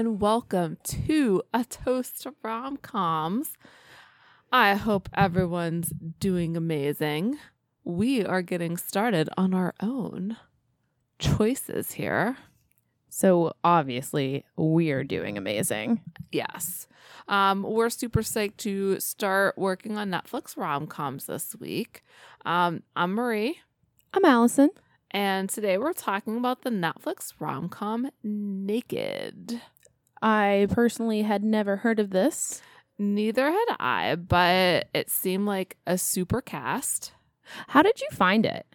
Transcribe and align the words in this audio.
and 0.00 0.18
welcome 0.18 0.78
to 0.82 1.42
A 1.52 1.62
Toast 1.62 2.22
to 2.22 2.32
Rom 2.42 2.78
Coms. 2.78 3.52
I 4.50 4.72
hope 4.74 5.10
everyone's 5.12 5.92
doing 6.18 6.56
amazing. 6.56 7.36
We 7.84 8.24
are 8.24 8.40
getting 8.40 8.78
started 8.78 9.28
on 9.36 9.52
our 9.52 9.74
own 9.82 10.38
choices 11.18 11.92
here. 11.92 12.38
So 13.10 13.52
obviously, 13.62 14.46
we're 14.56 15.04
doing 15.04 15.36
amazing. 15.36 16.00
Yes. 16.32 16.88
Um, 17.28 17.62
we're 17.62 17.90
super 17.90 18.22
psyched 18.22 18.56
to 18.58 18.98
start 19.00 19.58
working 19.58 19.98
on 19.98 20.10
Netflix 20.10 20.56
rom 20.56 20.86
coms 20.86 21.26
this 21.26 21.54
week. 21.60 22.04
Um, 22.46 22.84
I'm 22.96 23.12
Marie, 23.12 23.60
I'm 24.14 24.24
Allison. 24.24 24.70
and 25.10 25.50
today 25.50 25.76
we're 25.76 25.92
talking 25.92 26.38
about 26.38 26.62
the 26.62 26.70
Netflix 26.70 27.34
rom 27.38 27.68
com 27.68 28.10
Naked. 28.24 29.60
I 30.22 30.66
personally 30.70 31.22
had 31.22 31.42
never 31.42 31.76
heard 31.76 31.98
of 31.98 32.10
this. 32.10 32.62
Neither 32.98 33.50
had 33.50 33.76
I, 33.78 34.16
but 34.16 34.88
it 34.92 35.10
seemed 35.10 35.46
like 35.46 35.76
a 35.86 35.96
super 35.96 36.42
cast. 36.42 37.12
How 37.68 37.82
did 37.82 38.00
you 38.00 38.08
find 38.12 38.44
it? 38.44 38.66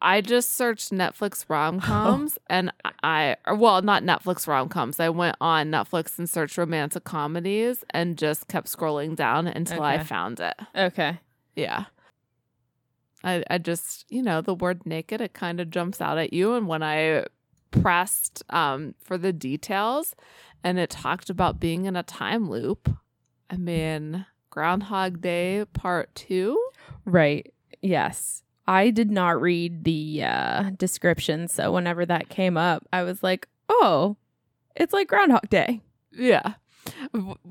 I 0.00 0.20
just 0.20 0.52
searched 0.52 0.90
Netflix 0.90 1.44
rom 1.48 1.80
coms 1.80 2.38
and 2.48 2.72
I, 3.02 3.36
well, 3.54 3.82
not 3.82 4.02
Netflix 4.02 4.46
rom 4.46 4.68
coms. 4.68 5.00
I 5.00 5.08
went 5.08 5.36
on 5.40 5.70
Netflix 5.70 6.18
and 6.18 6.28
searched 6.28 6.58
romantic 6.58 7.04
comedies 7.04 7.84
and 7.90 8.16
just 8.16 8.48
kept 8.48 8.68
scrolling 8.68 9.16
down 9.16 9.46
until 9.46 9.82
I 9.82 10.02
found 10.02 10.40
it. 10.40 10.54
Okay. 10.74 11.18
Yeah. 11.54 11.86
I, 13.24 13.42
I 13.50 13.58
just, 13.58 14.04
you 14.08 14.22
know, 14.22 14.40
the 14.40 14.54
word 14.54 14.86
naked, 14.86 15.20
it 15.20 15.32
kind 15.32 15.60
of 15.60 15.70
jumps 15.70 16.00
out 16.00 16.18
at 16.18 16.32
you. 16.32 16.54
And 16.54 16.68
when 16.68 16.82
I 16.82 17.24
pressed 17.70 18.42
um, 18.50 18.94
for 19.02 19.18
the 19.18 19.32
details 19.32 20.14
and 20.62 20.78
it 20.78 20.90
talked 20.90 21.30
about 21.30 21.60
being 21.60 21.84
in 21.84 21.96
a 21.96 22.02
time 22.02 22.50
loop, 22.50 22.90
I 23.48 23.56
mean, 23.56 24.26
Groundhog 24.50 25.20
Day 25.20 25.64
part 25.72 26.14
two. 26.14 26.58
Right. 27.04 27.52
Yes. 27.82 28.42
I 28.66 28.90
did 28.90 29.10
not 29.10 29.40
read 29.40 29.84
the 29.84 30.24
uh, 30.24 30.70
description. 30.76 31.46
So 31.46 31.70
whenever 31.72 32.04
that 32.06 32.28
came 32.28 32.56
up, 32.56 32.84
I 32.92 33.02
was 33.02 33.22
like, 33.22 33.48
oh, 33.68 34.16
it's 34.74 34.92
like 34.92 35.08
Groundhog 35.08 35.48
Day. 35.48 35.80
Yeah. 36.10 36.54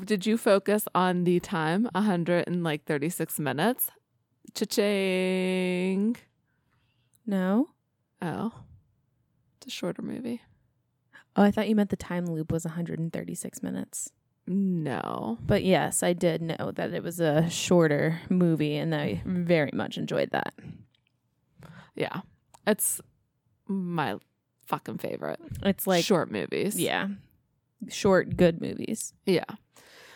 Did 0.04 0.26
you 0.26 0.38
focus 0.38 0.88
on 0.94 1.24
the 1.24 1.40
time? 1.40 1.88
136 1.94 3.40
minutes. 3.40 3.92
Cha-ching. 4.54 6.18
No. 7.26 7.70
Oh. 8.22 8.52
It's 9.58 9.68
a 9.68 9.70
shorter 9.70 10.02
movie. 10.02 10.42
Oh, 11.36 11.44
I 11.44 11.52
thought 11.52 11.68
you 11.68 11.76
meant 11.76 11.90
the 11.90 11.96
time 11.98 12.26
loop 12.26 12.52
was 12.52 12.66
136 12.66 13.62
minutes. 13.64 14.12
No. 14.48 15.38
But 15.42 15.64
yes, 15.64 16.04
I 16.04 16.14
did 16.14 16.42
know 16.42 16.72
that 16.76 16.94
it 16.94 17.04
was 17.04 17.20
a 17.20 17.50
shorter 17.50 18.22
movie, 18.30 18.78
and 18.78 18.94
I 18.96 19.22
very 19.26 19.72
much 19.74 19.98
enjoyed 19.98 20.30
that. 20.32 20.54
Yeah. 21.96 22.22
It's 22.68 23.02
my 23.68 24.18
fucking 24.66 24.98
favorite. 25.00 25.40
It's 25.64 25.88
like, 25.88 26.04
short 26.06 26.32
movies. 26.32 26.80
yeah, 26.80 27.08
short, 27.90 28.38
good 28.38 28.62
movies. 28.62 29.14
Yeah. 29.26 29.46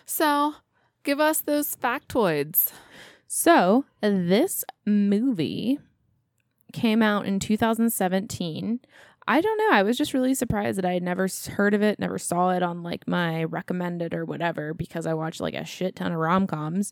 So 0.05 0.55
give 1.03 1.19
us 1.19 1.41
those 1.41 1.75
factoids. 1.75 2.71
So, 3.27 3.85
this 4.01 4.65
movie 4.85 5.77
came 6.73 7.03
out 7.03 7.27
in 7.27 7.39
2017. 7.39 8.79
I 9.29 9.41
don't 9.41 9.57
know. 9.59 9.69
I 9.77 9.83
was 9.83 9.95
just 9.95 10.13
really 10.15 10.33
surprised 10.33 10.79
that 10.79 10.85
I 10.85 10.93
had 10.93 11.03
never 11.03 11.27
heard 11.51 11.75
of 11.75 11.83
it, 11.83 11.99
never 11.99 12.17
saw 12.17 12.49
it 12.49 12.63
on 12.63 12.81
like 12.81 13.07
my 13.07 13.43
recommended 13.43 14.15
or 14.15 14.25
whatever 14.25 14.73
because 14.73 15.05
I 15.05 15.13
watched 15.13 15.39
like 15.39 15.53
a 15.53 15.63
shit 15.65 15.95
ton 15.95 16.11
of 16.11 16.17
rom 16.17 16.47
coms. 16.47 16.91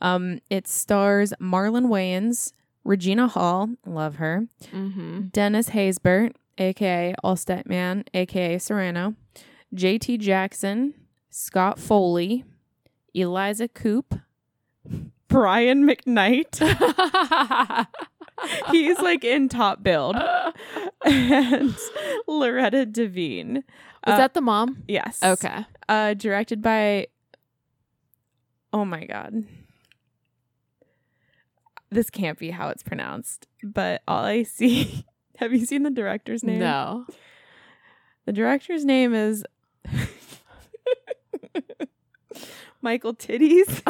Um, 0.00 0.40
it 0.50 0.66
stars 0.66 1.32
Marlon 1.40 1.86
Wayans, 1.86 2.52
Regina 2.82 3.28
Hall, 3.28 3.70
love 3.86 4.16
her, 4.16 4.48
Mm-hmm. 4.72 5.28
Dennis 5.28 5.70
Haysbert, 5.70 6.32
aka 6.58 7.14
Allstate 7.24 7.66
Man, 7.66 8.02
aka 8.12 8.56
Cerrano, 8.56 9.14
JT 9.74 10.18
Jackson, 10.18 10.92
Scott 11.30 11.78
Foley, 11.78 12.44
Eliza 13.14 13.68
Coupe, 13.68 14.16
Brian 15.28 15.86
McKnight. 15.88 16.58
He's 18.70 18.98
like 18.98 19.24
in 19.24 19.48
top 19.48 19.82
build. 19.82 20.16
and 21.04 21.76
Loretta 22.26 22.84
Devine. 22.86 23.64
Was 24.06 24.14
Uh, 24.14 24.16
that 24.18 24.34
the 24.34 24.40
mom? 24.40 24.82
Yes. 24.88 25.20
Okay. 25.22 25.64
Uh 25.88 26.14
directed 26.14 26.62
by 26.62 27.06
Oh 28.72 28.84
my 28.84 29.04
god. 29.04 29.44
This 31.90 32.10
can't 32.10 32.38
be 32.38 32.50
how 32.50 32.68
it's 32.68 32.82
pronounced, 32.82 33.46
but 33.62 34.02
all 34.08 34.24
I 34.24 34.42
see 34.42 35.04
Have 35.36 35.52
you 35.52 35.64
seen 35.66 35.82
the 35.82 35.90
director's 35.90 36.42
name? 36.42 36.58
No. 36.58 37.06
The 38.24 38.32
director's 38.32 38.84
name 38.84 39.14
is 39.14 39.44
Michael 42.82 43.14
Titties. 43.14 43.82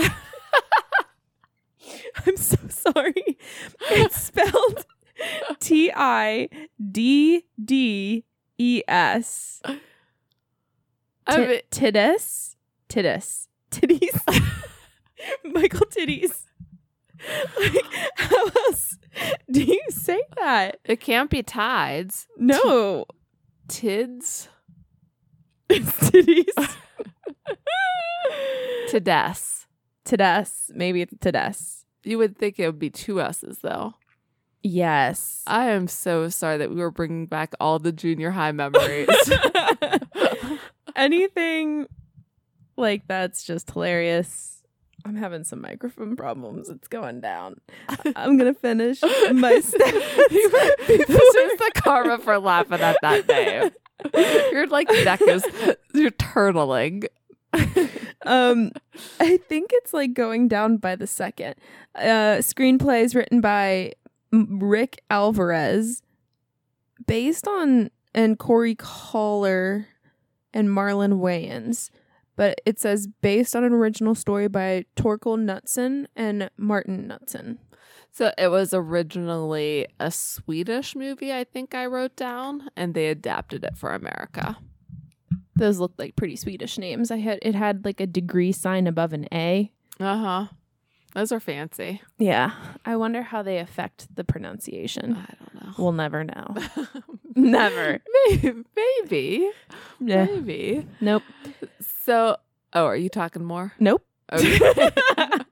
I'm 2.27 2.37
so 2.37 2.57
sorry. 2.69 3.39
It's 3.91 4.21
spelled 4.21 4.87
T 5.61 5.93
I 5.95 6.49
D 6.91 7.45
D 7.63 8.25
E 8.59 8.83
S. 8.87 9.63
Tittis. 11.29 12.57
Tittis. 12.89 13.49
Titties. 13.71 14.21
Michael 15.45 15.87
Titties. 15.87 16.45
Like, 17.59 17.85
how 18.17 18.45
else 18.67 18.99
do 19.51 19.63
you 19.63 19.81
say 19.89 20.21
that? 20.37 20.79
it 20.85 21.01
can't 21.01 21.31
be 21.31 21.43
tides. 21.43 22.27
No. 22.37 23.07
Tids. 23.69 24.49
It's 25.69 25.91
titties. 26.11 26.77
Tides. 28.91 29.66
Tittis. 30.07 30.71
Maybe 30.75 31.03
it's 31.03 31.15
Tittis. 31.15 31.85
You 32.05 32.19
would 32.19 32.39
think 32.39 32.59
it 32.59 32.67
would 32.67 32.79
be 32.79 32.91
two 32.91 33.21
S's 33.21 33.59
though. 33.63 33.95
Yes. 34.63 35.43
I 35.47 35.71
am 35.71 35.87
so 35.87 36.29
sorry 36.29 36.59
that 36.59 36.71
we 36.71 36.77
were 36.77 36.91
bringing 36.91 37.27
back 37.27 37.55
all 37.61 37.79
the 37.79 37.93
junior 37.93 38.31
high 38.31 38.53
memories. 38.53 39.09
Anything 40.97 41.87
like 42.77 43.07
that's 43.07 43.45
just 43.45 43.71
hilarious. 43.71 44.63
I'm 45.05 45.15
having 45.15 45.45
some 45.45 45.61
microphone 45.61 46.17
problems. 46.17 46.69
It's 46.69 46.89
going 46.89 47.21
down. 47.21 47.61
I'm 48.17 48.37
gonna 48.37 48.55
finish 48.55 49.01
my 49.03 49.61
steps. 49.61 49.93
this 50.89 51.09
is 51.09 51.59
the 51.59 51.71
karma 51.77 52.19
for 52.19 52.39
laughing 52.39 52.81
at 52.81 52.97
that 53.03 53.29
name. 53.29 53.71
You're 54.53 54.67
like 54.67 54.89
neck 55.05 55.23
is 55.23 55.45
you're 55.95 56.11
turtling. 56.11 57.07
Um, 58.25 58.73
I 59.21 59.37
think 59.37 59.71
it's 59.73 59.93
like 59.93 60.15
going 60.15 60.49
down 60.49 60.79
by 60.79 60.97
the 60.97 61.07
second. 61.07 61.55
Uh, 61.95 62.39
screenplay 62.41 63.03
is 63.03 63.15
written 63.15 63.41
by 63.41 63.93
Rick 64.33 65.03
Alvarez, 65.11 66.03
based 67.07 67.47
on 67.47 67.91
and 68.15 68.39
Corey 68.39 68.75
Koller 68.75 69.89
and 70.53 70.69
Marlon 70.69 71.21
Wayans. 71.21 71.91
But 72.35 72.61
it 72.67 72.79
says 72.79 73.09
based 73.23 73.57
on 73.57 73.65
an 73.65 73.73
original 73.73 74.15
story 74.15 74.49
by 74.49 74.85
Torkel 74.97 75.39
Knutsson 75.39 76.07
and 76.17 76.51
Martin 76.57 77.09
Knutsson. 77.09 77.59
So 78.13 78.33
it 78.39 78.49
was 78.49 78.73
originally 78.73 79.87
a 80.01 80.11
Swedish 80.11 80.97
movie, 80.97 81.33
I 81.33 81.45
think 81.45 81.75
I 81.75 81.85
wrote 81.85 82.17
down, 82.17 82.71
and 82.75 82.95
they 82.95 83.09
adapted 83.09 83.63
it 83.63 83.77
for 83.77 83.93
America. 83.93 84.57
Those 85.57 85.79
looked 85.79 85.99
like 85.99 86.17
pretty 86.17 86.37
Swedish 86.37 86.79
names. 86.79 87.11
I 87.11 87.17
had 87.19 87.39
it 87.43 87.55
had 87.55 87.85
like 87.85 88.01
a 88.01 88.07
degree 88.07 88.53
sign 88.53 88.87
above 88.87 89.13
an 89.13 89.27
A. 89.33 89.71
Uh 89.99 90.19
huh. 90.19 90.47
Those 91.15 91.33
are 91.33 91.41
fancy. 91.41 92.03
Yeah, 92.19 92.53
I 92.85 92.97
wonder 92.97 93.23
how 93.23 93.43
they 93.43 93.59
affect 93.59 94.15
the 94.15 94.23
pronunciation. 94.23 95.17
I 95.17 95.35
don't 95.39 95.55
know. 95.65 95.73
We'll 95.79 95.93
never 95.93 96.25
know. 96.25 96.55
Never. 97.35 98.01
maybe, 98.29 98.65
maybe, 98.77 99.51
Yeah. 100.01 100.25
maybe. 100.27 100.87
Nope. 101.01 101.23
So, 101.81 102.37
oh, 102.75 102.85
are 102.85 102.97
you 102.97 103.09
talking 103.09 103.45
more? 103.45 103.73
Nope. 103.81 104.05
Okay. 104.33 104.91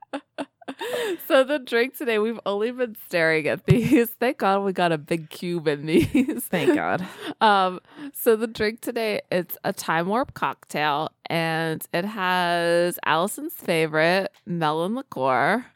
so 1.29 1.45
the 1.45 1.59
drink 1.59 1.97
today, 1.97 2.19
we've 2.19 2.41
only 2.47 2.71
been 2.71 2.97
staring 3.07 3.47
at 3.47 3.67
these. 3.67 4.11
Thank 4.21 4.39
God 4.39 4.65
we 4.65 4.73
got 4.73 4.93
a 4.93 4.99
big 4.99 5.31
cube 5.31 5.69
in 5.69 5.87
these. 5.87 6.45
Thank 6.45 6.75
God. 6.75 7.07
Um, 7.41 7.81
so 8.15 8.37
the 8.37 8.47
drink 8.47 8.81
today, 8.81 9.21
it's 9.31 9.59
a 9.65 9.73
time 9.73 10.07
warp 10.07 10.33
cocktail, 10.33 11.11
and 11.27 11.85
it 11.93 12.05
has 12.05 12.99
Allison's 13.05 13.53
favorite 13.53 14.31
melon 14.47 14.95
liqueur. 14.95 15.67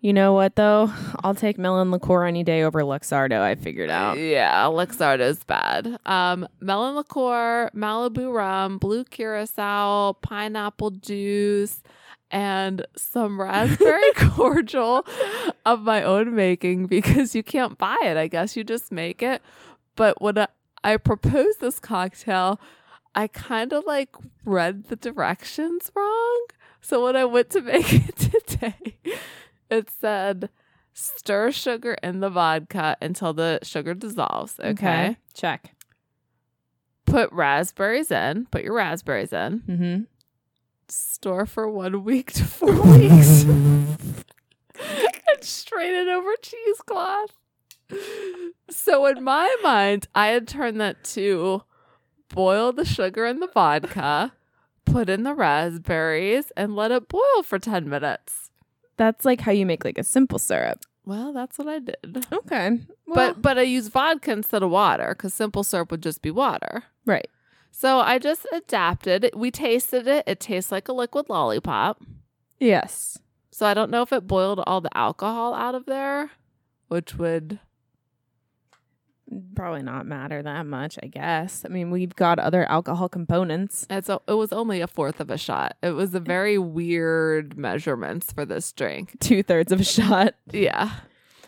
You 0.00 0.12
know 0.12 0.34
what 0.34 0.56
though? 0.56 0.92
I'll 1.22 1.34
take 1.34 1.56
melon 1.56 1.90
liqueur 1.90 2.26
any 2.26 2.42
day 2.42 2.62
over 2.62 2.82
Luxardo. 2.82 3.40
I 3.40 3.54
figured 3.54 3.88
out. 3.88 4.18
Yeah, 4.18 4.64
Luxardo's 4.64 5.42
bad. 5.44 5.98
Um, 6.04 6.46
melon 6.60 6.94
liqueur, 6.94 7.70
Malibu 7.74 8.34
rum, 8.34 8.76
blue 8.76 9.04
curacao, 9.04 10.12
pineapple 10.20 10.90
juice, 10.90 11.82
and 12.30 12.86
some 12.96 13.40
raspberry 13.40 14.12
cordial 14.16 15.06
of 15.64 15.82
my 15.82 16.02
own 16.02 16.34
making 16.34 16.86
because 16.86 17.34
you 17.34 17.42
can't 17.42 17.78
buy 17.78 17.98
it. 18.02 18.16
I 18.16 18.26
guess 18.26 18.56
you 18.56 18.64
just 18.64 18.90
make 18.90 19.22
it. 19.22 19.42
But 19.96 20.20
when 20.20 20.38
I, 20.38 20.48
I 20.82 20.96
proposed 20.96 21.60
this 21.60 21.78
cocktail, 21.78 22.60
I 23.14 23.28
kind 23.28 23.72
of 23.72 23.84
like 23.86 24.10
read 24.44 24.88
the 24.88 24.96
directions 24.96 25.90
wrong. 25.94 26.46
So 26.80 27.04
when 27.04 27.16
I 27.16 27.24
went 27.24 27.50
to 27.50 27.60
make 27.62 27.92
it 27.92 28.16
today, 28.16 28.96
it 29.70 29.90
said 29.90 30.50
stir 30.92 31.50
sugar 31.50 31.94
in 32.02 32.20
the 32.20 32.30
vodka 32.30 32.96
until 33.00 33.32
the 33.32 33.58
sugar 33.62 33.94
dissolves. 33.94 34.58
Okay. 34.60 35.16
Check. 35.34 35.74
Put 37.06 37.30
raspberries 37.32 38.10
in. 38.10 38.46
Put 38.46 38.64
your 38.64 38.74
raspberries 38.74 39.32
in. 39.32 39.60
Mm-hmm. 39.60 40.02
Store 40.96 41.44
for 41.46 41.68
one 41.68 42.04
week 42.04 42.32
to 42.32 42.44
four 42.44 42.72
weeks. 42.98 43.42
and 43.42 43.96
strain 45.40 45.92
it 45.94 46.08
over 46.08 46.30
cheesecloth. 46.40 47.32
So 48.70 49.06
in 49.06 49.22
my 49.24 49.54
mind, 49.62 50.06
I 50.14 50.28
had 50.28 50.46
turned 50.48 50.80
that 50.80 51.02
to 51.04 51.62
boil 52.28 52.72
the 52.72 52.84
sugar 52.84 53.26
in 53.26 53.40
the 53.40 53.48
vodka, 53.48 54.32
put 54.84 55.08
in 55.08 55.24
the 55.24 55.34
raspberries, 55.34 56.52
and 56.56 56.76
let 56.76 56.90
it 56.92 57.08
boil 57.08 57.42
for 57.42 57.58
10 57.58 57.88
minutes. 57.88 58.50
That's 58.96 59.24
like 59.24 59.40
how 59.40 59.52
you 59.52 59.66
make 59.66 59.84
like 59.84 59.98
a 59.98 60.04
simple 60.04 60.38
syrup. 60.38 60.84
Well, 61.04 61.32
that's 61.32 61.58
what 61.58 61.66
I 61.68 61.80
did. 61.80 62.24
Okay. 62.32 62.78
but 63.12 63.42
but 63.42 63.58
I 63.58 63.62
use 63.62 63.88
vodka 63.88 64.30
instead 64.32 64.62
of 64.62 64.70
water 64.70 65.08
because 65.16 65.34
simple 65.34 65.64
syrup 65.64 65.90
would 65.90 66.02
just 66.02 66.22
be 66.22 66.30
water. 66.30 66.84
right. 67.04 67.28
So 67.76 67.98
I 67.98 68.20
just 68.20 68.46
adapted. 68.52 69.30
We 69.34 69.50
tasted 69.50 70.06
it. 70.06 70.22
It 70.28 70.38
tastes 70.38 70.70
like 70.70 70.86
a 70.86 70.92
liquid 70.92 71.28
lollipop. 71.28 72.00
Yes. 72.60 73.18
So 73.50 73.66
I 73.66 73.74
don't 73.74 73.90
know 73.90 74.02
if 74.02 74.12
it 74.12 74.28
boiled 74.28 74.60
all 74.64 74.80
the 74.80 74.96
alcohol 74.96 75.54
out 75.54 75.74
of 75.74 75.84
there, 75.84 76.30
which 76.86 77.16
would 77.16 77.58
Probably 79.56 79.82
not 79.82 80.06
matter 80.06 80.40
that 80.42 80.66
much, 80.66 80.98
I 81.02 81.08
guess. 81.08 81.64
I 81.64 81.68
mean, 81.68 81.90
we've 81.90 82.14
got 82.14 82.38
other 82.38 82.70
alcohol 82.70 83.08
components. 83.08 83.86
it's 83.90 84.08
a, 84.08 84.20
it 84.28 84.34
was 84.34 84.52
only 84.52 84.80
a 84.80 84.86
fourth 84.86 85.18
of 85.18 85.30
a 85.30 85.38
shot. 85.38 85.76
It 85.82 85.90
was 85.90 86.14
a 86.14 86.20
very 86.20 86.58
weird 86.58 87.58
measurements 87.58 88.32
for 88.32 88.44
this 88.44 88.70
drink. 88.72 89.18
Two 89.18 89.42
thirds 89.42 89.72
of 89.72 89.80
a 89.80 89.84
shot. 89.84 90.34
Yeah. 90.52 90.92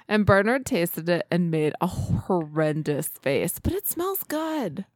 And 0.09 0.27
Bernard 0.27 0.67
tasted 0.67 1.09
it 1.09 1.27
and 1.31 1.51
made 1.51 1.75
a 1.81 1.87
horrendous 1.87 3.09
face, 3.09 3.61
but 3.63 3.73
it 3.73 3.87
smells 3.87 4.25
good. 4.25 4.87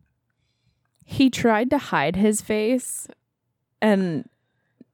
He 1.10 1.28
tried 1.28 1.70
to 1.70 1.78
hide 1.78 2.14
his 2.16 2.40
face, 2.40 3.08
and 3.82 4.28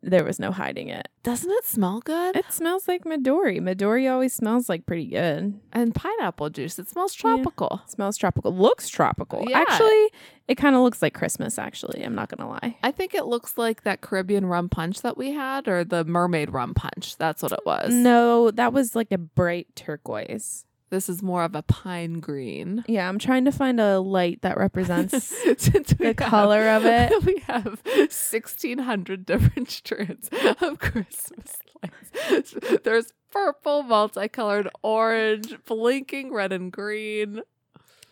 there 0.02 0.24
was 0.24 0.38
no 0.38 0.50
hiding 0.52 0.88
it. 0.88 1.08
Doesn't 1.22 1.50
it 1.50 1.64
smell 1.66 2.00
good? 2.00 2.36
It 2.36 2.50
smells 2.52 2.86
like 2.88 3.04
Midori. 3.04 3.58
Midori 3.60 4.10
always 4.10 4.32
smells 4.32 4.68
like 4.68 4.86
pretty 4.86 5.06
good. 5.06 5.60
and 5.72 5.94
pineapple 5.94 6.48
juice. 6.50 6.78
It 6.78 6.88
smells 6.88 7.14
Yeah. 7.16 7.34
tropical. 7.36 7.82
smells 7.86 8.16
tropical. 8.16 8.52
Looks 8.54 8.88
tropical. 8.88 9.44
Yeah. 9.46 9.58
Actually, 9.58 10.08
it 10.48 10.54
kind 10.54 10.74
of 10.76 10.82
looks 10.82 11.02
like 11.02 11.12
Christmas, 11.12 11.58
actually. 11.58 12.02
I'm 12.02 12.14
not 12.14 12.28
going 12.30 12.46
to 12.46 12.50
lie. 12.52 12.78
I 12.82 12.92
think 12.92 13.14
it 13.14 13.26
looks 13.26 13.58
like 13.58 13.82
that 13.82 14.00
Caribbean 14.00 14.46
rum 14.46 14.68
punch 14.70 15.02
that 15.02 15.18
we 15.18 15.32
had, 15.32 15.68
or 15.68 15.84
the 15.84 16.04
mermaid 16.04 16.50
rum 16.50 16.72
punch. 16.72 17.16
That's 17.18 17.42
what 17.42 17.52
it 17.52 17.60
was. 17.66 17.92
No, 17.92 18.50
that 18.52 18.72
was 18.72 18.94
like 18.96 19.12
a 19.12 19.18
bright 19.18 19.66
turquoise. 19.74 20.64
This 20.88 21.08
is 21.08 21.20
more 21.22 21.42
of 21.42 21.54
a 21.54 21.62
pine 21.62 22.20
green. 22.20 22.84
Yeah, 22.88 23.08
I'm 23.08 23.18
trying 23.18 23.44
to 23.46 23.52
find 23.52 23.80
a 23.80 23.98
light 23.98 24.42
that 24.42 24.56
represents 24.56 25.30
the 25.44 26.14
color 26.16 26.68
of 26.68 26.84
it. 26.86 27.24
We 27.24 27.38
have 27.48 27.80
1,600 27.84 29.26
different 29.26 29.70
strands 29.70 30.28
of 30.60 30.78
Christmas 30.78 31.56
lights. 31.82 32.54
There's 32.84 33.12
purple, 33.32 33.82
multicolored, 33.82 34.68
orange, 34.82 35.54
blinking 35.66 36.32
red 36.32 36.52
and 36.52 36.70
green. 36.70 37.42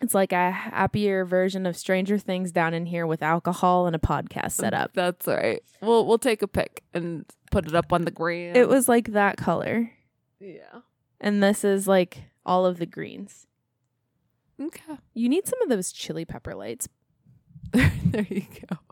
It's 0.01 0.13
like 0.13 0.33
a 0.33 0.51
happier 0.51 1.23
version 1.25 1.65
of 1.65 1.77
Stranger 1.77 2.17
Things 2.17 2.51
down 2.51 2.73
in 2.73 2.85
here 2.85 3.07
with 3.07 3.23
alcohol 3.23 3.87
and 3.87 3.95
a 3.95 3.99
podcast 3.99 4.51
setup. 4.51 4.91
That's 4.93 5.25
right. 5.25 5.63
We'll 5.81 6.05
we'll 6.05 6.17
take 6.19 6.41
a 6.41 6.47
pic 6.47 6.83
and 6.93 7.25
put 7.49 7.65
it 7.65 7.73
up 7.73 7.93
on 7.93 8.03
the 8.03 8.11
gram. 8.11 8.55
It 8.55 8.67
was 8.67 8.89
like 8.89 9.13
that 9.13 9.37
color. 9.37 9.89
yeah. 10.39 10.81
And 11.21 11.41
this 11.41 11.63
is 11.63 11.87
like 11.87 12.23
all 12.45 12.65
of 12.65 12.77
the 12.77 12.85
greens. 12.85 13.47
Okay. 14.61 14.97
You 15.13 15.27
need 15.29 15.47
some 15.47 15.61
of 15.61 15.69
those 15.69 15.91
chili 15.91 16.25
pepper 16.25 16.55
lights. 16.55 16.87
there 17.71 18.27
you 18.29 18.43
go. 18.69 18.77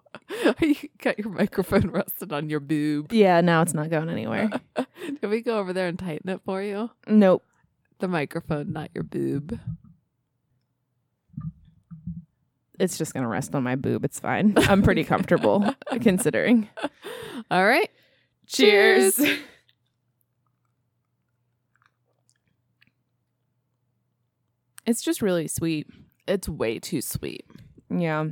You 0.60 0.76
got 1.02 1.20
your 1.20 1.30
microphone 1.30 1.90
rested 1.92 2.34
on 2.34 2.50
your 2.50 2.60
boob. 2.60 3.14
Yeah, 3.14 3.40
now 3.42 3.62
it's 3.62 3.74
not 3.74 3.90
going 3.90 4.10
anywhere. 4.10 4.50
Can 4.76 5.30
we 5.30 5.42
go 5.42 5.60
over 5.60 5.74
there 5.74 5.88
and 5.88 5.98
tighten 5.98 6.30
it 6.30 6.42
for 6.44 6.62
you? 6.62 6.90
nope. 7.08 7.44
The 8.00 8.08
microphone, 8.08 8.74
not 8.74 8.90
your 8.94 9.04
boob. 9.04 9.60
It's 12.80 12.98
just 12.98 13.14
going 13.14 13.22
to 13.24 13.30
rest 13.30 13.54
on 13.56 13.64
my 13.64 13.76
boob. 13.76 14.04
It's 14.04 14.20
fine. 14.20 14.54
I'm 14.58 14.82
pretty 14.82 15.04
comfortable 15.04 15.74
considering. 16.02 16.68
All 17.52 17.66
right. 17.66 17.90
Cheers. 18.48 19.22
It's 24.86 25.02
just 25.02 25.22
really 25.22 25.48
sweet. 25.48 25.88
It's 26.28 26.50
way 26.50 26.80
too 26.80 27.02
sweet. 27.02 27.46
Yeah. 27.90 28.28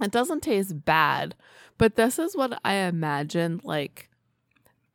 It 0.00 0.10
doesn't 0.10 0.42
taste 0.42 0.84
bad, 0.84 1.34
but 1.78 1.96
this 1.96 2.18
is 2.18 2.36
what 2.36 2.58
I 2.64 2.74
imagine 2.74 3.60
like 3.64 4.08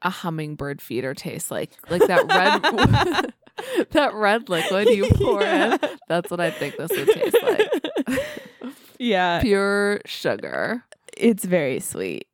a 0.02 0.10
hummingbird 0.10 0.82
feeder 0.82 1.14
tastes 1.14 1.52
like. 1.52 1.72
Like 1.90 2.06
that 2.08 2.26
red 2.28 3.34
that 3.92 4.14
red 4.14 4.50
liquid 4.50 4.90
you 4.90 5.10
pour 5.12 5.42
in. 5.42 5.80
That's 6.08 6.30
what 6.30 6.40
I 6.40 6.52
think 6.52 6.78
this 6.78 6.92
would 6.92 7.08
taste 7.08 7.38
like. 7.44 8.74
yeah. 9.00 9.42
Pure 9.42 10.02
sugar. 10.06 10.84
It's 11.16 11.46
very 11.46 11.80
sweet. 11.80 12.28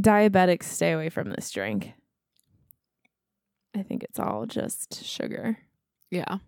Diabetics 0.00 0.64
stay 0.64 0.92
away 0.92 1.08
from 1.08 1.30
this 1.30 1.50
drink. 1.50 1.92
I 3.74 3.82
think 3.82 4.02
it's 4.02 4.18
all 4.18 4.46
just 4.46 5.04
sugar. 5.04 5.58
Yeah. 6.10 6.38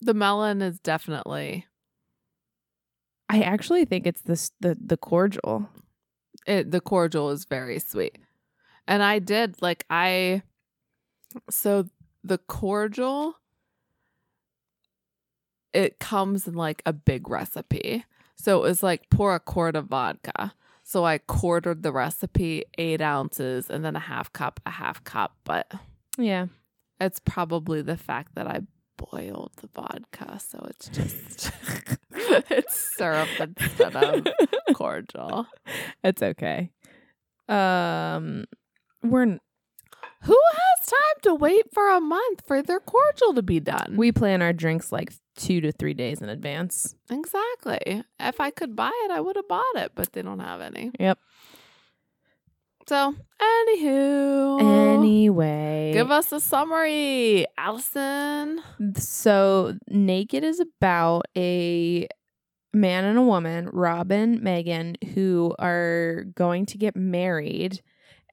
The 0.00 0.14
melon 0.14 0.62
is 0.62 0.78
definitely 0.80 1.66
I 3.28 3.42
actually 3.42 3.84
think 3.84 4.06
it's 4.06 4.22
this 4.22 4.52
the 4.60 4.76
the 4.80 4.96
cordial. 4.96 5.68
it 6.46 6.70
the 6.70 6.80
cordial 6.80 7.30
is 7.30 7.44
very 7.44 7.78
sweet. 7.78 8.16
And 8.86 9.02
I 9.02 9.18
did 9.18 9.60
like 9.60 9.84
I 9.90 10.42
so 11.50 11.86
the 12.24 12.38
cordial 12.38 13.34
it 15.74 15.98
comes 15.98 16.48
in 16.48 16.54
like 16.54 16.82
a 16.86 16.92
big 16.92 17.28
recipe. 17.28 18.04
So 18.36 18.58
it 18.58 18.62
was 18.62 18.82
like 18.82 19.10
pour 19.10 19.34
a 19.34 19.40
quart 19.40 19.76
of 19.76 19.86
vodka. 19.86 20.54
So 20.82 21.04
I 21.04 21.18
quartered 21.18 21.82
the 21.82 21.92
recipe, 21.92 22.64
eight 22.78 23.02
ounces, 23.02 23.68
and 23.68 23.84
then 23.84 23.94
a 23.94 24.00
half 24.00 24.32
cup, 24.32 24.58
a 24.64 24.70
half 24.70 25.04
cup. 25.04 25.36
But 25.44 25.70
Yeah. 26.16 26.46
it's 26.98 27.20
probably 27.20 27.82
the 27.82 27.98
fact 27.98 28.34
that 28.36 28.46
I 28.46 28.60
boiled 28.98 29.52
the 29.56 29.68
vodka, 29.74 30.38
so 30.38 30.66
it's 30.68 30.88
just 30.90 31.50
it's 32.50 32.94
syrup 32.96 33.28
instead 33.40 33.96
of 33.96 34.26
cordial. 34.74 35.46
It's 36.04 36.22
okay. 36.22 36.70
Um 37.48 38.44
we're 39.02 39.22
n- 39.22 39.40
Who 40.24 40.36
has 40.52 40.86
time 40.88 41.18
to 41.22 41.34
wait 41.34 41.66
for 41.72 41.88
a 41.90 42.00
month 42.00 42.42
for 42.46 42.62
their 42.62 42.80
cordial 42.80 43.32
to 43.34 43.42
be 43.42 43.60
done? 43.60 43.94
we 43.96 44.12
plan 44.12 44.42
our 44.42 44.52
drinks 44.52 44.90
like 44.92 45.12
2 45.36 45.60
to 45.60 45.70
3 45.72 45.94
days 45.94 46.20
in 46.20 46.28
advance. 46.28 46.94
exactly. 47.10 48.02
If 48.18 48.40
I 48.40 48.50
could 48.50 48.74
buy 48.74 48.90
it, 49.04 49.10
I 49.12 49.20
would 49.20 49.36
have 49.36 49.46
bought 49.48 49.76
it, 49.76 49.92
but 49.94 50.12
they 50.12 50.22
don't 50.22 50.40
have 50.40 50.60
any. 50.60 50.90
Yep. 50.98 51.18
So, 52.88 53.14
anywho, 53.38 54.96
Anyway, 54.96 55.90
give 55.92 56.10
us 56.10 56.32
a 56.32 56.40
summary, 56.40 57.44
Allison. 57.58 58.62
So, 58.96 59.76
Naked 59.88 60.42
is 60.42 60.58
about 60.58 61.26
a 61.36 62.08
man 62.72 63.04
and 63.04 63.18
a 63.18 63.22
woman, 63.22 63.68
Robin, 63.74 64.32
and 64.32 64.42
Megan, 64.42 64.96
who 65.12 65.54
are 65.58 66.24
going 66.34 66.64
to 66.64 66.78
get 66.78 66.96
married. 66.96 67.82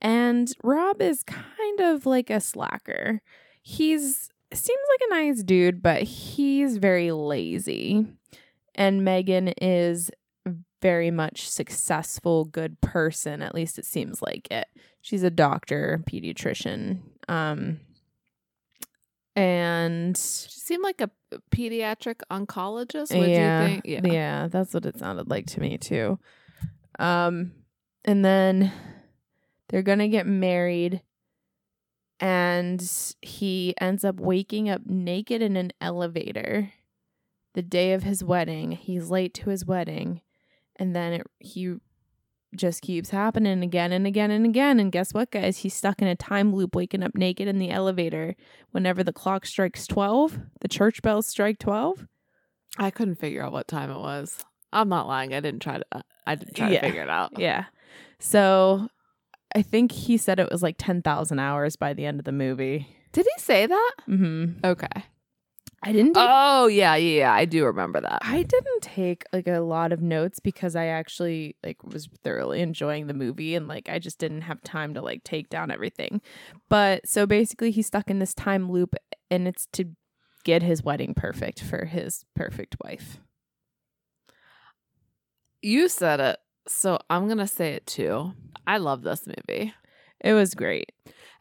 And 0.02 0.50
Rob 0.64 1.02
is 1.02 1.22
kind 1.24 1.82
of 1.82 2.06
like 2.06 2.30
a 2.30 2.40
slacker. 2.40 3.22
He's 3.62 4.30
seems 4.54 4.82
like 4.94 5.10
a 5.10 5.14
nice 5.16 5.44
dude, 5.44 5.84
but 5.84 6.04
he's 6.04 6.78
very 6.78 7.12
lazy. 7.12 8.08
And 8.74 9.04
Megan 9.04 9.50
is 9.62 10.12
very 10.82 11.12
much 11.12 11.50
successful, 11.50 12.46
good 12.46 12.80
person. 12.82 13.42
At 13.42 13.56
least 13.56 13.80
it 13.80 13.86
seems 13.86 14.22
like 14.22 14.48
it. 14.52 14.68
She's 15.02 15.24
a 15.24 15.30
doctor, 15.30 16.04
pediatrician. 16.10 17.02
Um, 17.28 17.80
and 19.36 20.16
She 20.18 20.60
seemed 20.60 20.84
like 20.84 21.02
a 21.02 21.12
pediatric 21.52 22.22
oncologist. 22.32 23.16
What 23.16 23.30
yeah, 23.30 23.68
do 23.68 23.74
you 23.84 24.02
think? 24.02 24.14
yeah, 24.14 24.48
that's 24.48 24.74
what 24.74 24.86
it 24.86 24.98
sounded 24.98 25.30
like 25.30 25.46
to 25.48 25.60
me 25.60 25.78
too. 25.78 26.18
Um, 26.98 27.52
and 28.06 28.24
then 28.24 28.72
they're 29.68 29.82
gonna 29.82 30.08
get 30.08 30.26
married, 30.28 31.02
and 32.20 32.82
he 33.22 33.74
ends 33.82 34.06
up 34.06 34.20
waking 34.20 34.70
up 34.70 34.86
naked 34.86 35.42
in 35.42 35.58
an 35.58 35.72
elevator 35.82 36.72
the 37.54 37.62
day 37.62 37.92
of 37.94 38.04
his 38.04 38.24
wedding. 38.24 38.72
He's 38.72 39.10
late 39.10 39.34
to 39.36 39.50
his 39.50 39.66
wedding, 39.66 40.22
and 40.78 40.96
then 40.96 41.14
it, 41.14 41.28
he 41.40 41.76
just 42.56 42.82
keeps 42.82 43.10
happening 43.10 43.62
again 43.64 43.92
and 43.92 44.08
again 44.08 44.32
and 44.32 44.46
again. 44.46 44.80
And 44.80 44.92
guess 44.92 45.14
what, 45.14 45.32
guys? 45.32 45.58
He's 45.58 45.74
stuck 45.74 46.02
in 46.02 46.08
a 46.08 46.16
time 46.16 46.54
loop, 46.56 46.76
waking 46.76 47.04
up 47.04 47.16
naked 47.16 47.48
in 47.48 47.60
the 47.60 47.70
elevator 47.70 48.36
whenever 48.72 49.04
the 49.04 49.12
clock 49.14 49.46
strikes 49.46 49.88
twelve. 49.88 50.40
The 50.62 50.68
church 50.68 51.02
bells 51.02 51.28
strike 51.28 51.60
twelve. 51.60 52.08
I 52.78 52.92
couldn't 52.92 53.16
figure 53.16 53.44
out 53.44 53.52
what 53.54 53.68
time 53.68 53.90
it 53.92 54.00
was. 54.00 54.44
I'm 54.74 54.90
not 54.90 55.08
lying. 55.08 55.34
I 55.34 55.40
didn't 55.40 55.62
try 55.62 55.78
to. 55.80 55.86
I 56.28 56.36
didn't 56.36 56.56
try 56.56 56.70
Yeah. 56.72 56.82
to 56.82 56.88
figure 56.88 57.04
it 57.04 57.10
out. 57.10 57.32
Yeah. 57.38 57.66
So 58.20 58.88
I 59.54 59.62
think 59.62 59.92
he 59.92 60.18
said 60.18 60.40
it 60.40 60.52
was 60.52 60.64
like 60.64 60.76
10,000 60.78 61.40
hours 61.40 61.76
by 61.76 61.94
the 61.94 62.06
end 62.06 62.20
of 62.20 62.26
the 62.26 62.32
movie. 62.32 62.88
Did 63.12 63.26
he 63.26 63.42
say 63.42 63.66
that? 63.68 63.92
Mm-hmm. 64.10 64.66
Okay. 64.66 65.06
I 65.84 65.92
didn't 65.92 66.14
take, 66.14 66.28
Oh 66.28 66.68
yeah, 66.68 66.96
yeah, 66.96 67.18
yeah. 67.20 67.34
I 67.34 67.46
do 67.46 67.66
remember 67.66 68.02
that. 68.02 68.20
I 68.22 68.44
didn't 68.44 68.82
take 68.82 69.24
like 69.32 69.48
a 69.48 69.60
lot 69.60 69.92
of 69.92 70.02
notes 70.02 70.40
because 70.40 70.76
I 70.76 70.88
actually 70.88 71.56
like 71.64 71.84
was 71.84 72.10
thoroughly 72.24 72.62
enjoying 72.62 73.08
the 73.08 73.14
movie 73.14 73.56
and 73.56 73.68
like 73.68 73.88
I 73.90 74.00
just 74.00 74.18
didn't 74.18 74.42
have 74.42 74.62
time 74.64 74.94
to 74.96 75.02
like 75.02 75.24
take 75.24 75.50
down 75.50 75.72
everything. 75.72 76.22
But 76.70 77.08
so 77.08 77.26
basically 77.26 77.72
he's 77.72 77.88
stuck 77.88 78.10
in 78.10 78.20
this 78.20 78.34
time 78.34 78.72
loop 78.72 78.96
and 79.30 79.48
it's 79.48 79.68
to 79.74 79.92
get 80.44 80.64
his 80.64 80.84
wedding 80.84 81.14
perfect 81.14 81.62
for 81.62 81.86
his 81.86 82.26
perfect 82.36 82.78
wife. 82.84 83.20
You 85.62 85.90
said 85.90 86.20
it, 86.20 86.38
so 86.68 87.00
I'm 87.10 87.28
gonna 87.28 87.48
say 87.48 87.74
it 87.74 87.86
too. 87.86 88.34
I 88.68 88.78
love 88.78 89.04
this 89.04 89.28
movie. 89.28 89.74
It 90.20 90.34
was 90.34 90.54
great. 90.54 90.92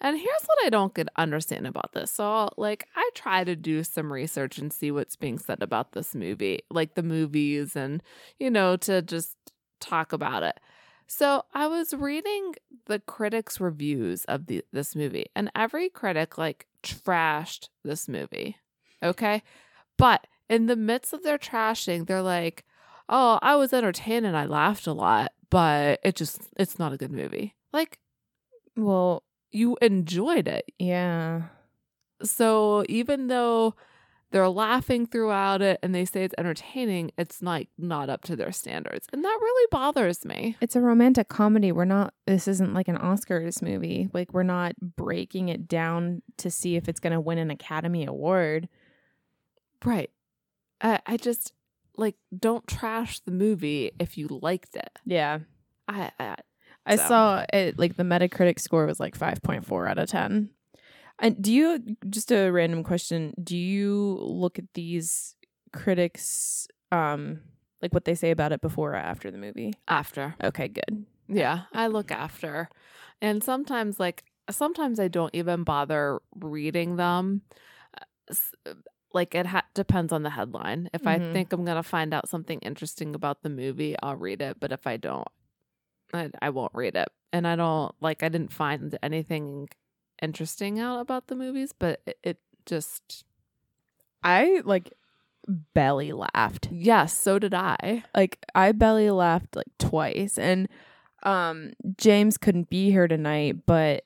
And 0.05 0.19
here's 0.19 0.45
what 0.45 0.59
I 0.67 0.69
don't 0.69 0.93
get 0.93 1.09
understand 1.17 1.67
about 1.67 1.95
this. 1.95 2.11
So, 2.11 2.51
like, 2.59 2.87
I 2.95 3.09
try 3.15 3.43
to 3.43 3.57
do 3.57 3.83
some 3.83 4.13
research 4.13 4.59
and 4.59 4.71
see 4.71 4.91
what's 4.91 5.17
being 5.17 5.39
said 5.39 5.63
about 5.63 5.93
this 5.93 6.15
movie, 6.15 6.61
like 6.71 6.95
the 6.95 7.03
movies, 7.03 7.75
and 7.75 8.03
you 8.39 8.51
know, 8.51 8.77
to 8.77 9.01
just 9.01 9.35
talk 9.81 10.13
about 10.13 10.43
it. 10.43 10.61
So, 11.07 11.47
I 11.55 11.69
was 11.69 11.95
reading 11.95 12.55
the 12.85 12.99
critics' 12.99 13.61
reviews 13.61 14.27
of 14.27 14.45
the 14.45 14.63
this 14.75 14.95
movie, 14.95 15.25
and 15.35 15.51
every 15.57 15.89
critic 15.89 16.37
like 16.37 16.67
trashed 16.83 17.71
this 17.83 18.07
movie. 18.07 18.59
Okay, 19.03 19.43
but 19.97 20.27
in 20.51 20.67
the 20.67 20.77
midst 20.77 21.15
of 21.15 21.23
their 21.23 21.39
trashing, 21.39 22.07
they're 22.07 22.21
like, 22.21 22.65
"Oh, 23.09 23.39
I 23.41 23.57
was 23.57 23.73
entertained 23.73 24.27
and 24.27 24.37
I 24.37 24.45
laughed 24.45 24.87
a 24.87 24.93
lot, 24.93 25.33
but 25.49 25.99
it 26.05 26.15
just 26.15 26.43
it's 26.59 26.79
not 26.79 26.93
a 26.93 26.99
good 26.99 27.11
movie." 27.11 27.55
Like, 27.73 28.01
Well, 28.77 29.23
you 29.55 29.77
enjoyed 29.81 30.49
it. 30.49 30.71
yeah. 30.79 31.43
So 32.23 32.85
even 32.89 33.27
though 33.27 33.75
they're 34.31 34.49
laughing 34.49 35.07
throughout 35.07 35.63
it 35.63 35.79
and 35.83 35.95
they 35.95 36.05
say 36.05 36.25
it's 36.25 36.35
entertaining, 36.39 37.13
it's 37.17 37.41
like 37.43 37.69
not 37.79 38.09
up 38.09 38.25
to 38.25 38.35
their 38.37 38.51
standards. 38.51 39.07
And 39.13 39.23
that 39.23 39.39
really 39.41 39.69
bothers 39.71 40.25
me. 40.25 40.57
It's 40.61 40.75
a 40.75 40.81
romantic 40.81 41.29
comedy. 41.29 41.71
We're 41.71 41.85
not, 41.85 42.15
this 42.27 42.49
isn't 42.49 42.75
like 42.75 42.89
an 42.89 42.97
Oscars 42.99 43.63
movie. 43.63 44.09
Like, 44.13 44.33
we're 44.33 44.43
not 44.43 44.75
breaking 44.81 45.51
it 45.51 45.69
down 45.69 46.23
to 46.39 46.51
see 46.51 46.75
if 46.77 46.89
it's 46.89 47.01
going 47.01 47.13
to 47.13 47.21
win 47.21 47.39
an 47.39 47.51
Academy 47.51 48.07
Award. 48.07 48.69
Right. 49.85 50.11
I, 50.81 51.01
I 51.07 51.17
just 51.17 51.53
like 51.97 52.17
don't 52.37 52.67
trash 52.67 53.21
the 53.21 53.31
movie 53.31 53.93
if 54.01 54.19
you 54.19 54.27
liked 54.29 54.75
it. 54.75 54.99
Yeah. 55.05 55.41
I, 55.87 56.11
I 56.19 56.37
I 56.87 56.97
So. 56.97 57.07
saw 57.09 57.45
it, 57.53 57.79
like, 57.79 57.97
the 57.97 58.03
Metacritic 58.03 58.59
score 58.61 58.87
was 58.87 59.01
like 59.01 59.17
5.4 59.17 59.87
out 59.89 59.99
of 59.99 60.09
10. 60.09 60.51
And 61.19 61.41
do 61.43 61.53
you, 61.53 61.97
just 62.11 62.31
a 62.33 62.51
random 62.51 62.83
question, 62.85 63.33
do 63.43 63.57
you 63.57 64.19
look 64.21 64.59
at 64.59 64.73
these 64.75 65.37
critics, 65.73 66.67
um, 66.93 67.41
like 67.81 67.93
what 67.95 68.05
they 68.05 68.15
say 68.15 68.31
about 68.31 68.53
it 68.53 68.61
before 68.61 68.93
or 68.93 68.97
after 68.97 69.31
the 69.31 69.39
movie? 69.39 69.75
after. 69.89 70.35
Okay, 70.43 70.69
good. 70.69 71.07
Yeah, 71.29 71.63
I 71.73 71.87
look 71.87 72.11
after. 72.11 72.69
And 73.23 73.43
sometimes 73.43 73.99
like 74.01 74.25
sometimes 74.51 75.01
I 75.01 75.09
don't 75.09 75.35
even 75.35 75.63
bother 75.65 76.21
reading 76.37 76.97
them. 76.97 77.43
Like 79.13 79.35
it 79.35 79.47
ha- 79.47 79.65
depends 79.75 80.13
on 80.13 80.23
the 80.25 80.31
headline. 80.31 80.91
If 80.93 81.07
I 81.07 81.19
Mhm. 81.19 81.33
think 81.33 81.53
I'm 81.53 81.65
going 81.65 81.77
to 81.77 81.83
find 81.85 82.13
out 82.13 82.29
something 82.29 82.59
interesting 82.61 83.15
about 83.15 83.43
the 83.43 83.49
movie, 83.51 83.95
I'll 84.03 84.17
read 84.17 84.43
it, 84.43 84.59
but 84.59 84.73
if 84.73 84.87
I 84.87 84.97
don't 84.97 85.29
I, 86.15 86.31
I 86.41 86.51
won't 86.51 86.73
read 86.75 86.95
it. 86.97 87.09
And 87.33 87.47
I 87.47 87.57
don't 87.57 87.95
like 88.01 88.23
I 88.23 88.29
didn't 88.29 88.53
find 88.53 88.97
anything 89.03 89.69
interesting 90.23 90.79
out 90.79 91.01
about 91.01 91.27
the 91.27 91.35
movies, 91.35 91.73
but 91.77 92.01
it, 92.07 92.19
it 92.23 92.39
just 92.67 93.25
I, 94.23 94.63
like, 94.65 94.93
belly 95.75 96.13
laughed. 96.13 96.69
yes, 96.71 97.17
so 97.17 97.39
did 97.39 97.53
I. 97.53 98.05
like 98.15 98.39
I 98.55 98.73
belly 98.73 99.11
laughed 99.11 99.57
like 99.57 99.67
twice 99.79 100.39
and 100.39 100.69
um 101.23 101.73
James 101.99 102.39
couldn't 102.39 102.71
be 102.71 102.91
here 102.91 103.09
tonight 103.09 103.67
but 103.67 104.05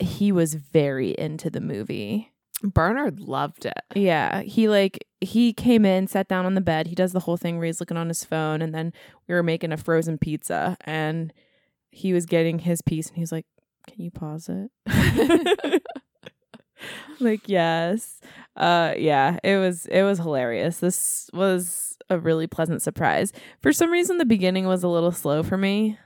he 0.00 0.32
was 0.32 0.54
very 0.54 1.10
into 1.12 1.50
the 1.50 1.60
movie. 1.60 2.32
Bernard 2.64 3.20
loved 3.20 3.66
it. 3.66 3.74
Yeah, 3.94 4.42
he 4.42 4.68
like 4.68 5.06
he 5.20 5.52
came 5.52 5.84
in, 5.84 6.06
sat 6.06 6.28
down 6.28 6.46
on 6.46 6.54
the 6.54 6.60
bed. 6.60 6.86
He 6.86 6.94
does 6.94 7.12
the 7.12 7.20
whole 7.20 7.36
thing 7.36 7.58
where 7.58 7.66
he's 7.66 7.80
looking 7.80 7.96
on 7.96 8.08
his 8.08 8.24
phone 8.24 8.62
and 8.62 8.74
then 8.74 8.92
we 9.28 9.34
were 9.34 9.42
making 9.42 9.72
a 9.72 9.76
frozen 9.76 10.18
pizza 10.18 10.76
and 10.84 11.32
he 11.92 12.12
was 12.12 12.26
getting 12.26 12.58
his 12.58 12.82
piece 12.82 13.08
and 13.08 13.16
he's 13.16 13.30
like, 13.30 13.46
"Can 13.86 14.00
you 14.00 14.10
pause 14.10 14.50
it?" 14.50 14.70
like, 17.20 17.48
"Yes." 17.48 18.20
Uh 18.56 18.94
yeah, 18.96 19.38
it 19.44 19.58
was 19.58 19.86
it 19.86 20.02
was 20.02 20.18
hilarious. 20.18 20.78
This 20.78 21.30
was 21.32 21.96
a 22.10 22.18
really 22.18 22.46
pleasant 22.46 22.82
surprise. 22.82 23.32
For 23.60 23.72
some 23.72 23.90
reason 23.90 24.18
the 24.18 24.24
beginning 24.24 24.66
was 24.66 24.82
a 24.82 24.88
little 24.88 25.12
slow 25.12 25.42
for 25.42 25.56
me. 25.56 25.98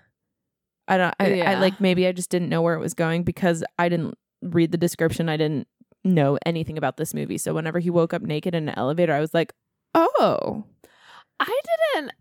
I 0.89 0.99
don't 0.99 1.15
I, 1.19 1.41
I 1.41 1.55
like 1.55 1.81
maybe 1.81 2.07
I 2.07 2.13
just 2.13 2.31
didn't 2.31 2.49
know 2.49 2.63
where 2.63 2.75
it 2.75 2.81
was 2.81 2.95
going 2.95 3.23
because 3.23 3.65
I 3.79 3.89
didn't 3.89 4.19
read 4.43 4.73
the 4.73 4.79
description. 4.79 5.29
I 5.29 5.37
didn't 5.37 5.67
know 6.05 6.39
anything 6.45 6.79
about 6.79 6.97
this 6.97 7.15
movie. 7.15 7.39
So 7.39 7.55
whenever 7.55 7.79
he 7.79 7.91
woke 7.91 8.13
up 8.13 8.23
naked 8.23 8.55
in 8.55 8.69
an 8.69 8.75
elevator, 8.77 9.15
I 9.15 9.21
was 9.21 9.33
like, 9.33 9.53
"Oh." 9.95 10.65
I 11.39 11.61
didn't. 11.95 12.13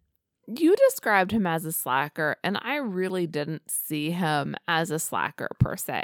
You 0.48 0.76
described 0.76 1.32
him 1.32 1.48
as 1.48 1.66
a 1.66 1.72
slacker, 1.72 2.38
and 2.44 2.58
I 2.62 2.76
really 2.76 3.26
didn't 3.26 3.72
see 3.72 4.12
him 4.12 4.56
as 4.68 4.92
a 4.92 5.00
slacker 5.00 5.50
per 5.60 5.76
se. 5.76 6.04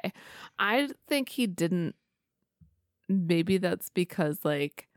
I 0.58 0.90
think 1.08 1.30
he 1.30 1.46
didn't. 1.46 1.96
Maybe 3.08 3.58
that's 3.58 3.90
because, 3.90 4.40
like, 4.44 4.88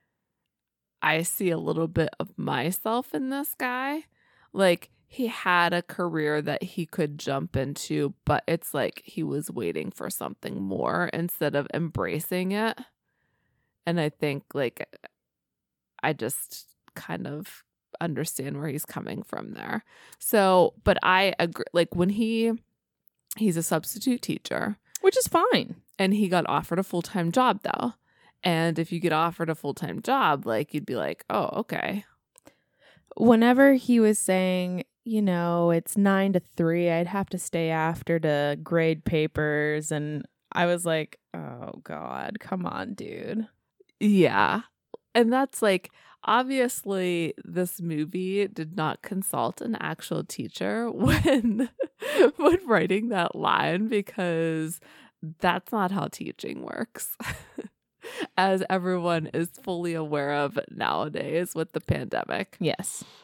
I 1.03 1.23
see 1.23 1.51
a 1.51 1.59
little 1.59 1.89
bit 1.89 2.11
of 2.19 2.39
myself 2.39 3.13
in 3.15 3.29
this 3.29 3.55
guy. 3.59 4.05
Like, 4.53 4.91
he 5.07 5.27
had 5.27 5.75
a 5.75 5.83
career 5.83 6.41
that 6.41 6.63
he 6.63 6.87
could 6.87 7.19
jump 7.19 7.57
into, 7.57 8.15
but 8.25 8.45
it's 8.49 8.73
like 8.73 9.03
he 9.05 9.23
was 9.23 9.51
waiting 9.51 9.91
for 9.91 10.09
something 10.09 10.63
more 10.63 11.11
instead 11.13 11.55
of 11.55 11.69
embracing 11.75 12.53
it. 12.53 12.79
And 13.87 14.01
I 14.01 14.09
think, 14.09 14.45
like, 14.55 14.89
I 16.03 16.15
just 16.15 16.67
kind 16.95 17.27
of 17.27 17.63
understand 18.05 18.59
where 18.59 18.69
he's 18.69 18.85
coming 18.87 19.23
from 19.23 19.55
there. 19.55 19.85
So, 20.19 20.75
but 20.85 20.99
I 21.03 21.35
agree 21.39 21.65
like 21.73 21.95
when 21.97 22.11
he 22.11 22.53
he's 23.37 23.57
a 23.57 23.63
substitute 23.63 24.23
teacher 24.23 24.77
Which 25.01 25.17
is 25.17 25.27
fine. 25.27 25.77
and 25.99 26.15
he 26.15 26.29
got 26.29 26.49
offered 26.49 26.79
a 26.79 26.85
full-time 26.85 27.33
job 27.33 27.61
though. 27.65 27.95
And 28.45 28.79
if 28.79 28.93
you 28.93 29.01
get 29.01 29.13
offered 29.13 29.49
a 29.51 29.55
full-time 29.55 30.03
job, 30.03 30.47
like 30.47 30.75
you'd 30.75 30.87
be 30.87 30.97
like, 30.97 31.25
"Oh, 31.31 31.47
okay." 31.61 32.05
whenever 33.17 33.75
he 33.75 34.01
was 34.01 34.19
saying, 34.19 34.85
you 35.05 35.23
know, 35.23 35.71
it's 35.71 35.97
nine 35.97 36.33
to 36.33 36.41
three, 36.57 36.91
I'd 36.91 37.07
have 37.07 37.29
to 37.31 37.39
stay 37.39 37.71
after 37.71 38.19
to 38.19 38.59
grade 38.63 39.05
papers. 39.05 39.93
And 39.93 40.27
I 40.53 40.67
was 40.67 40.85
like, 40.85 41.19
oh 41.33 41.81
God, 41.85 42.39
come 42.41 42.67
on, 42.67 42.95
dude. 42.95 43.47
Yeah. 44.01 44.63
And 45.15 45.33
that's 45.33 45.63
like 45.63 45.91
obviously 46.25 47.35
this 47.45 47.81
movie 47.81 48.49
did 48.49 48.77
not 48.77 49.03
consult 49.03 49.61
an 49.61 49.77
actual 49.77 50.25
teacher 50.25 50.91
when 50.91 51.69
when 52.37 52.67
writing 52.67 53.09
that 53.09 53.35
line 53.35 53.89
because 53.89 54.81
that's 55.41 55.73
not 55.73 55.91
how 55.91 56.09
teaching 56.09 56.63
works. 56.63 57.17
As 58.37 58.63
everyone 58.69 59.29
is 59.33 59.49
fully 59.63 59.95
aware 59.95 60.35
of 60.35 60.59
nowadays 60.71 61.55
with 61.55 61.73
the 61.73 61.81
pandemic. 61.81 62.57
Yes. 62.61 63.05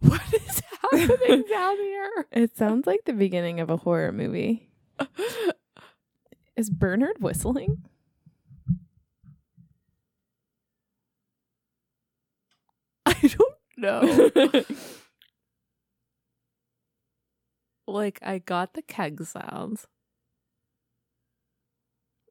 What 0.00 0.22
is 0.32 0.62
happening 0.80 1.44
down 1.50 1.76
here? 1.76 2.26
It 2.30 2.56
sounds 2.56 2.86
like 2.86 3.00
the 3.04 3.12
beginning 3.12 3.58
of 3.58 3.68
a 3.68 3.78
horror 3.78 4.12
movie. 4.12 4.70
Is 6.56 6.70
Bernard 6.70 7.20
whistling? 7.20 7.82
No. 13.76 14.30
like 17.86 18.18
I 18.22 18.38
got 18.38 18.74
the 18.74 18.82
keg 18.82 19.24
sounds. 19.24 19.86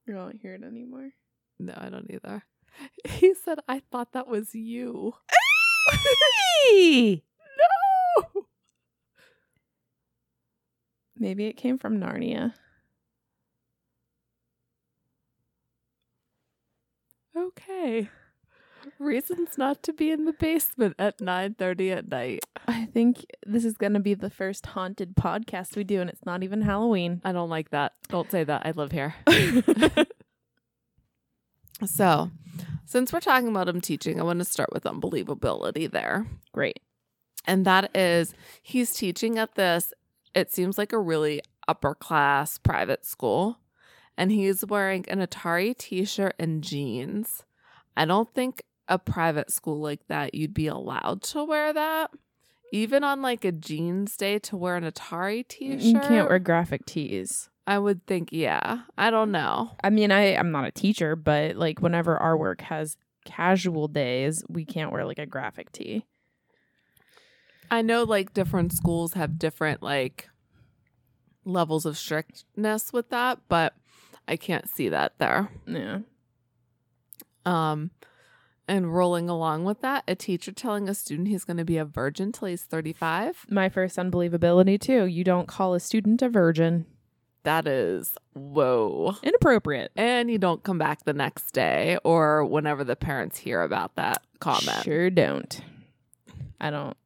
You 0.06 0.13
don't 0.13 0.38
hear 0.39 0.53
it 0.56 0.63
anymore. 0.63 1.12
No, 1.60 1.74
I 1.75 1.89
don't 1.89 2.10
either. 2.10 2.44
He 3.08 3.34
said 3.34 3.60
I 3.67 3.82
thought 3.91 4.13
that 4.13 4.27
was 4.27 4.53
you. 4.53 5.13
Hey! 6.63 7.24
No. 8.17 8.46
Maybe 11.17 11.46
it 11.46 11.58
came 11.58 11.77
from 11.79 12.00
Narnia. 12.00 12.53
Okay. 17.36 18.10
Reasons 19.00 19.58
not 19.58 19.84
to 19.84 19.94
be 19.94 20.12
in 20.12 20.25
the 20.25 20.34
basement 20.34 20.96
at 21.00 21.20
9:30 21.20 21.91
at 21.91 22.10
night. 22.10 22.46
I 22.67 22.86
think 22.86 23.25
this 23.46 23.65
is 23.65 23.77
going 23.77 23.94
to 23.94 24.00
be 24.00 24.13
the 24.13 24.29
first 24.29 24.67
haunted 24.67 25.15
podcast 25.15 25.75
we 25.75 25.84
do, 25.84 26.01
and 26.01 26.10
it's 26.10 26.25
not 26.25 26.44
even 26.44 26.62
Halloween. 26.62 27.22
I 27.24 27.32
don't 27.32 27.50
like 27.50 27.72
that. 27.72 27.94
Don't 28.10 28.29
say 28.29 28.44
that. 28.44 28.65
I 28.65 28.72
live 28.72 28.91
here. 28.91 29.15
So, 31.86 32.32
since 32.86 33.13
we're 33.13 33.20
talking 33.20 33.50
about 33.50 33.70
him 33.70 33.82
teaching, 33.82 34.20
I 34.20 34.24
want 34.24 34.39
to 34.39 34.46
start 34.46 34.74
with 34.74 34.84
unbelievability 34.84 35.91
there. 35.91 36.25
Great. 36.51 36.79
And 37.46 37.65
that 37.65 37.96
is 37.96 38.34
he's 38.62 38.94
teaching 38.94 39.38
at 39.38 39.56
this, 39.56 39.94
it 40.34 40.51
seems 40.51 40.77
like 40.77 40.91
a 40.91 41.00
really 41.00 41.41
upper 41.67 41.94
class 41.94 42.58
private 42.58 43.06
school. 43.06 43.60
And 44.17 44.32
he's 44.32 44.65
wearing 44.65 45.06
an 45.10 45.20
Atari 45.20 45.77
t 45.77 46.03
shirt 46.03 46.34
and 46.39 46.63
jeans. 46.63 47.44
I 47.96 48.06
don't 48.06 48.34
think 48.34 48.63
a 48.88 48.98
private 48.98 49.51
school 49.51 49.79
like 49.79 50.08
that 50.08 50.34
you'd 50.34 50.53
be 50.53 50.67
allowed 50.67 51.22
to 51.22 51.44
wear 51.44 51.74
that. 51.74 52.12
Even 52.72 53.03
on 53.03 53.22
like 53.22 53.46
a 53.46 53.51
jeans 53.51 54.17
day 54.17 54.39
to 54.39 54.58
wear 54.58 54.75
an 54.75 54.84
Atari 54.84 55.48
t 55.48 55.72
shirt. 55.72 55.82
You 55.82 56.00
can't 56.00 56.29
wear 56.29 56.39
graphic 56.39 56.86
tees. 56.86 57.50
I 57.65 57.79
would 57.79 58.06
think, 58.08 58.29
yeah. 58.32 58.82
I 58.98 59.10
don't 59.10 59.32
know. 59.32 59.72
I 59.84 59.89
mean, 59.89 60.12
I 60.12 60.36
I'm 60.36 60.51
not 60.51 60.65
a 60.65 60.72
teacher, 60.72 61.15
but 61.15 61.56
like 61.56 61.82
whenever 61.82 62.17
our 62.17 62.38
work 62.38 62.62
has 62.62 62.98
casual 63.25 63.88
days, 63.88 64.44
we 64.48 64.65
can't 64.65 64.91
wear 64.91 65.06
like 65.06 65.20
a 65.20 65.25
graphic 65.25 65.72
tee. 65.72 66.06
I 67.70 67.82
know 67.82 68.03
like 68.03 68.34
different 68.34 68.72
schools 68.72 69.13
have 69.13 69.38
different 69.38 69.84
like 69.84 70.29
levels 71.44 71.86
of 71.86 71.98
strictness 71.98 72.94
with 72.94 73.10
that, 73.10 73.39
but 73.50 73.74
I 74.27 74.38
can't 74.38 74.70
see 74.70 74.89
that 74.89 75.13
there. 75.20 75.50
Yeah. 75.65 76.00
Um 77.46 77.91
and 78.68 78.94
rolling 78.94 79.30
along 79.30 79.64
with 79.64 79.82
that, 79.82 80.04
a 80.08 80.16
teacher 80.16 80.52
telling 80.52 80.90
a 80.90 80.94
student 80.94 81.28
he's 81.28 81.44
going 81.44 81.58
to 81.58 81.66
be 81.66 81.78
a 81.78 81.86
virgin 81.86 82.32
till 82.32 82.48
he's 82.48 82.64
35. 82.64 83.46
My 83.50 83.70
first 83.70 83.98
unbelievability 83.98 84.80
too. 84.80 85.06
You 85.06 85.24
don't 85.24 85.48
call 85.48 85.74
a 85.74 85.80
student 85.80 86.22
a 86.22 86.30
virgin. 86.30 86.86
That 87.44 87.66
is 87.66 88.14
whoa. 88.34 89.16
Inappropriate. 89.24 89.92
And 89.96 90.30
you 90.30 90.38
don't 90.38 90.64
come 90.64 90.78
back 90.78 91.06
the 91.06 91.14
next 91.14 91.52
day 91.52 91.98
or 92.04 92.44
whenever 92.44 92.84
the 92.84 92.98
parents 92.98 93.38
hear 93.38 93.62
about 93.62 93.96
that 93.96 94.22
comment. 94.40 94.84
Sure 94.84 95.10
don't. 95.10 95.62
I 96.60 96.70
don't. 96.70 96.98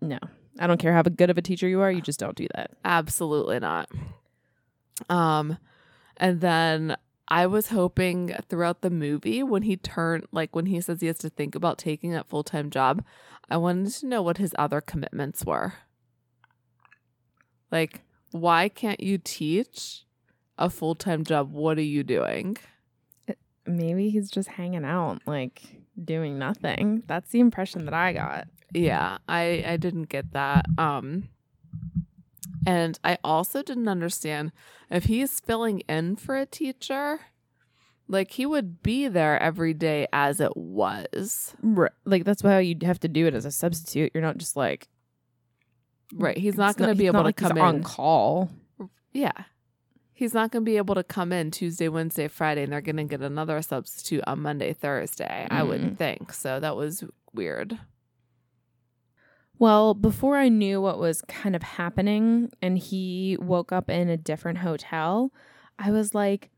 No. 0.00 0.18
I 0.58 0.66
don't 0.66 0.78
care 0.78 0.92
how 0.92 1.02
good 1.02 1.30
of 1.30 1.38
a 1.38 1.42
teacher 1.42 1.68
you 1.68 1.80
are. 1.80 1.90
You 1.90 2.00
just 2.00 2.20
don't 2.20 2.36
do 2.36 2.46
that. 2.54 2.72
Absolutely 2.84 3.60
not. 3.60 3.88
Um, 5.08 5.58
and 6.16 6.40
then 6.40 6.96
I 7.28 7.46
was 7.46 7.68
hoping 7.68 8.34
throughout 8.48 8.82
the 8.82 8.90
movie 8.90 9.42
when 9.42 9.62
he 9.62 9.76
turned, 9.76 10.26
like 10.30 10.54
when 10.54 10.66
he 10.66 10.80
says 10.80 11.00
he 11.00 11.06
has 11.06 11.18
to 11.18 11.30
think 11.30 11.54
about 11.54 11.78
taking 11.78 12.12
that 12.12 12.28
full 12.28 12.44
time 12.44 12.70
job, 12.70 13.04
I 13.50 13.56
wanted 13.56 13.92
to 13.92 14.06
know 14.06 14.22
what 14.22 14.38
his 14.38 14.54
other 14.58 14.80
commitments 14.80 15.44
were. 15.44 15.74
Like, 17.70 18.02
why 18.30 18.68
can't 18.68 19.00
you 19.00 19.18
teach 19.18 20.04
a 20.58 20.68
full 20.68 20.94
time 20.94 21.24
job? 21.24 21.52
What 21.52 21.78
are 21.78 21.82
you 21.82 22.02
doing? 22.02 22.56
Maybe 23.66 24.10
he's 24.10 24.30
just 24.30 24.48
hanging 24.48 24.84
out, 24.84 25.22
like 25.26 25.62
doing 26.02 26.38
nothing. 26.38 27.02
That's 27.06 27.30
the 27.30 27.40
impression 27.40 27.86
that 27.86 27.94
I 27.94 28.12
got. 28.12 28.48
Yeah, 28.74 29.18
I 29.28 29.64
I 29.66 29.76
didn't 29.78 30.08
get 30.08 30.32
that. 30.32 30.66
Um 30.76 31.30
and 32.66 32.98
I 33.04 33.18
also 33.24 33.62
didn't 33.62 33.88
understand 33.88 34.52
if 34.90 35.04
he's 35.04 35.40
filling 35.40 35.80
in 35.80 36.16
for 36.16 36.36
a 36.36 36.46
teacher, 36.46 37.20
like 38.08 38.32
he 38.32 38.44
would 38.46 38.82
be 38.82 39.08
there 39.08 39.40
every 39.42 39.74
day 39.74 40.06
as 40.12 40.40
it 40.40 40.56
was. 40.56 41.54
R- 41.76 41.92
Like 42.04 42.24
that's 42.24 42.42
why 42.42 42.60
you'd 42.60 42.82
have 42.82 43.00
to 43.00 43.08
do 43.08 43.26
it 43.26 43.34
as 43.34 43.44
a 43.44 43.50
substitute. 43.50 44.12
You're 44.14 44.22
not 44.22 44.38
just 44.38 44.56
like 44.56 44.88
Right. 46.12 46.36
He's 46.36 46.56
not 46.56 46.76
going 46.76 46.90
to 46.90 46.94
be 46.96 47.06
able 47.06 47.20
to 47.20 47.24
like 47.24 47.40
he's 47.40 47.48
come 47.48 47.58
on 47.58 47.82
call. 47.82 48.50
Yeah. 49.12 49.32
He's 50.12 50.32
not 50.34 50.52
going 50.52 50.64
to 50.64 50.70
be 50.70 50.76
able 50.76 50.94
to 50.94 51.02
come 51.02 51.32
in 51.32 51.50
Tuesday, 51.50 51.88
Wednesday, 51.88 52.28
Friday, 52.28 52.62
and 52.62 52.72
they're 52.72 52.80
going 52.82 52.96
to 52.98 53.04
get 53.04 53.20
another 53.20 53.60
substitute 53.62 54.22
on 54.26 54.40
Monday, 54.42 54.72
Thursday. 54.74 55.48
I 55.50 55.62
Mm. 55.62 55.68
wouldn't 55.68 55.98
think. 55.98 56.32
So 56.32 56.60
that 56.60 56.76
was 56.76 57.02
weird. 57.32 57.78
Well, 59.58 59.94
before 59.94 60.36
I 60.36 60.48
knew 60.48 60.80
what 60.80 60.98
was 60.98 61.22
kind 61.22 61.54
of 61.54 61.62
happening 61.62 62.50
and 62.60 62.76
he 62.78 63.36
woke 63.40 63.72
up 63.72 63.88
in 63.88 64.08
a 64.08 64.16
different 64.16 64.58
hotel, 64.58 65.32
I 65.78 65.90
was 65.90 66.14
like, 66.14 66.50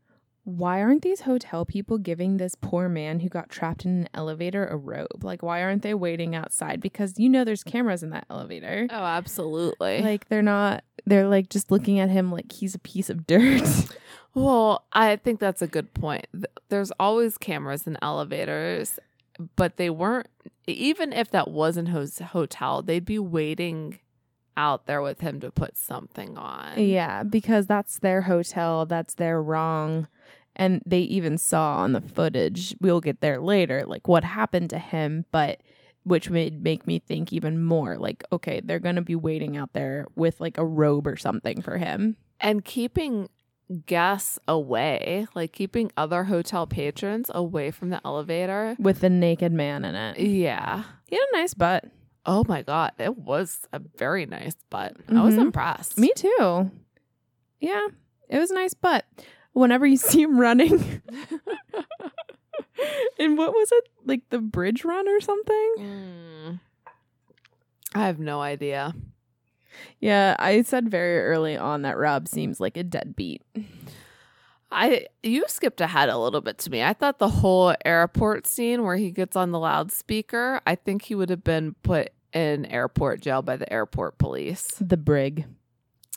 why 0.43 0.81
aren't 0.81 1.01
these 1.01 1.21
hotel 1.21 1.65
people 1.65 1.97
giving 1.97 2.37
this 2.37 2.55
poor 2.55 2.87
man 2.87 3.19
who 3.19 3.27
got 3.27 3.49
trapped 3.49 3.83
in 3.83 3.91
an 3.91 4.09
elevator 4.13 4.65
a 4.65 4.77
robe? 4.77 5.23
Like, 5.23 5.43
why 5.43 5.61
aren't 5.61 5.81
they 5.81 5.93
waiting 5.93 6.35
outside? 6.35 6.79
Because 6.79 7.19
you 7.19 7.27
know 7.27 7.43
there's 7.43 7.63
cameras 7.63 8.01
in 8.01 8.11
that 8.11 8.25
elevator. 8.29 8.87
Oh, 8.89 9.03
absolutely. 9.03 10.01
Like, 10.01 10.29
they're 10.29 10.41
not, 10.41 10.85
they're 11.05 11.27
like 11.27 11.49
just 11.49 11.69
looking 11.69 11.99
at 11.99 12.09
him 12.09 12.31
like 12.31 12.51
he's 12.51 12.73
a 12.73 12.79
piece 12.79 13.09
of 13.09 13.27
dirt. 13.27 13.61
Well, 14.33 14.85
I 14.93 15.15
think 15.15 15.39
that's 15.39 15.63
a 15.63 15.67
good 15.67 15.95
point. 15.95 16.27
There's 16.69 16.91
always 16.99 17.39
cameras 17.39 17.87
in 17.87 17.97
elevators, 18.03 18.99
but 19.55 19.77
they 19.77 19.89
weren't, 19.89 20.27
even 20.65 21.13
if 21.13 21.31
that 21.31 21.49
wasn't 21.49 21.89
his 21.89 22.19
hotel, 22.19 22.81
they'd 22.81 23.05
be 23.05 23.19
waiting 23.19 23.99
out 24.55 24.87
there 24.87 25.01
with 25.01 25.21
him 25.21 25.39
to 25.39 25.51
put 25.51 25.77
something 25.77 26.37
on. 26.37 26.79
yeah, 26.79 27.23
because 27.23 27.67
that's 27.67 27.99
their 27.99 28.23
hotel, 28.23 28.85
that's 28.85 29.13
their 29.13 29.41
wrong. 29.41 30.07
And 30.55 30.81
they 30.85 31.01
even 31.01 31.37
saw 31.37 31.77
on 31.77 31.91
the 31.93 32.01
footage, 32.01 32.75
we'll 32.81 33.01
get 33.01 33.21
there 33.21 33.39
later, 33.39 33.83
like 33.85 34.07
what 34.07 34.23
happened 34.23 34.71
to 34.71 34.79
him, 34.79 35.25
but 35.31 35.61
which 36.03 36.29
would 36.29 36.63
make 36.63 36.87
me 36.87 36.99
think 36.99 37.31
even 37.31 37.63
more 37.63 37.97
like, 37.97 38.23
okay, 38.31 38.61
they're 38.63 38.79
to 38.95 39.01
be 39.01 39.15
waiting 39.15 39.57
out 39.57 39.73
there 39.73 40.07
with 40.15 40.39
like 40.39 40.57
a 40.57 40.65
robe 40.65 41.05
or 41.05 41.17
something 41.17 41.61
for 41.61 41.77
him. 41.77 42.15
And 42.39 42.63
keeping 42.63 43.29
guests 43.85 44.39
away, 44.47 45.27
like 45.35 45.51
keeping 45.51 45.91
other 45.97 46.25
hotel 46.25 46.67
patrons 46.67 47.29
away 47.33 47.71
from 47.71 47.89
the 47.89 47.99
elevator. 48.05 48.75
with 48.79 49.01
the 49.01 49.09
naked 49.09 49.51
man 49.51 49.83
in 49.83 49.95
it. 49.95 50.19
Yeah. 50.19 50.83
He 51.07 51.15
had 51.15 51.25
a 51.33 51.37
nice 51.37 51.53
butt. 51.53 51.85
Oh 52.25 52.43
my 52.47 52.61
God. 52.61 52.91
It 52.97 53.17
was 53.17 53.67
a 53.73 53.79
very 53.97 54.25
nice 54.25 54.55
butt. 54.69 54.95
I 55.09 55.21
was 55.23 55.35
Mhm. 55.35 55.41
impressed. 55.41 55.97
Me 55.97 56.11
too. 56.15 56.71
Yeah, 57.59 57.87
it 58.29 58.39
was 58.39 58.51
a 58.51 58.55
nice 58.55 58.73
butt. 58.73 59.05
Whenever 59.53 59.85
you 59.85 59.97
see 60.11 60.21
him 60.21 60.39
running, 60.39 61.01
and 63.19 63.37
what 63.37 63.51
was 63.53 63.69
it 63.71 63.83
like 64.05 64.21
the 64.29 64.39
bridge 64.39 64.85
run 64.85 65.07
or 65.07 65.19
something? 65.19 65.73
Mm. 65.79 66.59
I 67.95 68.05
have 68.05 68.19
no 68.19 68.41
idea. 68.41 68.93
Yeah, 69.99 70.35
I 70.39 70.61
said 70.61 70.89
very 70.89 71.19
early 71.25 71.57
on 71.57 71.81
that 71.83 71.97
Rob 71.97 72.27
seems 72.27 72.59
like 72.59 72.77
a 72.77 72.83
deadbeat. 72.83 73.41
I 74.71 75.07
you 75.23 75.45
skipped 75.47 75.79
ahead 75.79 76.09
a 76.09 76.17
little 76.17 76.41
bit 76.41 76.57
to 76.59 76.69
me. 76.69 76.83
I 76.83 76.93
thought 76.93 77.19
the 77.19 77.29
whole 77.29 77.73
airport 77.85 78.45
scene 78.45 78.83
where 78.83 78.97
he 78.97 79.11
gets 79.11 79.35
on 79.37 79.51
the 79.51 79.59
loudspeaker, 79.59 80.59
I 80.67 80.75
think 80.75 81.03
he 81.03 81.15
would 81.15 81.29
have 81.29 81.43
been 81.43 81.75
put 81.83 82.09
in 82.33 82.65
airport 82.65 83.21
jail 83.21 83.41
by 83.41 83.55
the 83.55 83.71
airport 83.71 84.17
police. 84.17 84.67
The 84.81 84.97
brig. 84.97 85.45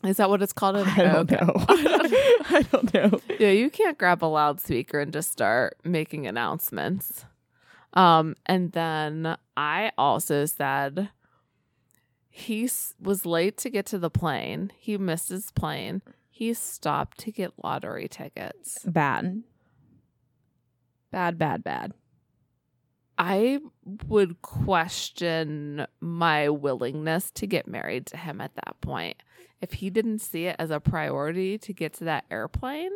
Is 0.02 0.16
that 0.16 0.30
what 0.30 0.42
it's 0.42 0.52
called? 0.52 0.76
I 0.76 0.96
don't 0.96 1.30
Okay. 1.32 1.44
know. 1.44 1.52
I 1.68 2.66
don't 2.72 2.92
know. 2.94 3.20
yeah, 3.38 3.50
you 3.50 3.70
can't 3.70 3.96
grab 3.98 4.24
a 4.24 4.26
loudspeaker 4.26 4.98
and 4.98 5.12
just 5.12 5.30
start 5.30 5.76
making 5.84 6.26
announcements. 6.26 7.24
Um, 7.92 8.34
and 8.46 8.72
then 8.72 9.36
I 9.56 9.92
also 9.98 10.46
said 10.46 11.10
he 12.30 12.70
was 13.00 13.26
late 13.26 13.56
to 13.58 13.70
get 13.70 13.86
to 13.86 13.98
the 13.98 14.08
plane. 14.08 14.70
He 14.78 14.96
missed 14.96 15.28
his 15.28 15.50
plane. 15.50 16.00
He 16.30 16.54
stopped 16.54 17.18
to 17.18 17.32
get 17.32 17.52
lottery 17.62 18.08
tickets. 18.08 18.78
Bad. 18.84 19.42
Bad, 21.10 21.36
bad, 21.36 21.64
bad. 21.64 21.92
I 23.18 23.58
would 24.06 24.40
question 24.40 25.86
my 26.00 26.48
willingness 26.48 27.30
to 27.32 27.46
get 27.46 27.66
married 27.68 28.06
to 28.06 28.16
him 28.16 28.40
at 28.40 28.54
that 28.54 28.80
point. 28.80 29.22
If 29.60 29.74
he 29.74 29.90
didn't 29.90 30.20
see 30.20 30.46
it 30.46 30.56
as 30.58 30.70
a 30.70 30.80
priority 30.80 31.58
to 31.58 31.72
get 31.74 31.92
to 31.94 32.04
that 32.04 32.24
airplane, 32.30 32.92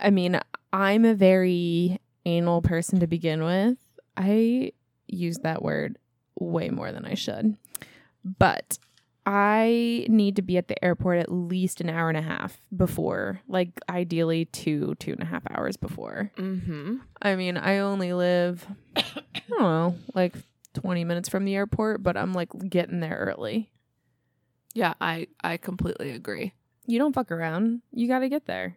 I 0.00 0.10
mean, 0.10 0.40
I'm 0.72 1.04
a 1.04 1.14
very 1.14 2.00
anal 2.24 2.62
person 2.62 2.98
to 2.98 3.06
begin 3.06 3.44
with. 3.44 3.78
I 4.16 4.72
use 5.06 5.38
that 5.42 5.62
word 5.62 5.98
way 6.38 6.70
more 6.70 6.92
than 6.92 7.04
I 7.04 7.14
should. 7.14 7.56
But 8.24 8.78
I 9.24 10.06
need 10.08 10.36
to 10.36 10.42
be 10.42 10.56
at 10.58 10.68
the 10.68 10.82
airport 10.84 11.18
at 11.18 11.30
least 11.30 11.80
an 11.80 11.88
hour 11.88 12.08
and 12.08 12.18
a 12.18 12.22
half 12.22 12.60
before, 12.76 13.40
like 13.46 13.80
ideally 13.88 14.46
two, 14.46 14.94
two 14.98 15.12
and 15.12 15.22
a 15.22 15.26
half 15.26 15.42
hours 15.50 15.76
before. 15.76 16.32
Mm-hmm. 16.36 16.96
I 17.20 17.36
mean, 17.36 17.56
I 17.56 17.78
only 17.78 18.12
live, 18.12 18.66
I 18.96 19.04
don't 19.48 19.60
know, 19.60 19.96
like 20.14 20.34
20 20.74 21.04
minutes 21.04 21.28
from 21.28 21.44
the 21.44 21.54
airport, 21.54 22.02
but 22.02 22.16
I'm 22.16 22.32
like 22.32 22.48
getting 22.68 23.00
there 23.00 23.32
early. 23.36 23.70
Yeah, 24.74 24.94
I 25.00 25.28
I 25.44 25.58
completely 25.58 26.12
agree. 26.12 26.54
You 26.86 26.98
don't 26.98 27.14
fuck 27.14 27.30
around. 27.30 27.82
You 27.92 28.08
got 28.08 28.20
to 28.20 28.28
get 28.28 28.46
there. 28.46 28.76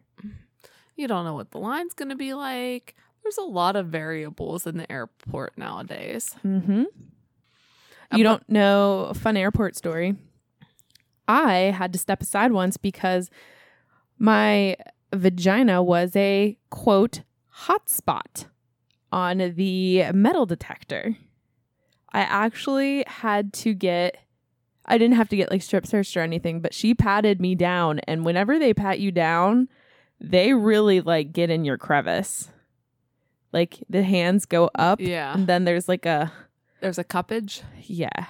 You 0.96 1.08
don't 1.08 1.26
know 1.26 1.34
what 1.34 1.52
the 1.52 1.58
line's 1.58 1.94
going 1.94 2.10
to 2.10 2.16
be 2.16 2.34
like. 2.34 2.96
There's 3.24 3.38
a 3.38 3.44
lot 3.44 3.76
of 3.76 3.88
variables 3.88 4.68
in 4.68 4.78
the 4.78 4.90
airport 4.92 5.58
nowadays. 5.58 6.36
Mm-hmm. 6.46 6.84
Uh, 6.84 6.86
You 8.14 8.24
don't 8.24 8.48
know 8.50 9.08
a 9.10 9.14
fun 9.14 9.36
airport 9.38 9.76
story. 9.76 10.16
I 11.28 11.54
had 11.76 11.92
to 11.94 12.00
step 12.00 12.22
aside 12.22 12.52
once 12.52 12.78
because 12.78 13.30
my 14.20 14.76
vagina 15.14 15.82
was 15.82 16.16
a 16.16 16.58
quote 16.70 17.22
hot 17.48 17.90
spot 17.90 18.48
on 19.12 19.38
the 19.56 20.12
metal 20.14 20.46
detector. 20.46 21.16
I 22.14 22.22
actually 22.22 23.04
had 23.08 23.54
to 23.54 23.74
get 23.74 24.18
I 24.88 25.00
didn't 25.00 25.16
have 25.16 25.30
to 25.30 25.36
get 25.36 25.50
like 25.50 25.64
strip 25.64 25.88
searched 25.88 26.16
or 26.16 26.22
anything, 26.22 26.62
but 26.62 26.74
she 26.74 26.94
patted 26.94 27.42
me 27.42 27.56
down 27.56 28.00
and 28.08 28.24
whenever 28.24 28.60
they 28.60 28.74
pat 28.74 29.00
you 29.00 29.12
down, 29.12 29.68
they 30.22 30.54
really 30.54 31.02
like 31.02 31.34
get 31.34 31.50
in 31.50 31.66
your 31.66 31.78
crevice. 31.78 32.52
Like 33.52 33.84
the 33.90 34.04
hands 34.04 34.46
go 34.46 34.70
up 34.76 35.00
Yeah. 35.02 35.34
and 35.34 35.48
then 35.48 35.64
there's 35.66 35.88
like 35.90 36.06
a 36.06 36.32
There's 36.82 36.98
a 36.98 37.04
cuppage. 37.04 37.62
yeah. 37.84 38.26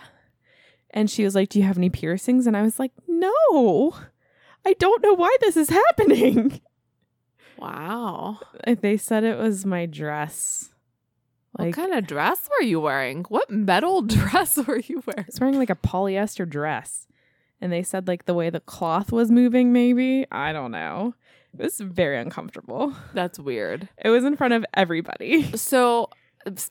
And 0.91 1.09
she 1.09 1.23
was 1.25 1.35
like, 1.35 1.49
Do 1.49 1.59
you 1.59 1.65
have 1.65 1.77
any 1.77 1.89
piercings? 1.89 2.47
And 2.47 2.55
I 2.55 2.61
was 2.61 2.79
like, 2.79 2.91
No, 3.07 3.95
I 4.65 4.73
don't 4.79 5.03
know 5.03 5.13
why 5.13 5.35
this 5.41 5.57
is 5.57 5.69
happening. 5.69 6.61
Wow. 7.57 8.39
And 8.63 8.77
They 8.81 8.97
said 8.97 9.23
it 9.23 9.37
was 9.37 9.65
my 9.65 9.85
dress. 9.85 10.71
what 11.53 11.73
kind 11.73 11.93
of 11.93 12.05
dress 12.05 12.49
were 12.49 12.65
you 12.65 12.79
wearing? 12.81 13.23
What 13.29 13.49
metal 13.49 14.01
dress 14.01 14.57
were 14.57 14.79
you 14.79 15.01
wearing? 15.05 15.23
I 15.23 15.25
was 15.27 15.39
wearing 15.39 15.57
like 15.57 15.69
a 15.69 15.75
polyester 15.75 16.47
dress. 16.47 17.07
And 17.61 17.71
they 17.71 17.81
said, 17.83 18.07
like, 18.09 18.25
the 18.25 18.33
way 18.33 18.49
the 18.49 18.59
cloth 18.59 19.13
was 19.13 19.31
moving, 19.31 19.71
maybe. 19.71 20.25
I 20.29 20.51
don't 20.51 20.71
know. 20.71 21.15
It 21.57 21.63
was 21.63 21.79
very 21.79 22.19
uncomfortable. 22.19 22.93
That's 23.13 23.39
weird. 23.39 23.87
It 24.03 24.09
was 24.09 24.25
in 24.25 24.35
front 24.35 24.53
of 24.53 24.65
everybody. 24.73 25.55
So, 25.57 26.09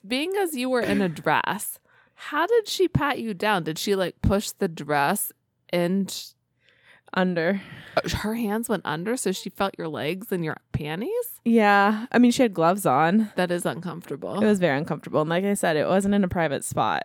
being 0.06 0.32
as 0.36 0.54
you 0.56 0.68
were 0.70 0.80
in 0.80 1.00
a 1.00 1.08
dress, 1.08 1.78
how 2.14 2.46
did 2.46 2.68
she 2.68 2.88
pat 2.88 3.18
you 3.18 3.34
down? 3.34 3.64
Did 3.64 3.78
she 3.78 3.94
like 3.94 4.20
push 4.22 4.50
the 4.50 4.68
dress 4.68 5.32
and 5.70 6.34
Under. 7.16 7.62
Uh, 7.96 8.08
her 8.08 8.34
hands 8.34 8.68
went 8.68 8.82
under 8.84 9.16
so 9.16 9.30
she 9.30 9.48
felt 9.48 9.74
your 9.78 9.88
legs 9.88 10.32
and 10.32 10.44
your 10.44 10.56
panties? 10.72 11.40
Yeah. 11.44 12.06
I 12.10 12.18
mean, 12.18 12.32
she 12.32 12.42
had 12.42 12.52
gloves 12.52 12.84
on. 12.86 13.30
That 13.36 13.52
is 13.52 13.64
uncomfortable. 13.64 14.42
It 14.42 14.46
was 14.46 14.58
very 14.58 14.76
uncomfortable. 14.76 15.20
And 15.20 15.30
like 15.30 15.44
I 15.44 15.54
said, 15.54 15.76
it 15.76 15.86
wasn't 15.86 16.14
in 16.14 16.24
a 16.24 16.28
private 16.28 16.64
spot, 16.64 17.04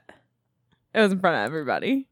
it 0.93 0.99
was 0.99 1.11
in 1.11 1.19
front 1.19 1.37
of 1.37 1.45
everybody. 1.45 2.07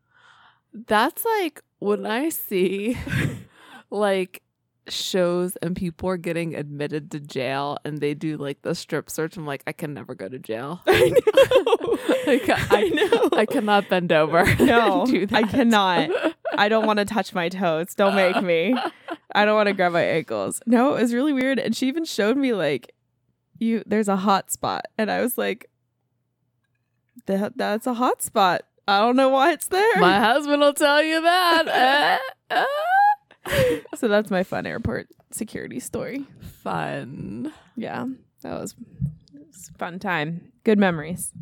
That's 0.74 1.26
like 1.40 1.64
when 1.80 2.06
I 2.06 2.30
see 2.30 2.98
like 3.90 4.44
shows 4.90 5.56
and 5.58 5.76
people 5.76 6.10
are 6.10 6.18
getting 6.18 6.56
admitted 6.56 7.12
to 7.12 7.20
jail 7.20 7.78
and 7.86 8.00
they 8.00 8.14
do 8.14 8.38
like 8.38 8.62
the 8.62 8.74
strip 8.76 9.10
search. 9.10 9.38
I'm 9.38 9.46
like, 9.46 9.64
I 9.68 9.72
can 9.72 9.94
never 9.94 10.16
go 10.16 10.28
to 10.30 10.40
jail. 10.40 10.82
I 10.88 11.10
know. 11.10 11.98
Like, 12.28 12.50
I- 12.50 12.68
I 12.72 12.90
know. 12.90 13.30
I 13.38 13.46
cannot 13.46 13.88
bend 13.90 14.12
over. 14.12 14.44
No, 14.60 15.06
I 15.32 15.44
cannot. 15.44 16.10
I 16.58 16.68
don't 16.70 16.86
want 16.86 17.00
to 17.00 17.06
touch 17.06 17.34
my 17.34 17.48
toes. 17.50 17.94
Don't 17.96 18.16
make 18.16 18.42
me. 18.42 18.76
I 19.34 19.46
don't 19.46 19.56
want 19.56 19.68
to 19.68 19.74
grab 19.74 19.94
my 19.94 20.04
ankles. 20.04 20.62
No, 20.66 20.96
it 20.96 21.02
was 21.02 21.14
really 21.14 21.32
weird. 21.34 21.58
And 21.60 21.76
she 21.76 21.88
even 21.88 22.04
showed 22.04 22.36
me 22.38 22.52
like 22.54 22.94
you 23.60 23.82
there's 23.86 24.08
a 24.10 24.18
hot 24.18 24.52
spot. 24.52 24.86
And 24.98 25.10
I 25.10 25.22
was 25.22 25.38
like, 25.38 25.70
that 27.28 27.58
that's 27.58 27.88
a 27.88 27.94
hot 27.94 28.22
spot. 28.22 28.64
I 28.88 29.00
don't 29.00 29.16
know 29.16 29.30
why 29.30 29.52
it's 29.54 29.68
there. 29.68 29.98
My 30.00 30.20
husband 30.20 30.62
will 30.62 30.74
tell 30.74 31.02
you 31.04 31.22
that. 31.22 32.20
Eh, 32.52 32.56
eh. 32.56 32.66
So 33.96 34.08
that's 34.08 34.30
my 34.32 34.44
fun 34.44 34.66
airport 34.66 35.08
security 35.32 35.80
story. 35.80 36.26
Fun. 36.64 37.54
Yeah. 37.76 38.06
That 38.42 38.60
was, 38.60 38.76
was 39.34 39.72
a 39.74 39.78
fun 39.78 40.00
time. 40.00 40.52
Good 40.64 40.78
memories. 40.78 41.34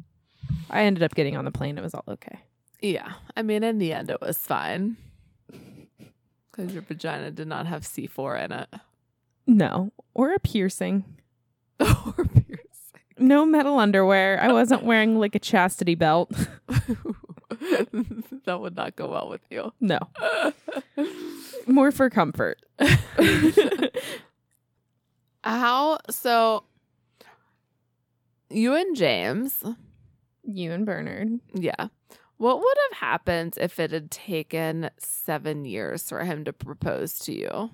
I 0.70 0.84
ended 0.84 1.04
up 1.04 1.15
getting 1.15 1.38
on 1.38 1.46
the 1.46 1.52
plane. 1.52 1.78
It 1.78 1.84
was 1.84 1.94
all 1.94 2.04
okay. 2.08 2.39
Yeah. 2.82 3.13
I 3.36 3.41
mean, 3.41 3.63
in 3.63 3.78
the 3.78 3.94
end, 3.94 4.10
it 4.10 4.22
was 4.22 4.38
fine. 4.38 4.98
Because 6.52 6.74
your 6.74 6.84
vagina 6.84 7.32
did 7.32 7.48
not 7.48 7.68
have 7.68 7.84
C4 7.84 8.46
in 8.46 8.52
it. 8.52 8.70
No. 9.48 9.91
Or 10.13 10.34
a 10.34 10.39
piercing. 10.39 11.04
or 11.80 12.13
piercing. 12.13 12.62
No 13.18 13.46
metal 13.46 13.80
underwear. 13.80 14.39
I 14.41 14.52
wasn't 14.52 14.84
wearing 14.84 15.20
like 15.20 15.36
a 15.36 15.39
chastity 15.39 15.96
belt. 15.96 16.32
that 18.45 18.60
would 18.60 18.75
not 18.75 18.95
go 18.95 19.10
well 19.10 19.29
with 19.29 19.41
you. 19.49 19.71
No. 19.79 19.99
More 21.67 21.91
for 21.91 22.10
comfort. 22.10 22.60
How 25.43 25.99
so 26.10 26.63
you 28.49 28.73
and 28.75 28.95
James, 28.95 29.63
You 30.43 30.71
and 30.71 30.86
Bernard. 30.86 31.39
yeah. 31.53 31.88
What 32.38 32.58
would 32.60 32.77
have 32.91 32.97
happened 32.99 33.55
if 33.62 33.79
it 33.79 33.91
had 33.91 34.12
taken 34.12 34.89
7 34.99 35.63
years 35.65 36.10
for 36.10 36.23
him 36.23 36.43
to 36.45 36.53
propose 36.53 37.17
to 37.19 37.34
you? 37.34 37.69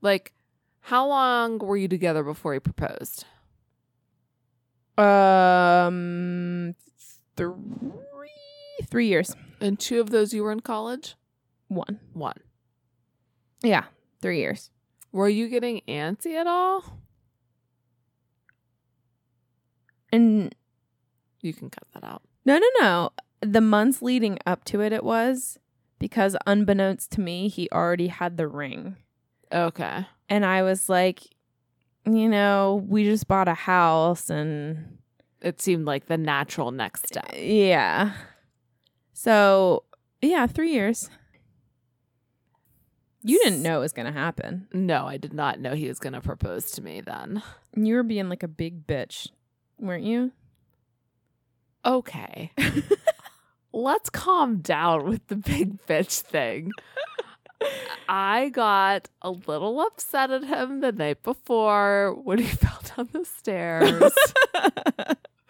Like 0.00 0.32
how 0.80 1.06
long 1.06 1.58
were 1.58 1.76
you 1.76 1.88
together 1.88 2.22
before 2.22 2.54
he 2.54 2.60
proposed? 2.60 3.24
Um, 4.98 6.74
three, 7.36 7.54
three 8.92 9.08
years. 9.08 9.34
And 9.60 9.78
two 9.80 10.00
of 10.00 10.10
those 10.10 10.32
you 10.34 10.42
were 10.44 10.52
in 10.52 10.60
college? 10.60 11.16
One. 11.68 11.98
One. 12.12 12.36
Yeah, 13.62 13.84
three 14.20 14.38
years. 14.38 14.70
Were 15.12 15.28
you 15.28 15.48
getting 15.48 15.80
antsy 15.88 16.34
at 16.34 16.46
all? 16.46 16.84
And 20.12 20.54
You 21.40 21.52
can 21.54 21.70
cut 21.70 21.84
that 21.94 22.04
out. 22.04 22.22
no, 22.44 22.58
no, 22.58 22.66
no. 22.80 23.10
The 23.40 23.60
months 23.60 24.02
leading 24.02 24.38
up 24.46 24.64
to 24.66 24.80
it, 24.82 24.92
it 24.92 25.02
was 25.02 25.58
because 25.98 26.36
unbeknownst 26.46 27.10
to 27.12 27.20
me, 27.20 27.48
he 27.48 27.68
already 27.72 28.06
had 28.08 28.36
the 28.36 28.46
ring. 28.46 28.96
Okay. 29.50 30.06
And 30.28 30.44
I 30.46 30.62
was 30.62 30.88
like, 30.88 31.22
you 32.04 32.28
know, 32.28 32.84
we 32.88 33.04
just 33.04 33.26
bought 33.26 33.48
a 33.48 33.54
house 33.54 34.28
and 34.30 34.98
It 35.40 35.60
seemed 35.60 35.86
like 35.86 36.06
the 36.06 36.18
natural 36.18 36.70
next 36.70 37.06
step. 37.08 37.30
yeah. 37.36 38.12
So, 39.22 39.84
yeah, 40.20 40.48
three 40.48 40.72
years. 40.72 41.08
You 43.22 43.38
didn't 43.38 43.62
know 43.62 43.76
it 43.76 43.82
was 43.82 43.92
going 43.92 44.12
to 44.12 44.18
happen. 44.18 44.66
No, 44.72 45.06
I 45.06 45.16
did 45.16 45.32
not 45.32 45.60
know 45.60 45.76
he 45.76 45.86
was 45.86 46.00
going 46.00 46.14
to 46.14 46.20
propose 46.20 46.72
to 46.72 46.82
me 46.82 47.00
then. 47.00 47.40
You 47.76 47.94
were 47.94 48.02
being 48.02 48.28
like 48.28 48.42
a 48.42 48.48
big 48.48 48.84
bitch, 48.84 49.28
weren't 49.78 50.02
you? 50.02 50.32
Okay. 51.84 52.50
Let's 53.72 54.10
calm 54.10 54.56
down 54.56 55.04
with 55.04 55.24
the 55.28 55.36
big 55.36 55.86
bitch 55.86 56.22
thing. 56.22 56.72
I 58.08 58.48
got 58.48 59.08
a 59.22 59.30
little 59.30 59.80
upset 59.82 60.32
at 60.32 60.42
him 60.42 60.80
the 60.80 60.90
night 60.90 61.22
before 61.22 62.12
when 62.24 62.38
he 62.38 62.46
fell 62.48 62.80
down 62.96 63.08
the 63.12 63.24
stairs. 63.24 64.12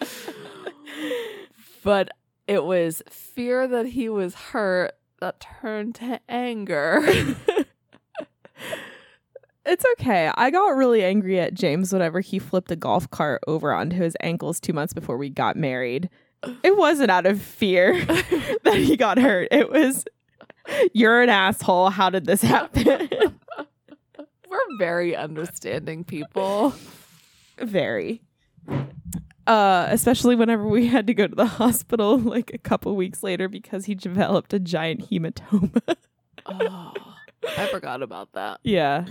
but 1.83 2.11
it 2.53 2.65
was 2.65 3.03
fear 3.09 3.67
that 3.67 3.87
he 3.87 4.11
was 4.11 4.35
hurt 4.35 4.93
that 5.21 5.41
turned 5.41 5.95
to 5.97 6.21
anger. 6.29 7.03
It's 9.65 9.85
okay. 9.93 10.29
I 10.35 10.51
got 10.51 10.71
really 10.71 11.05
angry 11.05 11.39
at 11.39 11.55
James 11.55 11.93
whenever 11.93 12.19
he 12.19 12.41
flipped 12.41 12.73
a 12.73 12.77
golf 12.77 13.09
cart 13.11 13.45
over 13.47 13.73
onto 13.73 13.95
his 13.95 14.17
ankles 14.21 14.59
two 14.59 14.73
months 14.73 14.93
before 14.93 15.17
we 15.17 15.31
got 15.31 15.55
married. 15.55 16.11
It 16.65 16.77
wasn't 16.77 17.13
out 17.13 17.27
of 17.27 17.41
fear 17.41 18.05
that 18.65 18.75
he 18.75 18.97
got 18.97 19.19
hurt. 19.19 19.47
It 19.53 19.71
was, 19.71 20.05
you're 20.93 21.23
an 21.23 21.29
asshole. 21.29 21.91
How 21.91 22.11
did 22.11 22.25
this 22.25 22.43
happen? 22.43 23.09
We're 24.49 24.79
very 24.79 25.15
understanding 25.15 26.03
people. 26.03 26.75
Very. 27.59 28.21
Uh, 29.47 29.87
especially 29.91 30.37
whenever 30.37 30.67
we 30.67 30.87
had 30.95 31.07
to 31.07 31.15
go 31.15 31.27
to 31.27 31.35
the 31.35 31.47
hospital 31.47 32.19
like 32.19 32.53
a 32.55 32.59
couple 32.59 32.95
weeks 32.95 33.23
later 33.23 33.49
because 33.49 33.87
he 33.87 33.95
developed 33.95 34.53
a 34.53 34.59
giant 34.59 35.11
hematoma. 35.11 35.97
Oh, 36.45 36.93
I 37.57 37.67
forgot 37.69 38.03
about 38.03 38.33
that. 38.33 38.59
yeah. 38.65 39.07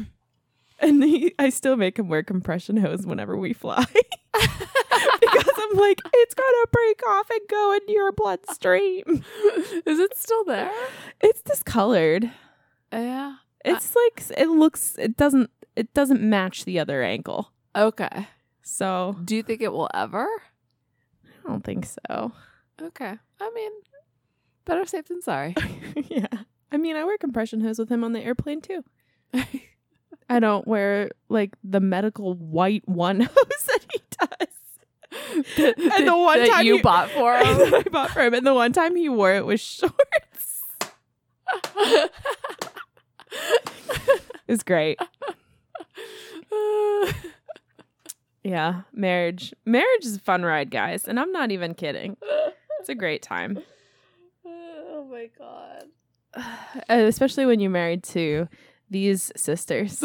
And 0.80 1.02
he, 1.02 1.34
I 1.40 1.50
still 1.50 1.78
make 1.78 1.98
him 1.98 2.10
wear 2.10 2.24
compression 2.24 2.76
hose 2.76 3.06
whenever 3.06 3.38
we 3.38 3.54
fly. 3.54 3.86
because 4.34 5.54
I'm 5.58 5.78
like, 5.78 6.02
it's 6.14 6.34
gonna 6.34 6.68
break 6.74 7.08
off 7.08 7.30
and 7.30 7.40
go 7.50 7.74
into 7.74 7.94
your 7.94 8.12
bloodstream. 8.12 9.24
Is 9.86 10.00
it 10.00 10.18
still 10.18 10.44
there? 10.44 10.74
it's 11.22 11.42
discolored. 11.42 12.30
Yeah. 12.92 13.36
It's 13.64 13.96
like 13.96 14.24
it 14.38 14.50
looks 14.50 14.98
it 14.98 15.16
doesn't 15.16 15.52
it 15.78 15.94
doesn't 15.94 16.22
match 16.22 16.66
the 16.66 16.80
other 16.80 17.02
ankle. 17.02 17.54
Okay. 17.78 18.28
So 18.64 19.16
Do 19.24 19.36
you 19.36 19.44
think 19.44 19.62
it 19.62 19.72
will 19.72 19.90
ever? 19.94 20.28
I 21.46 21.48
don't 21.50 21.64
think 21.64 21.86
so. 22.08 22.32
Okay. 22.82 23.18
I 23.40 23.52
mean, 23.54 23.72
better 24.66 24.86
safe 24.86 25.06
than 25.08 25.22
sorry. 25.22 25.56
yeah. 26.08 26.28
I 26.72 26.78
mean, 26.78 26.96
I 26.96 27.04
wear 27.04 27.18
compression 27.18 27.62
hose 27.62 27.80
with 27.80 27.90
him 27.90 28.04
on 28.04 28.14
the 28.14 28.22
airplane 28.22 28.62
too. 28.62 28.84
I 30.30 30.40
don't 30.40 30.66
wear 30.68 31.12
like 31.30 31.56
the 31.64 31.80
medical 31.80 32.36
white 32.36 32.88
one 32.88 33.20
hose 33.22 33.64
that 33.68 33.86
he 33.92 34.02
does. 34.20 34.48
and 35.98 36.08
the 36.08 36.18
one 36.18 36.40
that 36.40 36.50
time 36.50 36.66
you 36.66 36.78
he- 36.78 36.82
bought 36.82 37.10
for 37.10 37.36
him. 37.36 37.58
that 37.58 37.74
I 37.86 37.90
bought 37.90 38.12
for 38.12 38.22
him, 38.22 38.34
and 38.34 38.48
the 38.48 38.54
one 38.54 38.72
time 38.72 38.96
he 38.96 39.10
wore 39.10 39.34
it 39.34 39.46
with 39.46 39.60
shorts. 39.60 39.94
it's 44.48 44.48
was 44.48 44.64
great. 44.64 45.00
Yeah, 48.44 48.82
marriage. 48.92 49.54
Marriage 49.66 50.06
is 50.06 50.16
a 50.16 50.20
fun 50.20 50.44
ride, 50.44 50.72
guys, 50.72 51.06
and 51.06 51.20
I'm 51.20 51.32
not 51.32 51.52
even 51.52 51.74
kidding. 51.76 52.18
It's 52.80 52.90
a 52.90 52.96
great 52.96 53.22
time, 53.22 53.60
oh 54.46 55.08
my 55.10 55.30
god. 55.38 55.86
Uh, 56.90 57.04
especially 57.08 57.46
when 57.46 57.60
you're 57.60 57.70
married 57.70 58.02
to 58.04 58.48
these 58.90 59.32
sisters, 59.36 60.02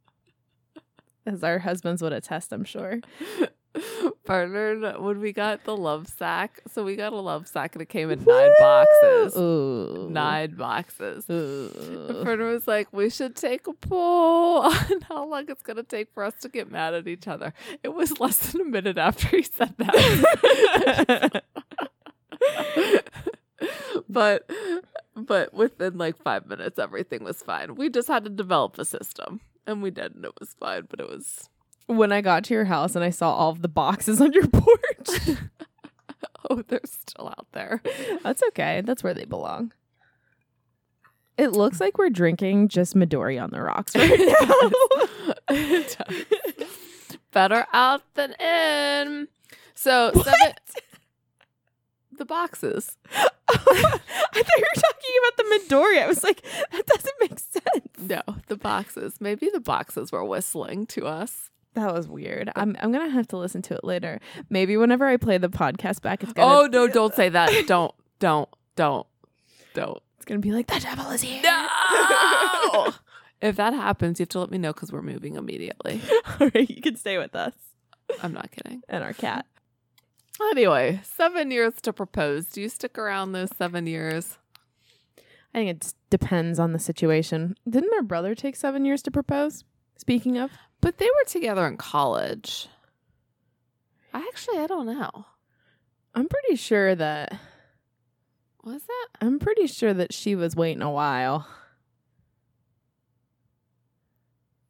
as 1.26 1.44
our 1.44 1.58
husbands 1.58 2.00
would 2.00 2.14
attest. 2.14 2.50
I'm 2.52 2.64
sure. 2.64 3.00
Partnered 4.24 5.00
when 5.00 5.20
we 5.20 5.32
got 5.32 5.64
the 5.64 5.76
love 5.76 6.06
sack. 6.08 6.60
So 6.72 6.84
we 6.84 6.96
got 6.96 7.12
a 7.12 7.20
love 7.20 7.46
sack 7.48 7.74
and 7.74 7.82
it 7.82 7.88
came 7.88 8.10
in 8.10 8.22
nine 8.24 8.50
boxes. 8.58 9.36
Ooh, 9.36 10.08
Nine 10.10 10.54
boxes. 10.54 11.28
Ooh. 11.28 12.20
Partner 12.22 12.46
was 12.46 12.66
like, 12.68 12.88
we 12.92 13.10
should 13.10 13.34
take 13.36 13.66
a 13.66 13.72
poll 13.72 14.58
on 14.62 15.00
how 15.08 15.26
long 15.26 15.44
it's 15.48 15.62
going 15.62 15.76
to 15.76 15.82
take 15.82 16.12
for 16.14 16.22
us 16.24 16.34
to 16.42 16.48
get 16.48 16.70
mad 16.70 16.94
at 16.94 17.08
each 17.08 17.26
other. 17.28 17.52
It 17.82 17.94
was 17.94 18.20
less 18.20 18.52
than 18.52 18.60
a 18.60 18.64
minute 18.64 18.98
after 18.98 19.28
he 19.28 19.42
said 19.42 19.74
that. 19.78 21.42
but 24.08 24.48
but 25.16 25.54
within 25.54 25.96
like 25.96 26.16
five 26.22 26.46
minutes 26.46 26.78
everything 26.78 27.24
was 27.24 27.42
fine 27.42 27.74
we 27.74 27.88
just 27.88 28.08
had 28.08 28.24
to 28.24 28.30
develop 28.30 28.78
a 28.78 28.84
system 28.84 29.40
and 29.66 29.82
we 29.82 29.90
did 29.90 30.14
and 30.14 30.24
it 30.24 30.32
was 30.38 30.54
fine 30.58 30.82
but 30.90 31.00
it 31.00 31.08
was 31.08 31.48
when 31.86 32.12
I 32.12 32.20
got 32.20 32.44
to 32.44 32.54
your 32.54 32.64
house 32.64 32.94
and 32.94 33.04
I 33.04 33.10
saw 33.10 33.32
all 33.34 33.50
of 33.50 33.62
the 33.62 33.68
boxes 33.68 34.20
on 34.20 34.32
your 34.32 34.46
porch. 34.46 35.38
oh 36.50 36.62
they're 36.68 36.80
still 36.84 37.28
out 37.28 37.46
there 37.52 37.80
That's 38.22 38.42
okay. 38.48 38.82
That's 38.84 39.02
where 39.02 39.14
they 39.14 39.24
belong. 39.24 39.72
It 41.36 41.52
looks 41.52 41.80
like 41.80 41.98
we're 41.98 42.10
drinking 42.10 42.68
just 42.68 42.94
Midori 42.94 43.42
on 43.42 43.50
the 43.50 43.60
rocks 43.60 43.96
right 43.96 44.08
now. 44.18 45.34
It 45.48 45.96
does. 45.98 47.18
better 47.32 47.66
out 47.72 48.02
than 48.14 48.32
in 48.34 49.28
so 49.74 50.12
seven 50.14 50.54
the 52.16 52.24
boxes 52.24 52.96
I 53.10 53.56
thought 53.56 54.00
you 54.34 54.64
were 54.64 54.82
talking 54.82 55.14
about 55.20 55.36
the 55.36 55.74
Midori. 55.74 56.02
I 56.02 56.06
was 56.06 56.22
like, 56.22 56.42
that 56.70 56.86
doesn't 56.86 57.14
make 57.20 57.38
sense. 57.38 57.98
no 57.98 58.22
the 58.46 58.56
boxes 58.56 59.20
maybe 59.20 59.50
the 59.52 59.60
boxes 59.60 60.12
were 60.12 60.24
whistling 60.24 60.86
to 60.86 61.06
us 61.06 61.50
That 61.74 61.92
was 61.92 62.08
weird. 62.08 62.50
I'm 62.54 62.76
I'm 62.80 62.92
gonna 62.92 63.10
have 63.10 63.28
to 63.28 63.36
listen 63.36 63.62
to 63.62 63.74
it 63.74 63.84
later. 63.84 64.20
Maybe 64.48 64.76
whenever 64.76 65.06
I 65.06 65.16
play 65.16 65.38
the 65.38 65.48
podcast 65.48 66.02
back, 66.02 66.22
it's 66.22 66.32
gonna 66.32 66.52
oh 66.52 66.66
no 66.66 66.86
don't 66.86 67.14
say 67.14 67.28
that 67.28 67.50
don't 67.66 67.92
don't 68.20 68.48
don't 68.76 69.06
don't 69.74 70.00
it's 70.16 70.24
gonna 70.24 70.40
be 70.40 70.52
like 70.52 70.68
the 70.68 70.80
devil 70.80 71.10
is 71.10 71.22
here. 71.22 71.42
No. 71.42 72.92
if 73.42 73.56
that 73.56 73.74
happens, 73.74 74.18
you 74.18 74.22
have 74.22 74.28
to 74.30 74.40
let 74.40 74.50
me 74.50 74.58
know 74.58 74.72
because 74.72 74.92
we're 74.92 75.02
moving 75.02 75.34
immediately. 75.34 76.00
All 76.40 76.48
right, 76.54 76.70
you 76.70 76.80
can 76.80 76.96
stay 76.96 77.18
with 77.18 77.34
us 77.34 77.52
I'm 78.22 78.32
not 78.32 78.50
kidding. 78.52 78.82
and 78.88 79.02
our 79.02 79.12
cat. 79.12 79.46
Anyway, 80.50 81.00
seven 81.02 81.50
years 81.50 81.74
to 81.82 81.92
propose. 81.92 82.46
Do 82.46 82.60
you 82.60 82.68
stick 82.68 82.98
around 82.98 83.32
those 83.32 83.50
seven 83.56 83.86
years? 83.86 84.38
I 85.54 85.58
think 85.58 85.70
it 85.70 85.94
depends 86.10 86.58
on 86.58 86.72
the 86.72 86.78
situation. 86.78 87.56
Didn't 87.68 87.94
our 87.94 88.02
brother 88.02 88.34
take 88.34 88.56
seven 88.56 88.84
years 88.84 89.02
to 89.02 89.10
propose? 89.10 89.64
Speaking 89.96 90.36
of, 90.38 90.50
But 90.80 90.98
they 90.98 91.06
were 91.06 91.28
together 91.28 91.66
in 91.66 91.76
college. 91.76 92.68
I 94.12 94.18
actually, 94.28 94.58
I 94.58 94.66
don't 94.66 94.86
know. 94.86 95.26
I'm 96.14 96.28
pretty 96.28 96.56
sure 96.56 96.94
that 96.94 97.32
Was 98.62 98.82
that? 98.84 99.08
I'm 99.20 99.38
pretty 99.38 99.66
sure 99.66 99.92
that 99.94 100.12
she 100.12 100.34
was 100.34 100.54
waiting 100.56 100.82
a 100.82 100.90
while. 100.90 101.46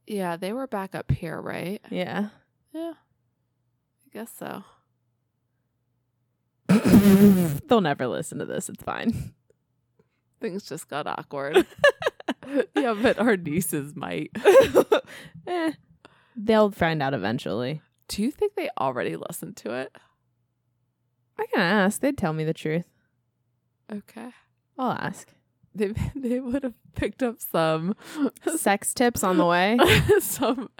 Yeah, 0.06 0.36
they 0.36 0.52
were 0.52 0.66
back 0.66 0.94
up 0.94 1.10
here, 1.10 1.40
right? 1.40 1.80
Yeah. 1.90 2.28
Yeah. 2.72 2.92
I 2.96 4.08
guess 4.12 4.30
so. 4.38 4.64
They'll 7.68 7.80
never 7.80 8.06
listen 8.06 8.38
to 8.38 8.44
this. 8.44 8.68
It's 8.68 8.82
fine. 8.82 9.32
Things 10.40 10.64
just 10.64 10.88
got 10.88 11.06
awkward. 11.06 11.66
yeah, 12.76 12.94
but 13.00 13.18
our 13.18 13.36
nieces 13.36 13.94
might. 13.94 14.30
eh, 15.46 15.72
they'll 16.36 16.70
find 16.70 17.02
out 17.02 17.14
eventually. 17.14 17.80
Do 18.08 18.22
you 18.22 18.30
think 18.30 18.54
they 18.54 18.70
already 18.78 19.16
listened 19.16 19.56
to 19.58 19.72
it? 19.72 19.96
I 21.38 21.46
can 21.46 21.60
ask. 21.60 22.00
They'd 22.00 22.18
tell 22.18 22.32
me 22.32 22.44
the 22.44 22.54
truth. 22.54 22.86
Okay. 23.92 24.30
I'll 24.78 24.92
ask. 24.92 25.28
They 25.74 25.92
they 26.14 26.40
would 26.40 26.62
have 26.62 26.74
picked 26.94 27.22
up 27.22 27.40
some 27.40 27.96
Sex 28.56 28.94
tips 28.94 29.24
on 29.24 29.36
the 29.36 29.46
way. 29.46 29.78
some 30.20 30.70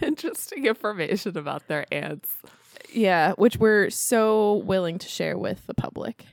interesting 0.00 0.66
information 0.66 1.36
about 1.36 1.68
their 1.68 1.84
aunts. 1.92 2.30
Yeah, 2.92 3.32
which 3.34 3.56
we're 3.58 3.90
so 3.90 4.62
willing 4.64 4.98
to 4.98 5.08
share 5.08 5.36
with 5.36 5.66
the 5.66 5.74
public. 5.74 6.24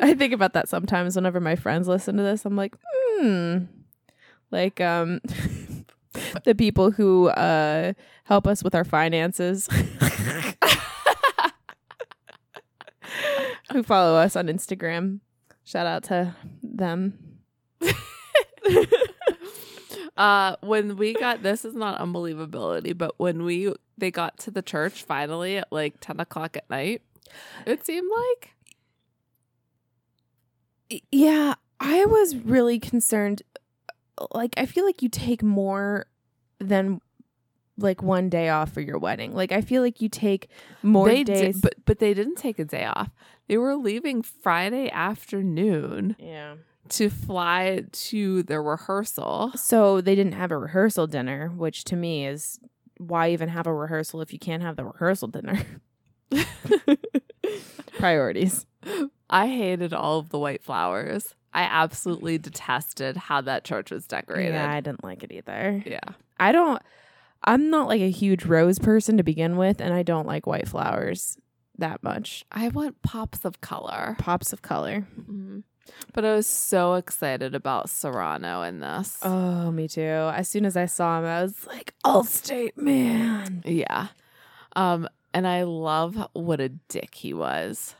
I 0.00 0.14
think 0.14 0.32
about 0.32 0.52
that 0.54 0.68
sometimes 0.68 1.16
whenever 1.16 1.40
my 1.40 1.56
friends 1.56 1.88
listen 1.88 2.16
to 2.16 2.22
this. 2.22 2.44
I'm 2.44 2.56
like, 2.56 2.74
hmm. 2.92 3.64
Like 4.54 4.80
um 4.80 5.20
the 6.44 6.54
people 6.54 6.92
who 6.92 7.26
uh 7.28 7.92
help 8.22 8.46
us 8.46 8.62
with 8.62 8.72
our 8.72 8.84
finances. 8.84 9.68
who 13.72 13.82
follow 13.82 14.14
us 14.16 14.36
on 14.36 14.46
Instagram. 14.46 15.18
Shout 15.64 15.86
out 15.88 16.04
to 16.04 16.36
them. 16.62 17.18
Uh 20.16 20.54
when 20.60 20.96
we 20.96 21.12
got 21.12 21.42
this 21.42 21.64
is 21.64 21.74
not 21.74 21.98
unbelievability, 21.98 22.96
but 22.96 23.18
when 23.18 23.42
we 23.42 23.74
they 23.98 24.12
got 24.12 24.38
to 24.38 24.52
the 24.52 24.62
church 24.62 25.02
finally 25.02 25.56
at 25.56 25.72
like 25.72 25.98
ten 25.98 26.20
o'clock 26.20 26.56
at 26.56 26.70
night, 26.70 27.02
it 27.66 27.84
seemed 27.84 28.08
like 28.16 28.54
Yeah, 31.10 31.54
I 31.80 32.04
was 32.04 32.36
really 32.36 32.78
concerned. 32.78 33.42
Like, 34.32 34.54
I 34.56 34.66
feel 34.66 34.84
like 34.84 35.02
you 35.02 35.08
take 35.08 35.42
more 35.42 36.06
than 36.58 37.00
like 37.76 38.02
one 38.02 38.28
day 38.28 38.48
off 38.48 38.72
for 38.72 38.80
your 38.80 38.98
wedding. 38.98 39.34
Like, 39.34 39.52
I 39.52 39.60
feel 39.60 39.82
like 39.82 40.00
you 40.00 40.08
take 40.08 40.48
more 40.82 41.08
they 41.08 41.24
days. 41.24 41.54
did, 41.56 41.62
but 41.62 41.74
but 41.84 41.98
they 41.98 42.14
didn't 42.14 42.36
take 42.36 42.58
a 42.58 42.64
day 42.64 42.84
off. 42.84 43.10
They 43.48 43.56
were 43.58 43.74
leaving 43.76 44.22
Friday 44.22 44.90
afternoon 44.90 46.16
yeah. 46.18 46.54
to 46.90 47.10
fly 47.10 47.84
to 47.90 48.42
their 48.44 48.62
rehearsal. 48.62 49.52
So 49.54 50.00
they 50.00 50.14
didn't 50.14 50.32
have 50.32 50.50
a 50.50 50.58
rehearsal 50.58 51.06
dinner, 51.06 51.48
which 51.48 51.84
to 51.84 51.96
me 51.96 52.26
is 52.26 52.58
why 52.98 53.30
even 53.30 53.48
have 53.48 53.66
a 53.66 53.74
rehearsal 53.74 54.20
if 54.20 54.32
you 54.32 54.38
can't 54.38 54.62
have 54.62 54.76
the 54.76 54.84
rehearsal 54.84 55.28
dinner? 55.28 55.60
Priorities. 57.98 58.66
I 59.28 59.48
hated 59.48 59.92
all 59.92 60.18
of 60.18 60.30
the 60.30 60.38
white 60.38 60.62
flowers. 60.62 61.34
I 61.54 61.62
absolutely 61.62 62.36
detested 62.38 63.16
how 63.16 63.40
that 63.42 63.64
church 63.64 63.90
was 63.90 64.06
decorated. 64.06 64.54
Yeah, 64.54 64.70
I 64.70 64.80
didn't 64.80 65.04
like 65.04 65.22
it 65.22 65.32
either. 65.32 65.82
yeah. 65.86 66.00
I 66.40 66.50
don't. 66.52 66.82
I'm 67.44 67.70
not 67.70 67.86
like 67.88 68.00
a 68.00 68.10
huge 68.10 68.44
rose 68.44 68.78
person 68.78 69.16
to 69.18 69.22
begin 69.22 69.56
with, 69.56 69.80
and 69.80 69.94
I 69.94 70.02
don't 70.02 70.26
like 70.26 70.46
white 70.46 70.66
flowers 70.66 71.38
that 71.78 72.02
much. 72.02 72.44
I 72.50 72.68
want 72.68 73.02
pops 73.02 73.44
of 73.44 73.60
color. 73.60 74.16
Pops 74.18 74.52
of 74.52 74.62
color. 74.62 75.06
Mhm. 75.20 75.62
But 76.14 76.24
I 76.24 76.34
was 76.34 76.46
so 76.46 76.94
excited 76.94 77.54
about 77.54 77.86
Cerrano 77.88 78.66
in 78.66 78.80
this. 78.80 79.18
Oh, 79.22 79.70
me 79.70 79.86
too. 79.86 80.00
As 80.00 80.48
soon 80.48 80.64
as 80.64 80.76
I 80.76 80.86
saw 80.86 81.18
him, 81.18 81.26
I 81.26 81.42
was 81.42 81.66
like, 81.66 81.92
Allstate 82.04 82.76
man. 82.78 83.62
Yeah. 83.66 84.08
Um, 84.74 85.06
and 85.34 85.46
I 85.46 85.64
love 85.64 86.26
what 86.32 86.60
a 86.60 86.70
dick 86.70 87.14
he 87.14 87.34
was. 87.34 87.94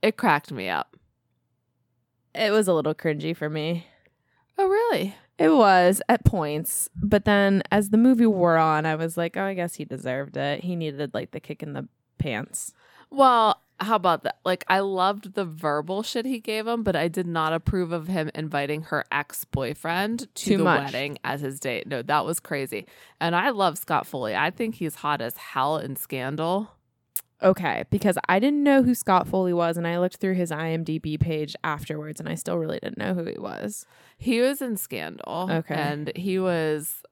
It 0.00 0.16
cracked 0.16 0.52
me 0.52 0.68
up. 0.68 0.93
It 2.34 2.50
was 2.50 2.68
a 2.68 2.74
little 2.74 2.94
cringy 2.94 3.36
for 3.36 3.48
me. 3.48 3.86
Oh, 4.58 4.68
really? 4.68 5.14
It 5.38 5.50
was 5.50 6.00
at 6.08 6.24
points, 6.24 6.88
but 6.94 7.24
then 7.24 7.62
as 7.72 7.90
the 7.90 7.96
movie 7.96 8.26
wore 8.26 8.56
on, 8.56 8.86
I 8.86 8.94
was 8.94 9.16
like, 9.16 9.36
oh, 9.36 9.42
I 9.42 9.54
guess 9.54 9.74
he 9.74 9.84
deserved 9.84 10.36
it. 10.36 10.62
He 10.62 10.76
needed 10.76 11.12
like 11.12 11.32
the 11.32 11.40
kick 11.40 11.62
in 11.62 11.72
the 11.72 11.88
pants. 12.18 12.72
Well, 13.10 13.60
how 13.80 13.96
about 13.96 14.22
that? 14.22 14.38
Like, 14.44 14.64
I 14.68 14.78
loved 14.78 15.34
the 15.34 15.44
verbal 15.44 16.04
shit 16.04 16.24
he 16.24 16.38
gave 16.38 16.68
him, 16.68 16.84
but 16.84 16.94
I 16.94 17.08
did 17.08 17.26
not 17.26 17.52
approve 17.52 17.90
of 17.90 18.06
him 18.06 18.30
inviting 18.32 18.82
her 18.82 19.04
ex 19.10 19.44
boyfriend 19.44 20.20
to 20.20 20.44
Too 20.44 20.56
the 20.58 20.64
much. 20.64 20.84
wedding 20.84 21.18
as 21.24 21.40
his 21.40 21.58
date. 21.58 21.88
No, 21.88 22.00
that 22.02 22.24
was 22.24 22.38
crazy. 22.38 22.86
And 23.20 23.34
I 23.34 23.50
love 23.50 23.76
Scott 23.76 24.06
Foley. 24.06 24.36
I 24.36 24.50
think 24.50 24.76
he's 24.76 24.96
hot 24.96 25.20
as 25.20 25.36
hell 25.36 25.78
in 25.78 25.96
Scandal. 25.96 26.70
Okay, 27.44 27.84
because 27.90 28.16
I 28.26 28.38
didn't 28.38 28.62
know 28.62 28.82
who 28.82 28.94
Scott 28.94 29.28
Foley 29.28 29.52
was, 29.52 29.76
and 29.76 29.86
I 29.86 29.98
looked 29.98 30.16
through 30.16 30.34
his 30.34 30.50
IMDb 30.50 31.20
page 31.20 31.54
afterwards, 31.62 32.18
and 32.18 32.28
I 32.28 32.36
still 32.36 32.56
really 32.56 32.78
didn't 32.82 32.96
know 32.96 33.12
who 33.12 33.24
he 33.24 33.38
was. 33.38 33.84
He 34.16 34.40
was 34.40 34.62
in 34.62 34.78
Scandal. 34.78 35.48
Okay. 35.50 35.74
And 35.74 36.10
he 36.16 36.38
was, 36.38 37.02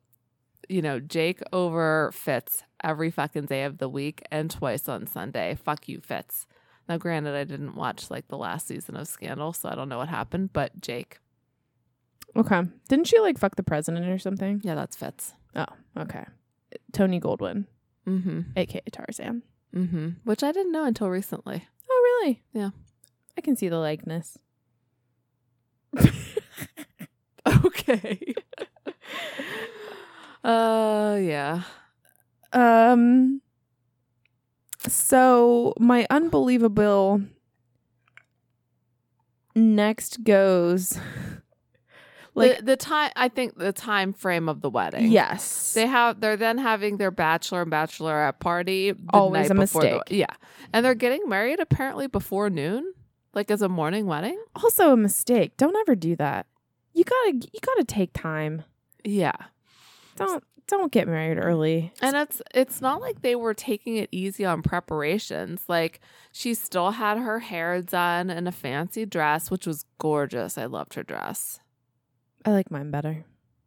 you 0.71 0.81
know, 0.81 1.01
Jake 1.01 1.43
over 1.53 2.11
Fitz 2.15 2.63
every 2.83 3.11
fucking 3.11 3.45
day 3.45 3.65
of 3.65 3.77
the 3.77 3.91
week 3.91 4.23
and 4.31 4.51
twice 4.51 4.89
on 4.89 5.07
Sunday. 5.07 5.55
Fuck 5.63 5.87
you, 5.87 6.01
Fitz. 6.01 6.47
Now, 6.89 6.97
granted, 6.97 7.35
I 7.35 7.45
didn't 7.45 7.77
watch 7.77 8.11
like 8.11 8.29
the 8.29 8.39
last 8.39 8.67
season 8.67 8.97
of 8.97 9.09
Scandal, 9.09 9.53
so 9.53 9.69
I 9.69 9.75
don't 9.75 9.91
know 9.91 9.99
what 9.99 10.09
happened, 10.09 10.55
but 10.55 10.81
Jake. 10.81 11.19
Okay, 12.35 12.63
didn't 12.89 13.07
she 13.07 13.21
like 13.21 13.39
fuck 13.39 13.57
the 13.57 13.63
president 13.63 14.07
or 14.07 14.19
something? 14.19 14.63
Yeah, 14.65 14.75
that's 14.77 14.97
Fitz. 14.97 15.35
Oh, 15.55 15.67
okay. 15.99 16.25
Tony 16.93 17.21
Goldwyn, 17.21 17.67
Mm 18.09 18.23
hmm. 18.23 18.41
aka 18.57 18.81
Tarzan. 18.91 19.43
Mm 19.75 19.89
hmm. 19.91 20.09
Which 20.25 20.43
I 20.43 20.53
didn't 20.53 20.73
know 20.73 20.85
until 20.85 21.09
recently. 21.09 21.67
Oh, 21.91 22.21
really? 22.23 22.43
Yeah. 22.53 22.71
I 23.37 23.41
can 23.41 23.57
see 23.57 23.69
the 23.69 23.79
likeness. 23.79 24.39
Okay. 27.65 28.35
uh, 30.45 31.19
yeah. 31.21 31.63
Um. 32.53 33.41
So 34.87 35.75
my 35.79 36.07
unbelievable 36.11 37.23
next 39.55 40.25
goes 40.25 40.99
like 42.35 42.59
the, 42.59 42.63
the 42.65 42.77
time, 42.77 43.11
I 43.17 43.29
think 43.29 43.57
the 43.59 43.73
time 43.73 44.13
frame 44.13 44.49
of 44.49 44.61
the 44.61 44.71
wedding. 44.71 45.11
yes, 45.11 45.75
They 45.75 45.87
have 45.87 46.21
they're 46.21 46.37
then 46.37 46.59
having 46.59 46.97
their 46.97 47.11
bachelor 47.11 47.63
and 47.63 47.71
bachelorette 47.73 48.39
party 48.41 48.93
the 48.93 48.99
Always 49.13 49.49
night 49.51 49.57
a 49.57 49.61
before 49.61 49.83
the- 49.83 49.89
mistake. 49.99 50.03
yeah. 50.19 50.35
And 50.73 50.85
they're 50.85 50.95
getting 50.95 51.29
married 51.29 51.61
apparently 51.61 52.07
before 52.07 52.49
noon, 52.51 52.95
like 53.35 53.51
as 53.51 53.61
a 53.63 53.69
morning 53.69 54.07
wedding. 54.07 54.39
also 54.57 54.93
a 54.93 54.97
mistake. 54.97 55.57
Don't 55.57 55.77
ever 55.77 55.95
do 55.95 56.17
that. 56.17 56.47
You 56.95 57.05
gotta 57.05 57.35
you 57.53 57.61
gotta 57.61 57.85
take 57.85 58.13
time. 58.13 58.65
Yeah. 59.05 59.33
Don't 60.17 60.45
don't 60.69 60.93
get 60.93 61.09
married 61.09 61.39
early. 61.39 61.93
And 62.01 62.17
it's 62.17 62.41
it's 62.55 62.81
not 62.81 63.01
like 63.01 63.23
they 63.23 63.35
were 63.35 63.53
taking 63.55 63.97
it 63.97 64.09
easy 64.13 64.45
on 64.45 64.63
preparations. 64.63 65.65
Like 65.69 66.01
she 66.33 66.55
still 66.55 66.93
had 66.93 67.19
her 67.19 67.41
hair 67.41 67.81
done 67.83 68.31
in 68.31 68.47
a 68.47 68.53
fancy 68.53 69.05
dress, 69.07 69.51
which 69.51 69.67
was 69.67 69.85
gorgeous. 69.99 70.57
I 70.57 70.67
loved 70.67 70.95
her 70.95 71.03
dress. 71.03 71.59
I 72.45 72.51
like 72.51 72.71
mine 72.71 72.91
better. 72.91 73.25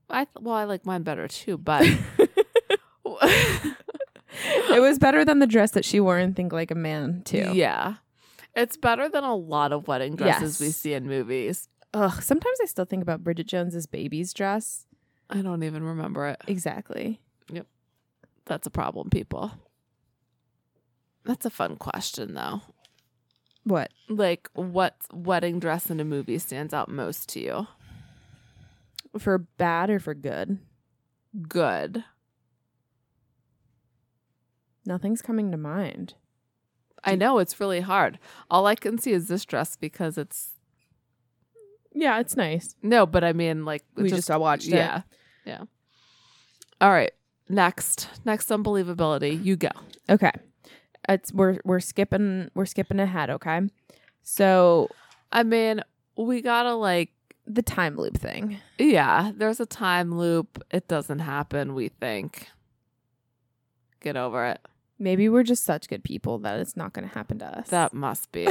I 0.09 0.25
th- 0.25 0.37
well, 0.41 0.55
I 0.55 0.65
like 0.65 0.85
mine 0.85 1.03
better 1.03 1.27
too, 1.27 1.57
but 1.57 1.83
it 3.05 4.81
was 4.81 4.99
better 4.99 5.25
than 5.25 5.39
the 5.39 5.47
dress 5.47 5.71
that 5.71 5.85
she 5.85 5.99
wore 5.99 6.19
in 6.19 6.33
Think 6.33 6.53
Like 6.53 6.71
a 6.71 6.75
Man 6.75 7.21
too. 7.23 7.51
Yeah. 7.53 7.95
It's 8.55 8.77
better 8.77 9.09
than 9.09 9.23
a 9.23 9.35
lot 9.35 9.73
of 9.73 9.87
wedding 9.87 10.15
dresses 10.15 10.59
we 10.59 10.69
see 10.69 10.93
in 10.93 11.07
movies. 11.07 11.67
Ugh. 11.93 12.21
Sometimes 12.21 12.57
I 12.61 12.65
still 12.65 12.85
think 12.85 13.01
about 13.01 13.23
Bridget 13.23 13.47
Jones's 13.47 13.85
baby's 13.85 14.33
dress. 14.33 14.85
I 15.29 15.41
don't 15.41 15.63
even 15.63 15.83
remember 15.83 16.27
it. 16.27 16.41
Exactly. 16.47 17.19
Yep, 17.51 17.65
that's 18.45 18.67
a 18.67 18.69
problem, 18.69 19.09
people. 19.09 19.51
That's 21.25 21.45
a 21.45 21.49
fun 21.49 21.77
question, 21.77 22.33
though. 22.35 22.61
What? 23.63 23.91
Like, 24.07 24.49
what 24.53 24.95
wedding 25.11 25.59
dress 25.59 25.89
in 25.89 25.99
a 25.99 26.05
movie 26.05 26.37
stands 26.37 26.73
out 26.73 26.89
most 26.89 27.27
to 27.29 27.39
you? 27.39 27.67
For 29.17 29.37
bad 29.37 29.89
or 29.89 29.99
for 29.99 30.13
good? 30.13 30.59
Good. 31.47 32.03
Nothing's 34.85 35.21
coming 35.21 35.51
to 35.51 35.57
mind. 35.57 36.13
I 37.03 37.15
know 37.15 37.37
it's 37.39 37.59
really 37.59 37.81
hard. 37.81 38.17
All 38.49 38.65
I 38.65 38.75
can 38.75 38.97
see 38.97 39.11
is 39.11 39.27
this 39.27 39.45
dress 39.45 39.75
because 39.75 40.17
it's 40.17 40.53
Yeah, 41.93 42.19
it's 42.19 42.35
nice. 42.35 42.75
no, 42.81 43.05
but 43.05 43.23
I 43.23 43.31
mean, 43.33 43.63
like, 43.63 43.83
We 43.95 44.09
just, 44.09 44.29
all 44.29 44.39
watched 44.41 44.67
it. 44.67 44.73
yeah, 44.75 45.01
yeah. 45.45 45.63
All 46.81 46.91
right, 46.91 47.11
next, 47.47 48.09
next 48.25 48.49
unbelievability. 48.49 49.43
You 49.43 49.55
go. 49.55 49.69
Okay. 50.09 50.31
It's 51.07 51.31
we're 51.31 51.59
we're 51.63 51.79
skipping 51.79 52.49
we're 52.55 52.65
skipping 52.65 52.99
ahead, 52.99 53.29
okay? 53.29 53.61
So 54.23 54.89
I 55.31 55.43
mean, 55.43 55.81
we 56.17 56.41
gotta 56.41 56.73
like, 56.73 57.11
the 57.47 57.61
time 57.61 57.95
loop 57.97 58.17
thing. 58.17 58.57
yeah. 58.77 59.31
There's 59.35 59.59
a 59.59 59.65
time 59.65 60.17
loop. 60.17 60.63
It 60.71 60.87
doesn't 60.87 61.19
happen. 61.19 61.73
We 61.75 61.89
think. 61.89 62.47
Get 64.01 64.17
over 64.17 64.45
it. 64.45 64.61
Maybe 64.97 65.27
we're 65.29 65.43
just 65.43 65.63
such 65.63 65.89
good 65.89 66.03
people 66.03 66.39
that 66.39 66.59
it's 66.59 66.77
not 66.77 66.93
going 66.93 67.07
to 67.07 67.13
happen 67.13 67.39
to 67.39 67.45
us. 67.59 67.67
That 67.69 67.93
must 67.93 68.31
be. 68.31 68.47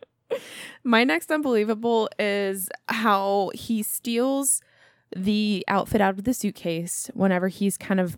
My 0.84 1.04
next 1.04 1.30
unbelievable 1.32 2.08
is 2.18 2.68
how 2.88 3.50
he 3.54 3.82
steals 3.82 4.60
the 5.16 5.64
outfit 5.68 6.00
out 6.00 6.18
of 6.18 6.24
the 6.24 6.34
suitcase 6.34 7.10
whenever 7.14 7.48
he's 7.48 7.78
kind 7.78 8.00
of 8.00 8.16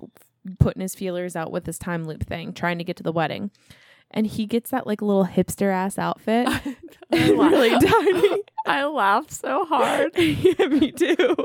putting 0.58 0.82
his 0.82 0.94
feelers 0.94 1.36
out 1.36 1.52
with 1.52 1.64
this 1.64 1.78
time 1.78 2.04
loop 2.04 2.24
thing, 2.26 2.52
trying 2.52 2.78
to 2.78 2.84
get 2.84 2.96
to 2.96 3.02
the 3.02 3.12
wedding. 3.12 3.50
And 4.16 4.26
he 4.26 4.46
gets 4.46 4.70
that 4.70 4.86
like 4.86 5.02
little 5.02 5.26
hipster 5.26 5.70
ass 5.72 5.98
outfit. 5.98 6.48
I 7.12 7.30
laugh- 7.30 7.52
really 7.52 7.70
tiny. 7.70 8.42
I 8.66 8.84
laughed 8.86 9.32
so 9.32 9.64
hard. 9.66 10.10
yeah, 10.16 10.66
me 10.66 10.90
too. 10.90 11.36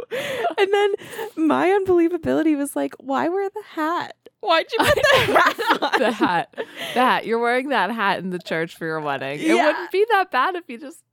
And 0.58 0.74
then 0.74 0.94
my 1.36 1.68
unbelievability 1.68 2.58
was 2.58 2.76
like, 2.76 2.96
why 2.98 3.30
wear 3.30 3.48
the 3.50 3.64
hat? 3.76 4.16
Why'd 4.40 4.66
you 4.72 4.80
put 4.80 4.96
the 4.96 5.34
hat 5.34 5.60
on? 5.82 6.00
the 6.00 6.12
hat. 6.12 6.54
The 6.56 7.00
hat. 7.00 7.26
You're 7.28 7.38
wearing 7.40 7.70
that 7.70 7.92
hat 7.92 8.18
in 8.20 8.32
the 8.32 8.40
church 8.40 8.76
for 8.76 8.86
your 8.86 9.00
wedding. 9.02 9.40
It 9.40 9.54
wouldn't 9.54 9.92
be 9.92 10.04
that 10.12 10.32
bad 10.32 10.56
if 10.56 10.64
you 10.68 10.80
just 10.80 11.04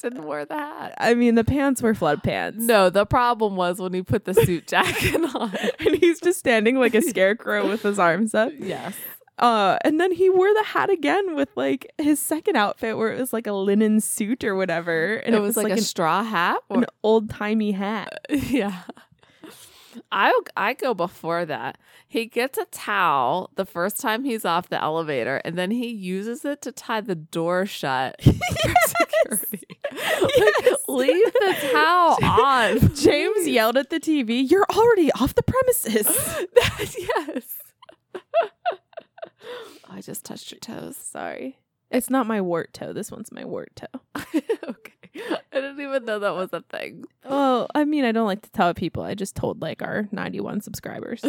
didn't 0.00 0.24
wear 0.24 0.46
the 0.46 0.54
hat. 0.54 0.94
I 0.98 1.12
mean, 1.14 1.34
the 1.34 1.44
pants 1.44 1.82
were 1.82 1.94
flood 1.94 2.22
pants. 2.22 2.58
No, 2.60 2.88
the 2.88 3.04
problem 3.04 3.56
was 3.56 3.78
when 3.78 3.92
he 3.92 4.02
put 4.02 4.24
the 4.24 4.32
suit 4.34 4.66
jacket 4.68 5.20
on. 5.34 5.52
And 5.80 5.96
he's 5.96 6.20
just 6.20 6.38
standing 6.38 6.76
like 6.78 6.94
a 6.94 7.02
scarecrow 7.02 7.68
with 7.68 7.82
his 7.82 7.98
arms 7.98 8.34
up. 8.34 8.52
Yes. 8.58 8.94
Uh, 9.38 9.78
and 9.84 10.00
then 10.00 10.12
he 10.12 10.28
wore 10.30 10.52
the 10.52 10.64
hat 10.64 10.90
again 10.90 11.34
with 11.34 11.48
like 11.56 11.92
his 11.98 12.18
second 12.20 12.56
outfit 12.56 12.96
where 12.96 13.12
it 13.12 13.18
was 13.18 13.32
like 13.32 13.46
a 13.46 13.52
linen 13.52 14.00
suit 14.00 14.44
or 14.44 14.54
whatever. 14.54 15.16
And 15.16 15.34
it, 15.34 15.40
was, 15.40 15.56
like, 15.56 15.70
a 15.70 15.72
an, 15.72 15.80
straw 15.80 16.22
hat. 16.22 16.58
Or, 16.68 16.78
an 16.78 16.86
old 17.02 17.30
timey 17.30 17.72
hat. 17.72 18.20
yeah. 18.30 18.82
I 20.12 20.38
I 20.56 20.74
go 20.74 20.94
before 20.94 21.44
that. 21.44 21.78
He 22.06 22.26
gets 22.26 22.56
a 22.56 22.64
towel 22.66 23.50
the 23.56 23.64
first 23.64 24.00
time 24.00 24.24
he's 24.24 24.44
off 24.44 24.68
the 24.68 24.80
elevator, 24.80 25.42
and 25.44 25.58
then 25.58 25.70
he 25.70 25.88
uses 25.88 26.44
it 26.44 26.62
to 26.62 26.72
tie 26.72 27.00
the 27.00 27.14
door 27.14 27.66
shut 27.66 28.16
for 28.22 29.36
security. 29.36 29.66
Like, 29.92 30.78
leave 30.88 31.32
the 31.32 31.56
towel 31.72 32.18
on. 32.22 32.94
James 32.94 33.46
yelled 33.46 33.76
at 33.76 33.90
the 33.90 34.00
TV, 34.00 34.48
You're 34.48 34.66
already 34.70 35.10
off 35.12 35.34
the 35.34 35.42
premises. 35.42 36.06
yes. 36.98 37.56
I 39.90 40.00
just 40.00 40.24
touched 40.24 40.52
your 40.52 40.60
toes. 40.60 40.96
Sorry. 40.96 41.58
It's 41.90 42.10
not 42.10 42.26
my 42.26 42.40
wart 42.40 42.72
toe. 42.74 42.92
This 42.92 43.10
one's 43.10 43.32
my 43.32 43.44
wart 43.44 43.70
toe. 43.74 44.00
okay. 44.68 44.92
I 45.52 45.60
didn't 45.60 45.80
even 45.80 46.04
know 46.04 46.18
that 46.18 46.34
was 46.34 46.50
a 46.52 46.60
thing. 46.60 47.04
Well, 47.24 47.66
I 47.74 47.84
mean, 47.84 48.04
I 48.04 48.12
don't 48.12 48.26
like 48.26 48.42
to 48.42 48.50
tell 48.50 48.74
people. 48.74 49.02
I 49.02 49.14
just 49.14 49.34
told 49.34 49.62
like 49.62 49.82
our 49.82 50.06
91 50.12 50.60
subscribers. 50.60 51.24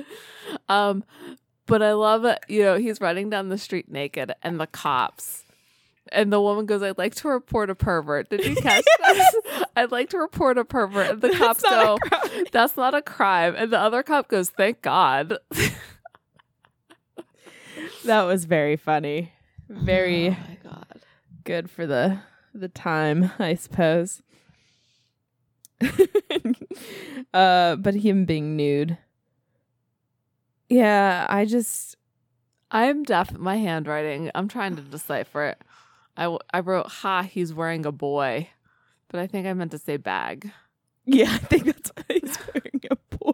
um, 0.68 1.02
but 1.66 1.82
I 1.82 1.92
love 1.92 2.24
it. 2.24 2.38
You 2.48 2.62
know, 2.62 2.76
he's 2.76 3.00
running 3.00 3.30
down 3.30 3.48
the 3.48 3.58
street 3.58 3.90
naked, 3.90 4.32
and 4.42 4.60
the 4.60 4.66
cops. 4.66 5.44
And 6.12 6.32
the 6.32 6.40
woman 6.40 6.66
goes, 6.66 6.82
"I'd 6.82 6.98
like 6.98 7.16
to 7.16 7.28
report 7.28 7.70
a 7.70 7.74
pervert." 7.74 8.28
Did 8.30 8.44
you 8.44 8.54
catch 8.54 8.84
this? 9.08 9.36
I'd 9.74 9.90
like 9.90 10.10
to 10.10 10.18
report 10.18 10.58
a 10.58 10.64
pervert, 10.64 11.10
and 11.10 11.20
the 11.20 11.30
cops 11.30 11.62
go, 11.62 11.70
not 11.70 11.96
a 11.96 12.08
crime. 12.08 12.44
"That's 12.52 12.76
not 12.76 12.94
a 12.94 13.02
crime." 13.02 13.54
And 13.56 13.72
the 13.72 13.80
other 13.80 14.04
cop 14.04 14.28
goes, 14.28 14.50
"Thank 14.50 14.82
God." 14.82 15.38
That 18.04 18.22
was 18.22 18.44
very 18.44 18.76
funny. 18.76 19.32
Very 19.68 20.28
Oh 20.28 20.36
my 20.48 20.58
God. 20.62 21.00
good 21.44 21.70
for 21.70 21.86
the 21.86 22.20
the 22.54 22.68
time, 22.68 23.30
I 23.38 23.54
suppose. 23.54 24.22
uh, 27.34 27.76
but 27.76 27.94
him 27.94 28.24
being 28.24 28.56
nude. 28.56 28.98
Yeah, 30.68 31.26
I 31.28 31.44
just 31.44 31.96
I'm 32.70 33.02
deaf. 33.04 33.32
At 33.32 33.40
my 33.40 33.56
handwriting. 33.56 34.30
I'm 34.34 34.48
trying 34.48 34.76
to 34.76 34.82
decipher 34.82 35.44
it. 35.44 35.62
I, 36.16 36.22
w- 36.24 36.38
I 36.52 36.60
wrote, 36.60 36.86
"Ha, 36.88 37.22
he's 37.22 37.52
wearing 37.54 37.84
a 37.86 37.92
boy," 37.92 38.48
but 39.08 39.20
I 39.20 39.26
think 39.26 39.46
I 39.46 39.52
meant 39.52 39.70
to 39.72 39.78
say 39.78 39.96
bag. 39.96 40.50
yeah, 41.04 41.28
I 41.32 41.38
think 41.38 41.64
that's 41.66 41.90
why 41.94 42.04
he's 42.20 42.38
wearing 42.54 42.80
a 42.90 42.96
boy. 43.16 43.32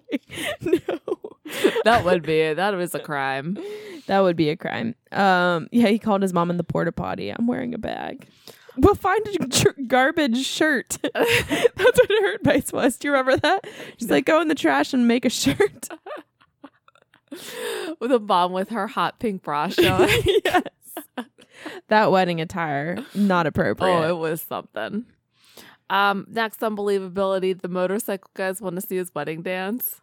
No. 0.88 1.21
that 1.84 2.04
would 2.04 2.22
be 2.22 2.52
that 2.54 2.74
was 2.74 2.94
a 2.94 3.00
crime. 3.00 3.58
That 4.06 4.20
would 4.20 4.36
be 4.36 4.48
a 4.50 4.56
crime. 4.56 4.94
Um, 5.12 5.68
yeah, 5.70 5.88
he 5.88 5.98
called 5.98 6.22
his 6.22 6.32
mom 6.32 6.50
in 6.50 6.56
the 6.56 6.64
porta 6.64 6.92
potty. 6.92 7.30
I'm 7.30 7.46
wearing 7.46 7.74
a 7.74 7.78
bag. 7.78 8.26
We'll 8.76 8.94
find 8.94 9.26
a 9.26 9.46
tr- 9.48 9.80
garbage 9.86 10.44
shirt. 10.44 10.96
That's 11.14 11.76
what 11.76 12.08
her 12.08 12.34
advice 12.34 12.72
was. 12.72 12.96
Do 12.96 13.08
you 13.08 13.12
remember 13.12 13.36
that? 13.36 13.66
She's 13.98 14.10
like, 14.10 14.24
go 14.24 14.40
in 14.40 14.48
the 14.48 14.54
trash 14.54 14.94
and 14.94 15.06
make 15.06 15.24
a 15.24 15.30
shirt. 15.30 15.88
with 18.00 18.12
a 18.12 18.18
mom 18.18 18.52
with 18.52 18.70
her 18.70 18.86
hot 18.86 19.18
pink 19.18 19.42
bra 19.42 19.68
showing. 19.68 20.08
yes. 20.44 20.62
That 21.88 22.10
wedding 22.10 22.40
attire, 22.40 23.04
not 23.14 23.46
appropriate. 23.46 23.92
oh, 23.92 24.08
it 24.08 24.18
was 24.18 24.40
something. 24.42 25.04
Um, 25.90 26.26
next 26.30 26.60
unbelievability, 26.60 27.60
the 27.60 27.68
motorcycle 27.68 28.30
guys 28.34 28.60
want 28.62 28.76
to 28.76 28.80
see 28.80 28.96
his 28.96 29.14
wedding 29.14 29.42
dance. 29.42 30.00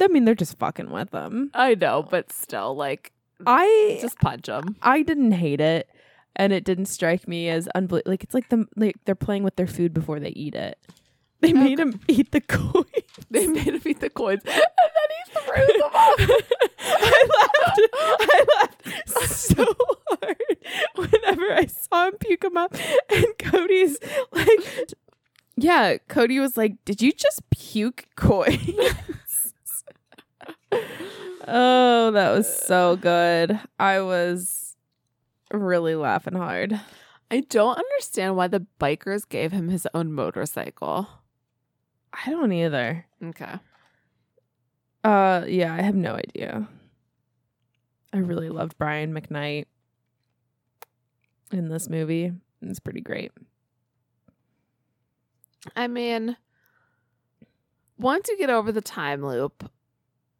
I 0.00 0.08
mean, 0.08 0.24
they're 0.24 0.34
just 0.34 0.58
fucking 0.58 0.90
with 0.90 1.10
them. 1.10 1.50
I 1.54 1.74
know, 1.74 2.02
but 2.08 2.32
still, 2.32 2.74
like, 2.74 3.12
I 3.46 3.98
just 4.00 4.18
punch 4.18 4.46
them. 4.46 4.76
I 4.82 5.02
didn't 5.02 5.32
hate 5.32 5.60
it, 5.60 5.88
and 6.36 6.52
it 6.52 6.64
didn't 6.64 6.86
strike 6.86 7.28
me 7.28 7.48
as 7.48 7.68
unbelievable. 7.68 8.10
Like 8.10 8.24
it's 8.24 8.34
like 8.34 8.48
them 8.48 8.68
like 8.76 8.96
they're 9.04 9.14
playing 9.14 9.42
with 9.42 9.56
their 9.56 9.66
food 9.66 9.92
before 9.92 10.18
they 10.20 10.30
eat 10.30 10.54
it. 10.54 10.78
They 11.40 11.52
made 11.52 11.80
him 11.80 12.00
eat 12.08 12.30
the 12.30 12.40
coins. 12.40 12.86
They 13.30 13.46
made 13.46 13.66
him 13.66 13.80
eat 13.84 14.00
the 14.00 14.10
coins, 14.10 14.42
and 14.46 14.54
then 14.54 15.08
he 15.16 15.40
threw 15.40 15.66
them 15.78 15.90
off. 15.94 16.20
I 16.80 17.24
laughed. 17.34 17.80
I 18.20 18.44
laughed 18.60 19.28
so 19.28 19.64
hard 20.10 20.36
whenever 20.96 21.52
I 21.52 21.66
saw 21.66 22.08
him 22.08 22.14
puke 22.20 22.44
him 22.44 22.56
up, 22.56 22.74
and 23.10 23.26
Cody's 23.38 23.98
like, 24.32 24.60
"Yeah." 25.56 25.96
Cody 26.08 26.38
was 26.40 26.56
like, 26.56 26.76
"Did 26.84 27.00
you 27.02 27.12
just 27.12 27.48
puke 27.50 28.06
coins?" 28.16 28.58
Oh, 31.46 32.10
that 32.12 32.30
was 32.30 32.52
so 32.64 32.96
good. 32.96 33.58
I 33.78 34.00
was 34.00 34.76
really 35.52 35.94
laughing 35.94 36.34
hard. 36.34 36.80
I 37.30 37.40
don't 37.40 37.78
understand 37.78 38.36
why 38.36 38.48
the 38.48 38.66
bikers 38.80 39.28
gave 39.28 39.52
him 39.52 39.68
his 39.68 39.86
own 39.94 40.12
motorcycle. 40.12 41.08
I 42.12 42.30
don't 42.30 42.52
either. 42.52 43.06
Okay. 43.24 43.54
Uh, 45.02 45.44
yeah, 45.48 45.74
I 45.74 45.82
have 45.82 45.94
no 45.94 46.14
idea. 46.14 46.68
I 48.12 48.18
really 48.18 48.50
loved 48.50 48.76
Brian 48.78 49.14
McKnight 49.14 49.64
in 51.50 51.68
this 51.68 51.88
movie. 51.88 52.32
It's 52.60 52.80
pretty 52.80 53.00
great. 53.00 53.32
I 55.74 55.86
mean, 55.86 56.36
once 57.98 58.28
you 58.28 58.36
get 58.36 58.50
over 58.50 58.72
the 58.72 58.80
time 58.80 59.24
loop, 59.24 59.70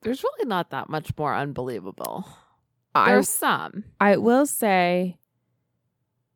there's 0.03 0.23
really 0.23 0.49
not 0.49 0.71
that 0.71 0.89
much 0.89 1.17
more 1.17 1.35
unbelievable. 1.35 2.27
I 2.95 3.13
There's 3.13 3.29
some. 3.29 3.85
I 4.01 4.17
will 4.17 4.47
say, 4.47 5.19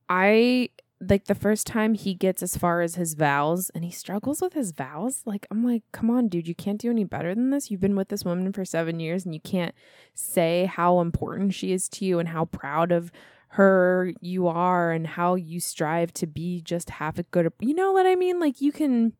I 0.08 0.70
like 1.00 1.26
the 1.26 1.34
first 1.34 1.66
time 1.66 1.94
he 1.94 2.14
gets 2.14 2.42
as 2.42 2.56
far 2.56 2.80
as 2.80 2.94
his 2.94 3.14
vows 3.14 3.70
and 3.74 3.84
he 3.84 3.90
struggles 3.90 4.40
with 4.40 4.54
his 4.54 4.72
vows. 4.72 5.22
Like, 5.26 5.46
I'm 5.50 5.62
like, 5.64 5.82
come 5.92 6.10
on, 6.10 6.28
dude, 6.28 6.48
you 6.48 6.54
can't 6.54 6.80
do 6.80 6.90
any 6.90 7.04
better 7.04 7.34
than 7.34 7.50
this. 7.50 7.70
You've 7.70 7.80
been 7.80 7.96
with 7.96 8.08
this 8.08 8.24
woman 8.24 8.52
for 8.52 8.64
seven 8.64 8.98
years 8.98 9.24
and 9.24 9.34
you 9.34 9.40
can't 9.40 9.74
say 10.14 10.64
how 10.64 11.00
important 11.00 11.52
she 11.52 11.72
is 11.72 11.88
to 11.90 12.04
you 12.04 12.18
and 12.18 12.28
how 12.30 12.46
proud 12.46 12.92
of 12.92 13.12
her 13.48 14.12
you 14.20 14.48
are 14.48 14.92
and 14.92 15.06
how 15.06 15.34
you 15.34 15.60
strive 15.60 16.12
to 16.14 16.26
be 16.26 16.62
just 16.62 16.90
half 16.90 17.18
a 17.18 17.24
good. 17.24 17.52
You 17.60 17.74
know 17.74 17.92
what 17.92 18.06
I 18.06 18.14
mean? 18.16 18.40
Like, 18.40 18.62
you 18.62 18.72
can, 18.72 19.12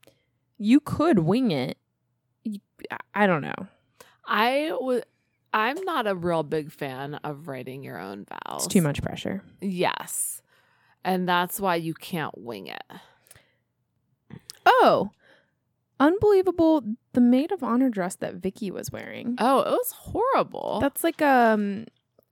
you 0.57 0.81
could 0.81 1.21
wing 1.21 1.51
it. 1.51 1.77
I 3.15 3.27
don't 3.27 3.43
know. 3.43 3.67
I 4.27 4.73
would. 4.81 5.05
I'm 5.53 5.83
not 5.85 6.07
a 6.07 6.15
real 6.15 6.43
big 6.43 6.71
fan 6.71 7.15
of 7.25 7.49
writing 7.49 7.83
your 7.83 7.99
own 7.99 8.27
vows. 8.27 8.65
It's 8.65 8.73
too 8.73 8.83
much 8.83 9.03
pressure. 9.03 9.43
Yes. 9.61 10.43
And 11.05 11.29
that's 11.29 11.61
why 11.61 11.77
you 11.77 11.95
can't 11.95 12.37
wing 12.37 12.67
it. 12.67 12.83
Oh, 14.67 15.11
unbelievable! 16.01 16.83
The 17.13 17.21
maid 17.21 17.53
of 17.53 17.63
honor 17.63 17.89
dress 17.89 18.17
that 18.17 18.35
Vicky 18.35 18.71
was 18.71 18.91
wearing. 18.91 19.37
Oh, 19.39 19.61
it 19.61 19.71
was 19.71 19.93
horrible. 19.93 20.79
That's 20.81 21.05
like 21.05 21.23
um, 21.23 21.87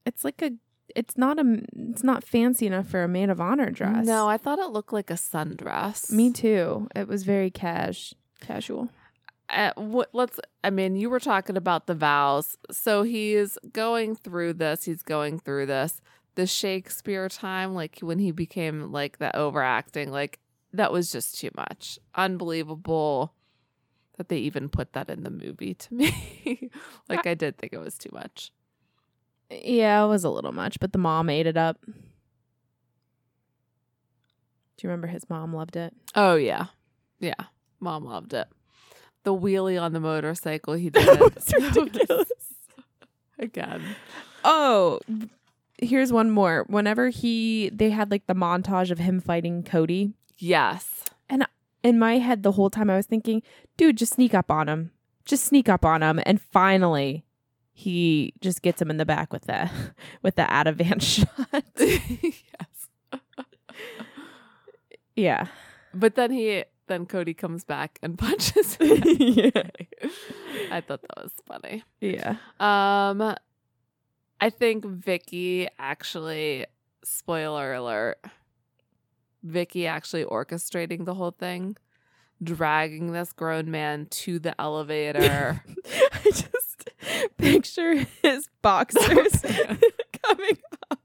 it's 0.04 0.24
like 0.24 0.42
a, 0.42 0.50
it's 0.96 1.16
not 1.16 1.38
a, 1.38 1.62
it's 1.76 2.02
not 2.02 2.24
fancy 2.24 2.66
enough 2.66 2.88
for 2.88 3.04
a 3.04 3.08
maid 3.08 3.30
of 3.30 3.40
honor 3.40 3.70
dress. 3.70 4.04
No, 4.04 4.28
I 4.28 4.36
thought 4.36 4.58
it 4.58 4.70
looked 4.70 4.92
like 4.92 5.10
a 5.10 5.14
sundress. 5.14 6.10
me 6.10 6.32
too. 6.32 6.88
It 6.96 7.06
was 7.06 7.22
very 7.22 7.50
cash, 7.50 8.12
casual. 8.40 8.88
Uh, 9.50 9.72
what, 9.76 10.08
let's 10.12 10.40
i 10.62 10.70
mean 10.70 10.96
you 10.96 11.10
were 11.10 11.20
talking 11.20 11.56
about 11.56 11.86
the 11.86 11.94
vows. 11.94 12.56
So 12.70 13.02
he's 13.02 13.58
going 13.72 14.16
through 14.16 14.54
this 14.54 14.84
he's 14.84 15.02
going 15.02 15.38
through 15.38 15.66
this. 15.66 16.00
The 16.34 16.46
shakespeare 16.46 17.28
time 17.28 17.74
like 17.74 17.98
when 18.00 18.18
he 18.18 18.30
became 18.32 18.90
like 18.92 19.18
the 19.18 19.34
overacting 19.36 20.10
like 20.10 20.38
that 20.72 20.92
was 20.92 21.12
just 21.12 21.38
too 21.38 21.50
much. 21.56 21.98
Unbelievable 22.14 23.34
that 24.16 24.28
they 24.28 24.38
even 24.38 24.68
put 24.68 24.92
that 24.92 25.10
in 25.10 25.22
the 25.24 25.30
movie 25.30 25.74
to 25.74 25.94
me. 25.94 26.70
Like 27.08 27.26
i 27.26 27.34
did 27.34 27.58
think 27.58 27.72
it 27.72 27.78
was 27.78 27.98
too 27.98 28.10
much. 28.12 28.50
Yeah, 29.50 30.04
it 30.04 30.08
was 30.08 30.24
a 30.24 30.30
little 30.30 30.52
much, 30.52 30.80
but 30.80 30.92
the 30.92 30.98
mom 30.98 31.28
ate 31.28 31.46
it 31.46 31.56
up. 31.56 31.78
Do 31.84 31.92
you 34.82 34.88
remember 34.88 35.06
his 35.06 35.28
mom 35.28 35.54
loved 35.54 35.76
it? 35.76 35.92
oh 36.14 36.34
yeah. 36.36 36.66
Yeah 37.20 37.34
mom 37.80 38.04
loved 38.04 38.32
it 38.32 38.48
the 39.24 39.34
wheelie 39.34 39.80
on 39.80 39.92
the 39.92 40.00
motorcycle 40.00 40.74
he 40.74 40.90
did 40.90 41.20
ridiculous. 41.52 42.28
again 43.38 43.82
Oh, 44.44 45.00
here's 45.78 46.12
one 46.12 46.30
more. 46.30 46.66
Whenever 46.68 47.08
he, 47.08 47.70
they 47.72 47.88
had 47.90 48.10
like 48.10 48.26
the 48.26 48.34
montage 48.34 48.90
of 48.90 48.98
him 48.98 49.20
fighting 49.20 49.62
Cody. 49.62 50.12
yes 50.36 51.04
And 51.30 51.46
in 51.82 51.98
my 51.98 52.18
head 52.18 52.42
the 52.42 52.52
whole 52.52 52.68
time 52.70 52.90
I 52.90 52.96
was 52.96 53.06
thinking, 53.06 53.42
dude, 53.78 53.96
just 53.96 54.12
sneak 54.14 54.34
up 54.34 54.50
on 54.50 54.68
him. 54.68 54.90
Just 55.24 55.44
sneak 55.44 55.68
up 55.70 55.84
on 55.84 56.02
him. 56.02 56.20
And 56.26 56.40
finally 56.40 57.24
he 57.72 58.34
just 58.40 58.60
gets 58.62 58.80
him 58.80 58.90
in 58.90 58.98
the 58.98 59.06
back 59.06 59.32
with 59.32 59.46
the 59.46 59.70
with 60.22 60.36
the 60.36 60.52
out 60.52 60.66
of 60.66 60.76
van 60.76 61.00
shot. 61.00 61.26
yes 61.78 62.84
yeah. 65.16 65.46
But 65.92 66.16
then 66.16 66.30
he 66.30 66.64
then 66.86 67.06
Cody 67.06 67.34
comes 67.34 67.64
back 67.64 67.98
and 68.02 68.18
punches 68.18 68.76
him. 68.76 69.02
yeah. 69.18 69.62
I 70.70 70.80
thought 70.80 71.02
that 71.02 71.16
was 71.16 71.32
funny. 71.46 71.84
Yeah. 72.00 72.36
Um 72.60 73.34
I 74.40 74.50
think 74.50 74.84
Vicky 74.84 75.68
actually 75.78 76.66
spoiler 77.04 77.72
alert. 77.74 78.18
Vicky 79.42 79.86
actually 79.86 80.24
orchestrating 80.24 81.04
the 81.04 81.14
whole 81.14 81.30
thing, 81.30 81.76
dragging 82.42 83.12
this 83.12 83.32
grown 83.32 83.70
man 83.70 84.06
to 84.06 84.38
the 84.38 84.58
elevator. 84.60 85.62
I 86.12 86.22
just 86.24 86.90
picture 87.36 88.06
his 88.22 88.48
boxers 88.62 89.42
coming 90.22 90.58
up. 90.90 91.00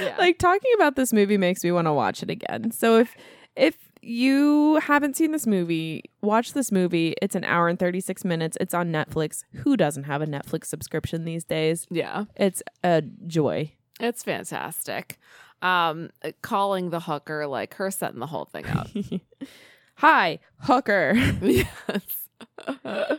Yeah. 0.00 0.16
Like 0.18 0.38
talking 0.38 0.72
about 0.76 0.96
this 0.96 1.12
movie 1.12 1.38
makes 1.38 1.64
me 1.64 1.72
want 1.72 1.86
to 1.86 1.92
watch 1.92 2.22
it 2.22 2.30
again. 2.30 2.70
So 2.70 2.98
if 2.98 3.14
if 3.56 3.91
you 4.02 4.80
haven't 4.82 5.16
seen 5.16 5.32
this 5.32 5.46
movie, 5.46 6.04
watch 6.20 6.52
this 6.52 6.72
movie. 6.72 7.14
It's 7.22 7.34
an 7.34 7.44
hour 7.44 7.68
and 7.68 7.78
36 7.78 8.24
minutes. 8.24 8.58
It's 8.60 8.74
on 8.74 8.90
Netflix. 8.90 9.44
Who 9.54 9.76
doesn't 9.76 10.04
have 10.04 10.20
a 10.22 10.26
Netflix 10.26 10.66
subscription 10.66 11.24
these 11.24 11.44
days? 11.44 11.86
yeah. 11.90 12.24
It's 12.36 12.62
a 12.82 13.02
joy. 13.26 13.72
It's 14.00 14.22
fantastic. 14.24 15.18
Um 15.62 16.10
calling 16.42 16.90
the 16.90 17.00
hooker 17.00 17.46
like 17.46 17.74
her 17.74 17.90
setting 17.90 18.18
the 18.18 18.26
whole 18.26 18.46
thing 18.46 18.66
up. 18.66 18.88
Hi, 19.96 20.40
hooker. 20.58 21.12
yes. 21.42 22.28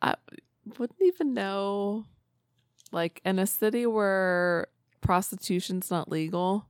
I 0.00 0.14
wouldn't 0.78 1.02
even 1.02 1.34
know. 1.34 2.06
Like 2.92 3.20
in 3.24 3.38
a 3.38 3.46
city 3.46 3.86
where 3.86 4.68
prostitution's 5.00 5.90
not 5.90 6.10
legal, 6.10 6.66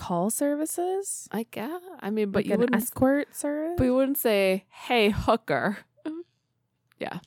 Call 0.00 0.30
services? 0.30 1.28
I 1.30 1.44
guess. 1.50 1.82
I 2.00 2.08
mean, 2.10 2.30
but 2.30 2.40
Like 2.44 2.46
you 2.46 2.56
wouldn't. 2.58 2.74
escort 2.82 3.36
service? 3.36 3.74
But 3.76 3.84
you 3.84 3.94
wouldn't 3.94 4.16
say, 4.18 4.64
"Hey, 4.70 5.10
hooker." 5.10 5.78
yeah, 6.98 7.18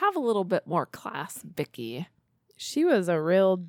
have 0.00 0.16
a 0.16 0.20
little 0.20 0.44
bit 0.44 0.66
more 0.66 0.86
class, 0.86 1.42
Vicky. 1.42 2.08
she 2.56 2.84
was 2.84 3.08
a 3.08 3.20
real 3.20 3.64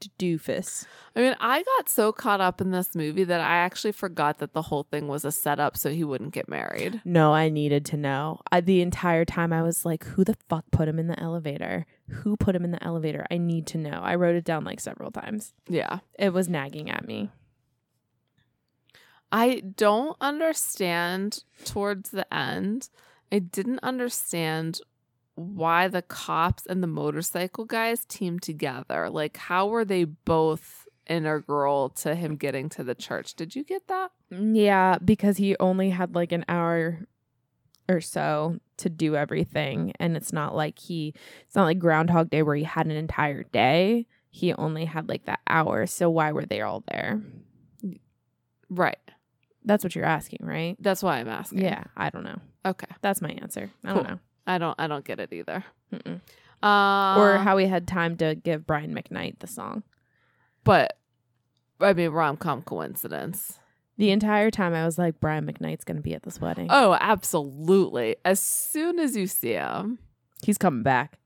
d- 0.00 0.10
doofus. 0.18 0.86
I 1.14 1.20
mean, 1.20 1.36
I 1.38 1.62
got 1.62 1.88
so 1.90 2.12
caught 2.12 2.40
up 2.40 2.60
in 2.62 2.70
this 2.70 2.94
movie 2.94 3.24
that 3.24 3.40
I 3.40 3.56
actually 3.56 3.92
forgot 3.92 4.38
that 4.38 4.52
the 4.54 4.62
whole 4.62 4.84
thing 4.90 5.06
was 5.06 5.24
a 5.26 5.32
setup 5.32 5.76
so 5.76 5.90
he 5.90 6.02
wouldn't 6.04 6.32
get 6.32 6.48
married. 6.48 7.00
No, 7.04 7.34
I 7.34 7.48
needed 7.50 7.84
to 7.86 7.96
know. 7.98 8.40
I, 8.52 8.60
the 8.62 8.80
entire 8.80 9.24
time 9.26 9.52
I 9.52 9.62
was 9.62 9.84
like, 9.84 10.04
who 10.04 10.24
the 10.24 10.36
fuck 10.48 10.64
put 10.70 10.88
him 10.88 10.98
in 10.98 11.08
the 11.08 11.18
elevator? 11.20 11.84
Who 12.08 12.36
put 12.38 12.54
him 12.56 12.64
in 12.64 12.70
the 12.70 12.82
elevator? 12.82 13.26
I 13.30 13.36
need 13.38 13.66
to 13.68 13.78
know. 13.78 14.00
I 14.02 14.14
wrote 14.14 14.36
it 14.36 14.44
down 14.44 14.64
like 14.64 14.80
several 14.80 15.10
times. 15.10 15.52
Yeah. 15.68 15.98
It 16.18 16.32
was 16.32 16.48
nagging 16.48 16.88
at 16.90 17.06
me. 17.06 17.30
I 19.32 19.60
don't 19.60 20.16
understand 20.20 21.44
towards 21.64 22.10
the 22.10 22.32
end. 22.32 22.88
I 23.32 23.40
didn't 23.40 23.80
understand 23.82 24.80
why 25.34 25.88
the 25.88 26.02
cops 26.02 26.64
and 26.66 26.82
the 26.82 26.88
motorcycle 26.88 27.64
guys 27.64 28.04
teamed 28.04 28.42
together. 28.42 29.10
Like, 29.10 29.36
how 29.36 29.66
were 29.68 29.84
they 29.84 30.04
both 30.04 30.86
integral 31.06 31.90
to 31.90 32.14
him 32.14 32.36
getting 32.36 32.68
to 32.70 32.84
the 32.84 32.94
church? 32.94 33.34
Did 33.34 33.54
you 33.54 33.64
get 33.64 33.86
that? 33.88 34.10
Yeah, 34.30 34.98
because 35.04 35.36
he 35.36 35.56
only 35.58 35.90
had 35.90 36.14
like 36.14 36.32
an 36.32 36.44
hour 36.48 37.06
or 37.88 38.00
so 38.00 38.58
to 38.78 38.88
do 38.88 39.14
everything. 39.14 39.92
And 40.00 40.16
it's 40.16 40.32
not 40.32 40.56
like 40.56 40.78
he, 40.78 41.14
it's 41.44 41.54
not 41.54 41.64
like 41.64 41.78
Groundhog 41.78 42.30
Day 42.30 42.42
where 42.42 42.56
he 42.56 42.64
had 42.64 42.86
an 42.86 42.92
entire 42.92 43.44
day. 43.44 44.06
He 44.30 44.52
only 44.54 44.84
had 44.84 45.08
like 45.08 45.26
that 45.26 45.40
hour. 45.46 45.86
So 45.86 46.10
why 46.10 46.32
were 46.32 46.46
they 46.46 46.60
all 46.60 46.82
there? 46.90 47.22
Right. 48.68 48.98
That's 49.66 49.84
what 49.84 49.94
you're 49.94 50.04
asking, 50.06 50.38
right? 50.42 50.76
That's 50.80 51.02
why 51.02 51.18
I'm 51.18 51.28
asking. 51.28 51.58
Yeah, 51.58 51.84
I 51.96 52.08
don't 52.10 52.24
know. 52.24 52.38
Okay. 52.64 52.86
That's 53.02 53.20
my 53.20 53.30
answer. 53.30 53.70
I 53.84 53.88
Cool. 53.92 54.02
don't 54.02 54.10
know. 54.12 54.18
I 54.46 54.58
don't. 54.58 54.74
I 54.78 54.86
don't 54.86 55.04
get 55.04 55.20
it 55.20 55.32
either. 55.32 55.64
Uh, 56.62 57.16
or 57.18 57.36
how 57.38 57.56
we 57.56 57.66
had 57.66 57.86
time 57.86 58.16
to 58.16 58.34
give 58.34 58.66
Brian 58.66 58.94
McKnight 58.94 59.40
the 59.40 59.46
song. 59.46 59.82
But 60.64 60.98
I 61.80 61.92
mean, 61.92 62.10
rom 62.10 62.36
com 62.38 62.62
coincidence. 62.62 63.58
The 63.98 64.10
entire 64.10 64.50
time 64.50 64.74
I 64.74 64.84
was 64.84 64.98
like, 64.98 65.20
Brian 65.20 65.46
McKnight's 65.46 65.84
going 65.84 65.96
to 65.96 66.02
be 66.02 66.14
at 66.14 66.22
this 66.22 66.40
wedding. 66.40 66.68
Oh, 66.70 66.96
absolutely. 67.00 68.16
As 68.24 68.40
soon 68.40 68.98
as 68.98 69.16
you 69.16 69.26
see 69.26 69.52
him, 69.52 69.98
He's 70.42 70.58
coming 70.58 70.82
back. 70.82 71.18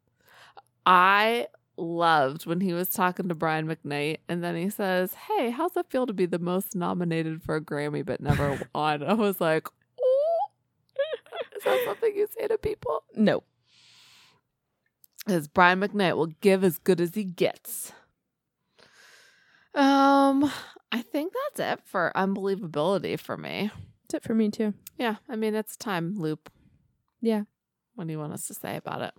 I 0.86 1.49
loved 1.80 2.46
when 2.46 2.60
he 2.60 2.72
was 2.72 2.90
talking 2.90 3.28
to 3.28 3.34
Brian 3.34 3.66
McKnight, 3.66 4.18
and 4.28 4.42
then 4.44 4.56
he 4.56 4.70
says, 4.70 5.14
"Hey, 5.14 5.50
how's 5.50 5.76
it 5.76 5.86
feel 5.88 6.06
to 6.06 6.12
be 6.12 6.26
the 6.26 6.38
most 6.38 6.74
nominated 6.74 7.42
for 7.42 7.56
a 7.56 7.60
Grammy 7.60 8.04
but 8.04 8.20
never 8.20 8.58
won?" 8.74 9.02
I 9.02 9.14
was 9.14 9.40
like, 9.40 9.68
"Oh, 10.00 10.48
is 11.56 11.64
that 11.64 11.82
something 11.84 12.14
you 12.14 12.26
say 12.38 12.46
to 12.48 12.58
people?" 12.58 13.04
No. 13.14 13.42
Because 15.26 15.48
Brian 15.48 15.80
McKnight 15.80 16.16
will 16.16 16.32
give 16.40 16.64
as 16.64 16.78
good 16.78 17.00
as 17.00 17.14
he 17.14 17.24
gets. 17.24 17.92
Um, 19.74 20.50
I 20.90 21.02
think 21.02 21.32
that's 21.32 21.72
it 21.72 21.86
for 21.86 22.10
unbelievability 22.16 23.18
for 23.20 23.36
me. 23.36 23.70
That's 24.02 24.24
it 24.24 24.26
for 24.26 24.34
me, 24.34 24.50
too. 24.50 24.74
Yeah, 24.98 25.16
I 25.28 25.36
mean 25.36 25.54
it's 25.54 25.76
time 25.76 26.18
loop. 26.18 26.50
Yeah. 27.20 27.42
What 27.94 28.06
do 28.06 28.12
you 28.12 28.18
want 28.18 28.32
us 28.32 28.46
to 28.46 28.54
say 28.54 28.76
about 28.76 29.02
it? 29.02 29.14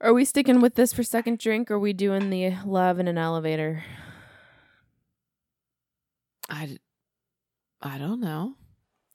Are 0.00 0.12
we 0.12 0.24
sticking 0.24 0.60
with 0.60 0.74
this 0.74 0.92
for 0.92 1.02
second 1.02 1.38
drink? 1.38 1.70
Or 1.70 1.74
are 1.74 1.78
we 1.78 1.92
doing 1.92 2.30
the 2.30 2.54
love 2.64 2.98
in 2.98 3.08
an 3.08 3.18
elevator? 3.18 3.82
I, 6.48 6.76
I 7.80 7.98
don't 7.98 8.20
know. 8.20 8.54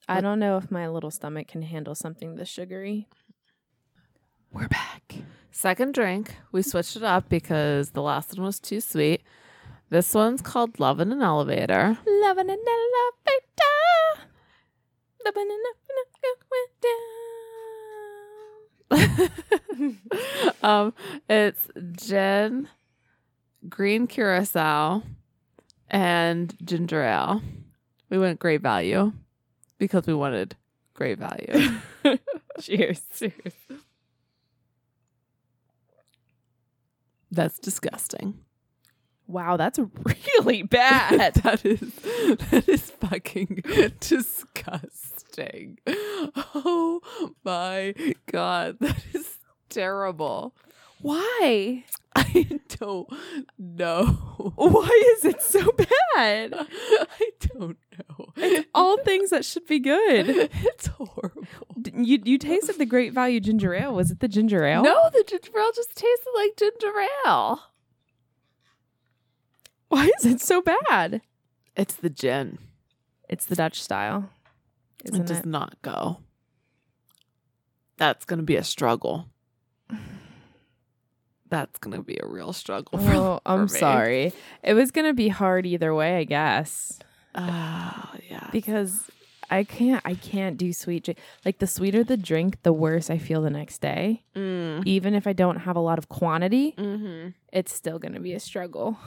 I 0.08 0.16
What- 0.16 0.22
don't 0.22 0.40
know 0.40 0.58
if 0.58 0.72
my 0.72 0.88
little 0.88 1.12
stomach 1.12 1.48
can 1.48 1.62
handle 1.62 1.96
something 1.96 2.36
this 2.36 2.50
sugary. 2.50 3.08
We're 4.52 4.68
back. 4.68 5.16
Second 5.52 5.94
drink, 5.94 6.36
we 6.52 6.62
switched 6.62 6.96
it 6.96 7.04
up 7.04 7.30
because 7.30 7.92
the 7.92 8.02
last 8.02 8.36
one 8.38 8.46
was 8.46 8.60
too 8.60 8.82
sweet. 8.82 9.22
This 9.90 10.14
one's 10.14 10.42
called 10.42 10.80
Love 10.80 11.00
in 11.00 11.12
an 11.12 11.22
Elevator. 11.22 11.98
Love 12.06 12.38
in 12.38 12.50
an 12.50 12.58
elevator. 12.58 14.28
Love 15.26 15.36
in 15.36 15.52
an 15.52 15.64
elevator. 15.68 17.11
um, 20.64 20.94
it's 21.30 21.68
gin, 21.94 22.68
green 23.70 24.08
curacao, 24.08 25.04
and 25.90 26.56
ginger 26.64 27.04
ale. 27.04 27.42
We 28.10 28.18
went 28.18 28.40
great 28.40 28.62
value 28.62 29.14
because 29.78 30.06
we 30.06 30.14
wanted 30.14 30.56
great 30.94 31.18
value. 31.18 31.80
Cheers. 32.60 33.02
Cheers. 33.16 33.54
That's 37.32 37.60
disgusting. 37.60 38.40
Wow, 39.28 39.56
that's 39.56 39.80
really 40.36 40.64
bad. 40.64 41.34
that 41.44 41.66
is 41.66 41.80
that 41.80 42.68
is 42.68 42.92
fucking 42.92 43.64
disgusting. 44.02 45.78
Oh 46.56 47.02
my 47.44 47.94
god, 48.32 48.78
that 48.80 49.04
is 49.14 49.38
terrible. 49.70 50.54
Why? 51.02 51.84
I 52.16 52.60
don't 52.80 53.10
know. 53.58 54.06
Why 54.56 55.14
is 55.18 55.26
it 55.26 55.42
so 55.42 55.72
bad? 55.72 56.54
I 56.68 57.30
don't 57.40 57.78
know. 58.10 58.64
All 58.76 58.98
things 59.04 59.30
that 59.32 59.44
should 59.46 59.66
be 59.66 59.80
good. 59.80 60.30
It's 60.54 60.88
horrible. 60.88 61.46
D- 61.82 61.92
You 61.96 62.20
you 62.24 62.38
tasted 62.38 62.78
the 62.78 62.86
great 62.86 63.14
value 63.14 63.40
ginger 63.40 63.74
ale. 63.74 63.94
Was 63.96 64.12
it 64.12 64.20
the 64.20 64.28
ginger 64.28 64.64
ale? 64.66 64.84
No, 64.84 65.10
the 65.12 65.24
ginger 65.28 65.52
ale 65.58 65.72
just 65.74 65.96
tasted 65.96 66.32
like 66.36 66.56
ginger 66.58 66.94
ale. 67.26 67.62
Why 69.88 70.10
is 70.20 70.26
it 70.26 70.42
so 70.42 70.62
bad? 70.62 71.22
It's 71.76 71.96
the 71.96 72.10
gin. 72.10 72.58
It's 73.30 73.46
the 73.46 73.56
Dutch 73.56 73.82
style. 73.82 74.30
It 75.04 75.14
Isn't 75.14 75.26
does 75.28 75.40
it? 75.40 75.46
not 75.46 75.82
go. 75.82 76.18
That's 77.98 78.26
gonna 78.26 78.44
be 78.44 78.56
a 78.56 78.64
struggle. 78.64 79.28
That's 81.50 81.78
gonna 81.80 82.02
be 82.02 82.18
a 82.22 82.26
real 82.28 82.54
struggle. 82.54 82.98
For, 83.00 83.14
Oh, 83.14 83.40
I'm 83.46 83.68
for 83.68 83.78
sorry. 83.78 84.34
It 84.64 84.74
was 84.74 84.92
gonna 84.92 85.14
be 85.14 85.28
hard 85.28 85.66
either 85.66 85.94
way, 85.94 86.18
I 86.18 86.24
guess, 86.24 87.00
Oh 87.36 88.12
yeah. 88.30 88.50
because 88.52 89.04
I 89.50 89.66
can't. 89.66 90.02
I 90.06 90.14
can't 90.16 90.56
do 90.58 90.72
sweet. 90.72 91.04
Drink. 91.04 91.20
Like 91.44 91.60
the 91.60 91.68
sweeter 91.68 92.06
the 92.06 92.16
drink, 92.16 92.64
the 92.64 92.72
worse 92.72 93.10
I 93.10 93.18
feel 93.18 93.42
the 93.42 93.50
next 93.50 93.80
day. 93.82 94.24
Mm. 94.34 94.84
Even 94.88 95.14
if 95.14 95.28
I 95.28 95.34
don't 95.34 95.58
have 95.58 95.76
a 95.76 95.82
lot 95.82 95.98
of 95.98 96.08
quantity, 96.08 96.72
hmm 96.78 97.30
it's 97.52 97.74
still 97.74 98.00
gonna 98.00 98.22
be 98.22 98.34
a 98.34 98.40
struggle. 98.40 98.98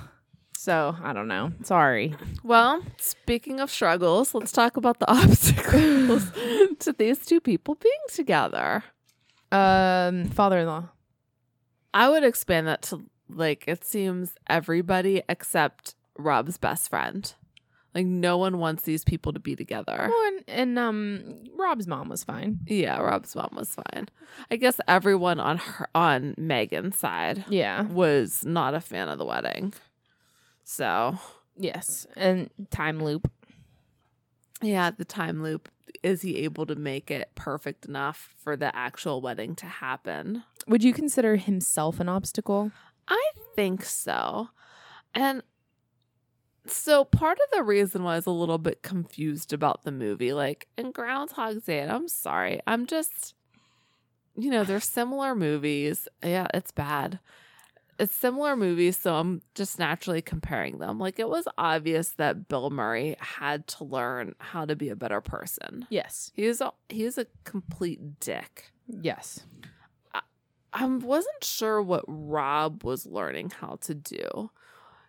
So 0.64 0.96
I 1.02 1.12
don't 1.12 1.28
know. 1.28 1.52
Sorry. 1.62 2.14
Well, 2.42 2.82
speaking 2.96 3.60
of 3.60 3.70
struggles, 3.70 4.32
let's 4.32 4.50
talk 4.50 4.78
about 4.78 4.98
the 4.98 5.10
obstacles 5.12 6.30
to 6.78 6.94
these 6.96 7.18
two 7.26 7.38
people 7.38 7.74
being 7.74 7.92
together. 8.08 8.82
Um, 9.52 10.24
father-in-law. 10.30 10.88
I 11.92 12.08
would 12.08 12.24
expand 12.24 12.66
that 12.66 12.80
to 12.84 13.02
like 13.28 13.64
it 13.66 13.84
seems 13.84 14.36
everybody 14.48 15.22
except 15.28 15.96
Rob's 16.16 16.56
best 16.56 16.88
friend. 16.88 17.30
Like 17.94 18.06
no 18.06 18.38
one 18.38 18.58
wants 18.58 18.84
these 18.84 19.04
people 19.04 19.34
to 19.34 19.38
be 19.38 19.54
together. 19.54 20.08
Well, 20.10 20.26
and, 20.28 20.44
and 20.48 20.78
um, 20.78 21.44
Rob's 21.58 21.86
mom 21.86 22.08
was 22.08 22.24
fine. 22.24 22.60
Yeah, 22.66 22.98
Rob's 23.00 23.36
mom 23.36 23.50
was 23.54 23.76
fine. 23.76 24.08
I 24.50 24.56
guess 24.56 24.80
everyone 24.88 25.38
on 25.38 25.58
her 25.58 25.88
on 25.94 26.34
Megan's 26.38 26.96
side 26.96 27.44
Yeah. 27.50 27.82
was 27.82 28.44
not 28.46 28.72
a 28.74 28.80
fan 28.80 29.08
of 29.10 29.18
the 29.18 29.26
wedding. 29.26 29.74
So 30.64 31.18
Yes. 31.56 32.06
And 32.16 32.50
time 32.70 33.02
loop. 33.02 33.30
yeah, 34.62 34.90
the 34.90 35.04
time 35.04 35.42
loop. 35.42 35.68
Is 36.02 36.22
he 36.22 36.38
able 36.38 36.66
to 36.66 36.74
make 36.74 37.10
it 37.10 37.30
perfect 37.34 37.86
enough 37.86 38.34
for 38.42 38.56
the 38.56 38.74
actual 38.76 39.20
wedding 39.22 39.54
to 39.56 39.66
happen? 39.66 40.42
Would 40.66 40.82
you 40.84 40.92
consider 40.92 41.36
himself 41.36 42.00
an 42.00 42.08
obstacle? 42.08 42.72
I 43.08 43.30
think 43.54 43.84
so. 43.84 44.48
And 45.14 45.42
so 46.66 47.04
part 47.04 47.38
of 47.38 47.56
the 47.56 47.62
reason 47.62 48.02
why 48.02 48.14
I 48.14 48.16
was 48.16 48.26
a 48.26 48.30
little 48.30 48.58
bit 48.58 48.82
confused 48.82 49.52
about 49.52 49.84
the 49.84 49.92
movie, 49.92 50.32
like 50.32 50.66
in 50.76 50.90
Groundhog 50.90 51.64
Day, 51.64 51.80
and 51.80 51.92
I'm 51.92 52.08
sorry, 52.08 52.60
I'm 52.66 52.86
just, 52.86 53.34
you 54.36 54.50
know, 54.50 54.64
they're 54.64 54.80
similar 54.80 55.34
movies. 55.34 56.08
Yeah, 56.22 56.48
it's 56.52 56.72
bad. 56.72 57.18
It's 57.98 58.14
similar 58.14 58.56
movies, 58.56 58.96
so 58.96 59.14
I'm 59.14 59.42
just 59.54 59.78
naturally 59.78 60.22
comparing 60.22 60.78
them. 60.78 60.98
Like 60.98 61.18
it 61.18 61.28
was 61.28 61.46
obvious 61.56 62.10
that 62.10 62.48
Bill 62.48 62.70
Murray 62.70 63.16
had 63.20 63.66
to 63.68 63.84
learn 63.84 64.34
how 64.38 64.64
to 64.64 64.74
be 64.74 64.88
a 64.88 64.96
better 64.96 65.20
person. 65.20 65.86
Yes. 65.90 66.32
He 66.34 66.46
was 66.46 66.60
a, 66.60 66.72
he 66.88 67.04
was 67.04 67.18
a 67.18 67.26
complete 67.44 68.20
dick. 68.20 68.72
Yes. 68.88 69.44
I 70.72 70.86
wasn't 70.86 71.44
sure 71.44 71.80
what 71.80 72.04
Rob 72.08 72.82
was 72.82 73.06
learning 73.06 73.50
how 73.60 73.78
to 73.82 73.94
do. 73.94 74.50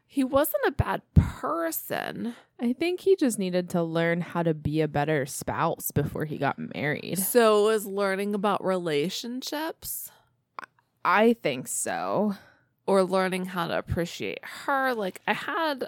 He 0.05 0.23
wasn't 0.23 0.61
a 0.67 0.71
bad 0.71 1.01
person. 1.15 2.35
I 2.59 2.73
think 2.73 2.99
he 2.99 3.15
just 3.15 3.39
needed 3.39 3.71
to 3.71 3.81
learn 3.81 4.21
how 4.21 4.43
to 4.43 4.53
be 4.53 4.81
a 4.81 4.87
better 4.87 5.25
spouse 5.25 5.89
before 5.89 6.25
he 6.25 6.37
got 6.37 6.59
married. 6.75 7.17
So 7.17 7.65
was 7.65 7.87
learning 7.87 8.35
about 8.35 8.63
relationships 8.63 10.11
I 11.05 11.33
think 11.33 11.67
so. 11.67 12.35
Or 12.85 13.03
learning 13.03 13.45
how 13.45 13.67
to 13.67 13.77
appreciate 13.77 14.39
her. 14.43 14.93
Like 14.93 15.21
I 15.27 15.33
had 15.33 15.87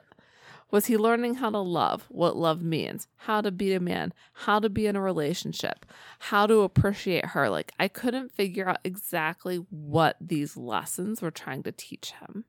was 0.70 0.88
he 0.88 0.98
learning 0.98 1.36
how 1.36 1.50
to 1.50 1.60
love, 1.60 2.06
what 2.10 2.36
love 2.36 2.62
means, 2.62 3.08
how 3.16 3.40
to 3.40 3.52
be 3.52 3.74
a 3.74 3.80
man, 3.80 4.14
how 4.34 4.60
to 4.60 4.70
be 4.70 4.86
in 4.86 4.98
a 4.98 5.02
relationship, 5.02 5.86
how 6.20 6.46
to 6.46 6.62
appreciate 6.62 7.28
her. 7.28 7.50
Like 7.50 7.72
I 7.80 7.88
couldn't 7.88 8.34
figure 8.34 8.68
out 8.68 8.80
exactly 8.84 9.66
what 9.70 10.18
these 10.20 10.58
lessons 10.58 11.22
were 11.22 11.32
trying 11.32 11.64
to 11.64 11.72
teach 11.72 12.12
him. 12.12 12.44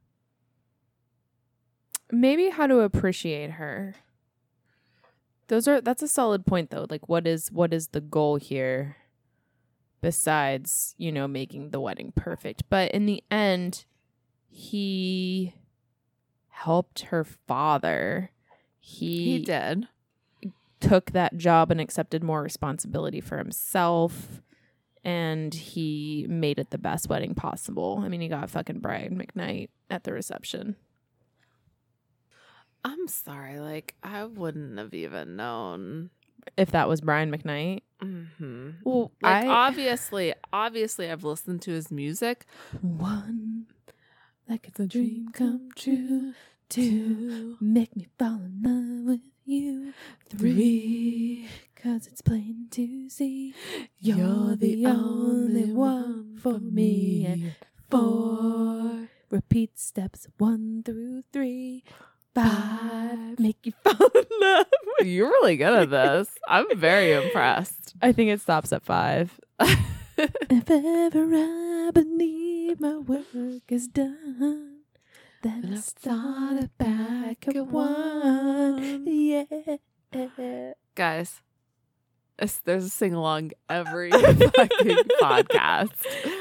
Maybe 2.11 2.51
how 2.51 2.67
to 2.67 2.81
appreciate 2.81 3.53
her. 3.53 3.95
Those 5.47 5.69
are 5.69 5.81
that's 5.81 6.03
a 6.03 6.09
solid 6.09 6.45
point 6.45 6.71
though. 6.71 6.87
Like 6.91 7.09
what 7.09 7.27
is 7.27 7.53
what 7.53 7.73
is 7.73 7.89
the 7.89 8.01
goal 8.01 8.37
here? 8.37 8.97
besides, 10.01 10.95
you 10.99 11.13
know, 11.13 11.27
making 11.27 11.71
the 11.71 11.81
wedding 11.81 12.13
perfect. 12.15 12.65
But 12.69 12.93
in 12.93 13.07
the 13.07 13.23
end, 13.31 13.85
he 14.49 15.55
helped 16.49 17.01
her 17.03 17.25
father. 17.25 18.31
He, 18.81 19.39
He 19.39 19.39
did. 19.45 19.87
took 20.81 21.13
that 21.13 21.37
job 21.37 21.71
and 21.71 21.81
accepted 21.81 22.23
more 22.25 22.43
responsibility 22.43 23.21
for 23.21 23.39
himself. 23.39 24.41
And 25.05 25.55
he 25.55 26.27
made 26.29 26.59
it 26.59 26.71
the 26.71 26.79
best 26.79 27.09
wedding 27.09 27.35
possible. 27.35 28.01
I 28.05 28.09
mean, 28.09 28.21
he 28.21 28.29
got 28.29 28.51
fucking 28.51 28.81
Brian 28.81 29.17
McKnight 29.17 29.69
at 29.91 30.05
the 30.05 30.13
reception. 30.13 30.77
I'm 32.85 33.07
sorry. 33.09 33.61
Like, 33.61 33.95
I 34.03 34.25
wouldn't 34.25 34.79
have 34.79 34.95
even 34.95 35.37
known. 35.37 36.11
If 36.57 36.71
that 36.73 36.89
was 36.89 37.01
Brian 37.01 37.31
McKnight. 37.31 37.83
hmm 38.01 38.71
Well, 38.85 39.13
Like, 39.23 39.45
I 39.45 39.49
obviously, 39.49 40.35
obviously, 40.53 41.11
I've 41.11 41.25
listened 41.25 41.63
to 41.63 41.73
his 41.73 41.91
music. 41.91 42.45
one 42.81 43.67
like 44.49 44.67
it's 44.69 44.81
a 44.81 44.87
dream 44.87 45.29
come 45.33 45.71
true. 45.77 46.33
Two, 46.69 47.57
make 47.61 47.97
me 47.97 48.09
fall 48.19 48.41
in 48.45 48.61
love 48.63 49.07
with 49.07 49.21
you. 49.47 49.95
Three, 50.29 51.49
cause 51.77 52.07
it's 52.07 52.21
plain 52.21 52.67
to 52.73 53.09
see 53.09 53.55
you're 53.99 54.55
the 54.57 54.85
only 54.87 55.73
one 55.73 56.37
for 56.43 56.59
me. 56.59 57.25
And 57.27 57.55
four, 57.91 59.09
repeat 59.31 59.79
steps 59.79 60.27
one 60.37 60.83
through 60.85 61.23
three. 61.33 61.85
Five, 62.35 63.39
make 63.41 63.65
you 63.65 63.73
fall 63.85 64.09
in 64.15 64.25
love. 64.41 64.67
with- 64.99 65.07
You're 65.09 65.29
really 65.31 65.57
good 65.57 65.73
at 65.75 65.91
this. 65.91 66.29
I'm 66.47 66.67
very 66.79 67.13
impressed. 67.13 67.95
I 68.03 68.13
think 68.13 68.31
it 68.31 68.41
stops 68.43 68.73
at 68.73 68.85
five. 68.85 69.41
If 70.51 70.69
ever 70.71 71.29
I 71.35 71.91
believe 71.95 72.81
my 72.81 72.97
work 72.99 73.63
is 73.69 73.87
done, 73.87 74.81
then 75.43 75.65
And 75.65 75.75
I 75.75 75.79
start 75.79 76.57
start 76.59 76.79
back 76.79 77.47
at 77.49 77.67
one. 77.67 79.05
Yeah. 79.07 79.45
Guys, 80.97 81.43
there's 82.65 82.85
a 82.85 82.89
sing 82.89 83.15
along 83.15 83.53
every 83.69 84.11
fucking 84.11 84.97
podcast. 85.21 85.91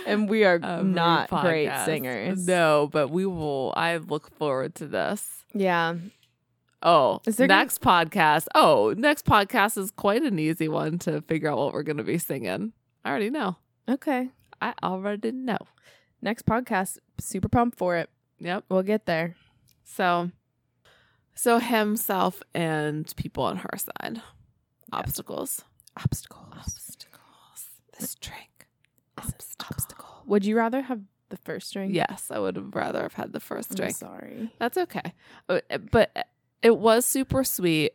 And 0.07 0.27
we 0.27 0.43
are 0.43 0.59
Every 0.61 0.89
not 0.89 1.29
great 1.29 1.71
singers. 1.85 2.47
No, 2.47 2.89
but 2.91 3.09
we 3.09 3.25
will. 3.27 3.73
I 3.77 3.97
look 3.97 4.31
forward 4.37 4.73
to 4.75 4.87
this. 4.87 5.43
Yeah. 5.53 5.95
Oh, 6.81 7.21
Is 7.27 7.37
there 7.37 7.47
gonna- 7.47 7.61
next 7.61 7.81
podcast. 7.81 8.45
Oh, 8.55 8.95
next 8.97 9.25
podcast 9.25 9.77
is 9.77 9.91
quite 9.91 10.23
an 10.23 10.39
easy 10.39 10.67
one 10.67 10.97
to 10.99 11.21
figure 11.21 11.49
out 11.51 11.57
what 11.57 11.73
we're 11.73 11.83
going 11.83 11.97
to 11.97 12.03
be 12.03 12.17
singing. 12.17 12.73
I 13.05 13.09
already 13.09 13.29
know. 13.29 13.57
Okay. 13.89 14.29
I 14.61 14.73
already 14.83 15.31
know. 15.31 15.59
Next 16.21 16.45
podcast. 16.45 16.97
Super 17.19 17.47
pumped 17.49 17.77
for 17.77 17.95
it. 17.95 18.09
Yep. 18.39 18.65
We'll 18.69 18.83
get 18.83 19.05
there. 19.05 19.35
So, 19.83 20.31
so 21.35 21.59
himself 21.59 22.41
and 22.53 23.11
people 23.15 23.43
on 23.43 23.57
her 23.57 23.77
side. 23.77 24.21
Obstacles. 24.91 25.63
Obstacles. 25.95 26.45
Obstacles. 26.53 27.65
This 27.99 28.15
drink. 28.15 28.67
Obstacle. 29.17 29.67
obstacle. 29.71 30.23
Would 30.25 30.45
you 30.45 30.57
rather 30.57 30.81
have 30.81 31.01
the 31.29 31.37
first 31.37 31.73
drink? 31.73 31.93
Yes, 31.93 32.29
I 32.31 32.39
would 32.39 32.55
have 32.55 32.75
rather 32.75 33.01
have 33.03 33.13
had 33.13 33.33
the 33.33 33.39
first 33.39 33.71
I'm 33.71 33.75
drink. 33.77 33.95
sorry. 33.95 34.51
That's 34.59 34.77
okay. 34.77 35.13
Uh, 35.49 35.59
But 35.91 36.27
it 36.61 36.77
was 36.77 37.05
super 37.05 37.43
sweet, 37.43 37.93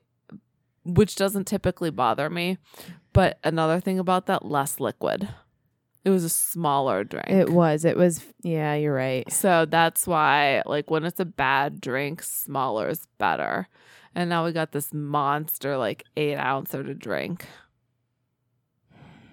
which 0.84 1.14
doesn't 1.16 1.46
typically 1.46 1.90
bother 1.90 2.28
me. 2.30 2.58
But 3.12 3.38
another 3.44 3.78
thing 3.80 3.98
about 3.98 4.26
that, 4.26 4.44
less 4.44 4.80
liquid. 4.80 5.28
It 6.04 6.10
was 6.10 6.24
a 6.24 6.28
smaller 6.28 7.04
drink. 7.04 7.30
It 7.30 7.50
was. 7.50 7.84
It 7.84 7.96
was. 7.96 8.24
Yeah, 8.42 8.74
you're 8.74 8.94
right. 8.94 9.30
So 9.32 9.66
that's 9.66 10.06
why, 10.06 10.62
like, 10.66 10.90
when 10.90 11.04
it's 11.04 11.20
a 11.20 11.24
bad 11.24 11.80
drink, 11.80 12.22
smaller 12.22 12.88
is 12.88 13.06
better. 13.18 13.68
And 14.14 14.28
now 14.28 14.44
we 14.44 14.52
got 14.52 14.72
this 14.72 14.92
monster, 14.92 15.76
like, 15.76 16.04
eight 16.16 16.36
ouncer 16.36 16.82
to 16.82 16.94
drink. 16.94 17.46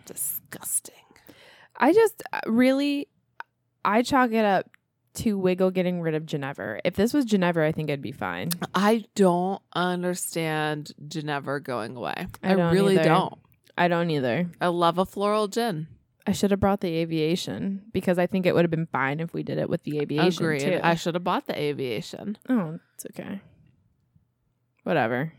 Disgusting. 0.06 0.96
I 1.78 1.92
just 1.94 2.22
uh, 2.32 2.42
really, 2.46 3.08
I 3.84 4.04
chalk 4.04 4.32
it 4.32 4.46
up 4.46 4.70
to 5.16 5.38
Wiggle 5.38 5.72
getting 5.72 6.02
rid 6.02 6.14
of 6.14 6.26
Genever. 6.26 6.80
If 6.84 6.96
this 6.96 7.14
was 7.14 7.26
Genever, 7.26 7.66
I 7.66 7.72
think 7.72 7.90
it'd 7.90 8.02
be 8.02 8.12
fine. 8.12 8.52
I 8.76 9.06
don't 9.16 9.62
understand 9.74 10.92
Genever 11.08 11.64
going 11.64 11.96
away. 11.96 12.28
I 12.44 12.52
I, 12.52 12.56
don't 12.56 12.74
really 12.74 12.96
either. 12.96 13.06
don't. 13.06 13.34
I 13.78 13.88
don't 13.88 14.10
either. 14.12 14.50
I 14.62 14.68
love 14.68 14.98
a 14.98 15.06
floral 15.06 15.48
gin. 15.48 15.88
I 16.30 16.32
should 16.32 16.52
have 16.52 16.60
brought 16.60 16.82
the 16.82 16.96
aviation 16.96 17.82
because 17.92 18.20
I 18.20 18.28
think 18.28 18.46
it 18.46 18.54
would 18.54 18.64
have 18.64 18.70
been 18.70 18.86
fine 18.86 19.20
if 19.20 19.34
we 19.34 19.42
did 19.42 19.58
it 19.58 19.68
with 19.68 19.82
the 19.82 19.98
aviation 20.00 20.44
Agreed. 20.44 20.60
too. 20.60 20.80
I 20.84 20.94
should 20.94 21.16
have 21.16 21.24
bought 21.24 21.48
the 21.48 21.60
aviation 21.60 22.38
oh, 22.48 22.78
it's 22.94 23.08
okay. 23.08 23.42
Whatever. 24.84 25.34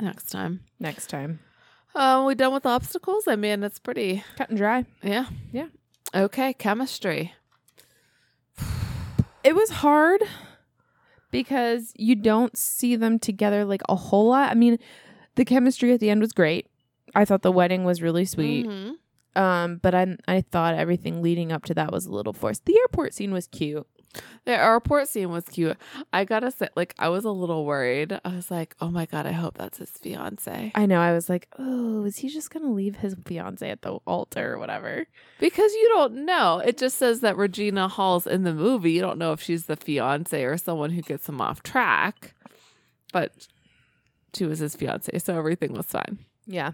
next 0.00 0.30
time. 0.30 0.64
Next 0.80 1.06
time. 1.08 1.38
Uh, 1.94 2.24
we 2.26 2.34
done 2.34 2.52
with 2.52 2.66
obstacles? 2.66 3.28
I 3.28 3.36
mean, 3.36 3.62
it's 3.62 3.78
pretty. 3.78 4.24
Cut 4.36 4.48
and 4.48 4.58
dry. 4.58 4.84
Yeah. 5.00 5.26
Yeah. 5.52 5.68
Okay, 6.12 6.54
chemistry. 6.54 7.34
It 9.44 9.54
was 9.54 9.70
hard 9.70 10.22
because 11.30 11.92
you 11.96 12.16
don't 12.16 12.56
see 12.56 12.96
them 12.96 13.20
together 13.20 13.64
like 13.64 13.82
a 13.88 13.94
whole 13.94 14.30
lot. 14.30 14.50
I 14.50 14.54
mean, 14.54 14.78
the 15.36 15.44
chemistry 15.44 15.92
at 15.92 16.00
the 16.00 16.10
end 16.10 16.20
was 16.20 16.32
great. 16.32 16.66
I 17.14 17.24
thought 17.24 17.42
the 17.42 17.52
wedding 17.52 17.84
was 17.84 18.02
really 18.02 18.24
sweet. 18.24 18.66
Mhm. 18.66 18.96
Um, 19.34 19.76
but 19.76 19.94
I 19.94 20.16
I 20.28 20.42
thought 20.42 20.74
everything 20.74 21.22
leading 21.22 21.52
up 21.52 21.64
to 21.66 21.74
that 21.74 21.92
was 21.92 22.06
a 22.06 22.12
little 22.12 22.32
forced. 22.32 22.64
The 22.64 22.78
airport 22.78 23.14
scene 23.14 23.32
was 23.32 23.46
cute. 23.46 23.86
The 24.44 24.52
airport 24.52 25.08
scene 25.08 25.30
was 25.30 25.44
cute. 25.44 25.76
I 26.12 26.24
gotta 26.24 26.50
say, 26.50 26.68
like, 26.76 26.94
I 26.98 27.08
was 27.08 27.24
a 27.24 27.30
little 27.30 27.64
worried. 27.64 28.20
I 28.24 28.36
was 28.36 28.50
like, 28.50 28.74
oh 28.80 28.90
my 28.90 29.06
God, 29.06 29.24
I 29.24 29.32
hope 29.32 29.56
that's 29.56 29.78
his 29.78 29.90
fiance. 29.90 30.72
I 30.74 30.86
know. 30.86 31.00
I 31.00 31.12
was 31.12 31.30
like, 31.30 31.48
oh, 31.58 32.04
is 32.04 32.16
he 32.18 32.28
just 32.28 32.50
gonna 32.50 32.72
leave 32.72 32.96
his 32.96 33.16
fiance 33.24 33.68
at 33.68 33.80
the 33.82 33.94
altar 34.06 34.52
or 34.52 34.58
whatever? 34.58 35.06
Because 35.38 35.72
you 35.72 35.88
don't 35.94 36.26
know. 36.26 36.58
It 36.58 36.76
just 36.76 36.98
says 36.98 37.20
that 37.20 37.38
Regina 37.38 37.88
Hall's 37.88 38.26
in 38.26 38.42
the 38.42 38.52
movie. 38.52 38.92
You 38.92 39.00
don't 39.00 39.18
know 39.18 39.32
if 39.32 39.40
she's 39.40 39.64
the 39.66 39.76
fiance 39.76 40.42
or 40.44 40.58
someone 40.58 40.90
who 40.90 41.02
gets 41.02 41.28
him 41.28 41.40
off 41.40 41.62
track. 41.62 42.34
But 43.12 43.32
she 44.34 44.44
was 44.44 44.58
his 44.58 44.74
fiance, 44.76 45.18
so 45.18 45.38
everything 45.38 45.72
was 45.72 45.86
fine. 45.86 46.18
Yeah. 46.46 46.72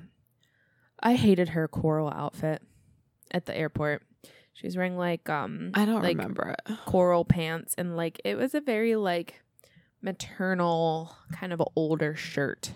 I 1.00 1.14
hated 1.14 1.50
her 1.50 1.68
coral 1.68 2.08
outfit 2.10 2.62
at 3.30 3.46
the 3.46 3.56
airport. 3.56 4.02
She 4.52 4.66
was 4.66 4.76
wearing 4.76 4.96
like 4.96 5.28
um 5.28 5.70
I 5.74 5.84
don't 5.84 6.02
like 6.02 6.16
remember 6.16 6.48
it. 6.66 6.74
coral 6.86 7.24
pants 7.24 7.74
and 7.78 7.96
like 7.96 8.20
it 8.24 8.36
was 8.36 8.54
a 8.54 8.60
very 8.60 8.96
like 8.96 9.40
maternal 10.02 11.14
kind 11.32 11.52
of 11.52 11.62
older 11.76 12.14
shirt. 12.14 12.72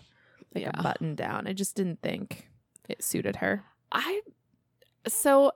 Like 0.54 0.64
Yeah. 0.64 0.70
a 0.74 0.82
button 0.82 1.14
down. 1.14 1.46
I 1.46 1.52
just 1.54 1.74
didn't 1.74 2.02
think 2.02 2.48
it 2.88 3.02
suited 3.02 3.36
her. 3.36 3.64
I 3.90 4.20
so 5.08 5.52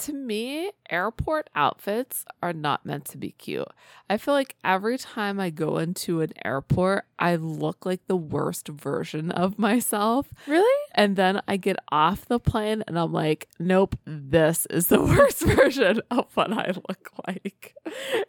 to 0.00 0.12
me, 0.12 0.72
airport 0.90 1.48
outfits 1.54 2.24
are 2.42 2.52
not 2.52 2.84
meant 2.84 3.04
to 3.06 3.16
be 3.16 3.30
cute. 3.30 3.68
I 4.10 4.16
feel 4.18 4.34
like 4.34 4.56
every 4.64 4.98
time 4.98 5.38
I 5.38 5.50
go 5.50 5.78
into 5.78 6.20
an 6.20 6.32
airport, 6.44 7.06
I 7.16 7.36
look 7.36 7.86
like 7.86 8.06
the 8.08 8.16
worst 8.16 8.66
version 8.68 9.30
of 9.30 9.56
myself. 9.58 10.28
Really? 10.48 10.83
And 10.94 11.16
then 11.16 11.40
I 11.48 11.56
get 11.56 11.76
off 11.90 12.26
the 12.26 12.38
plane 12.38 12.84
and 12.86 12.98
I'm 12.98 13.12
like, 13.12 13.48
nope, 13.58 13.96
this 14.06 14.66
is 14.70 14.86
the 14.86 15.00
worst 15.02 15.42
version 15.42 16.00
of 16.10 16.26
what 16.34 16.52
I 16.52 16.68
look 16.68 17.10
like. 17.26 17.74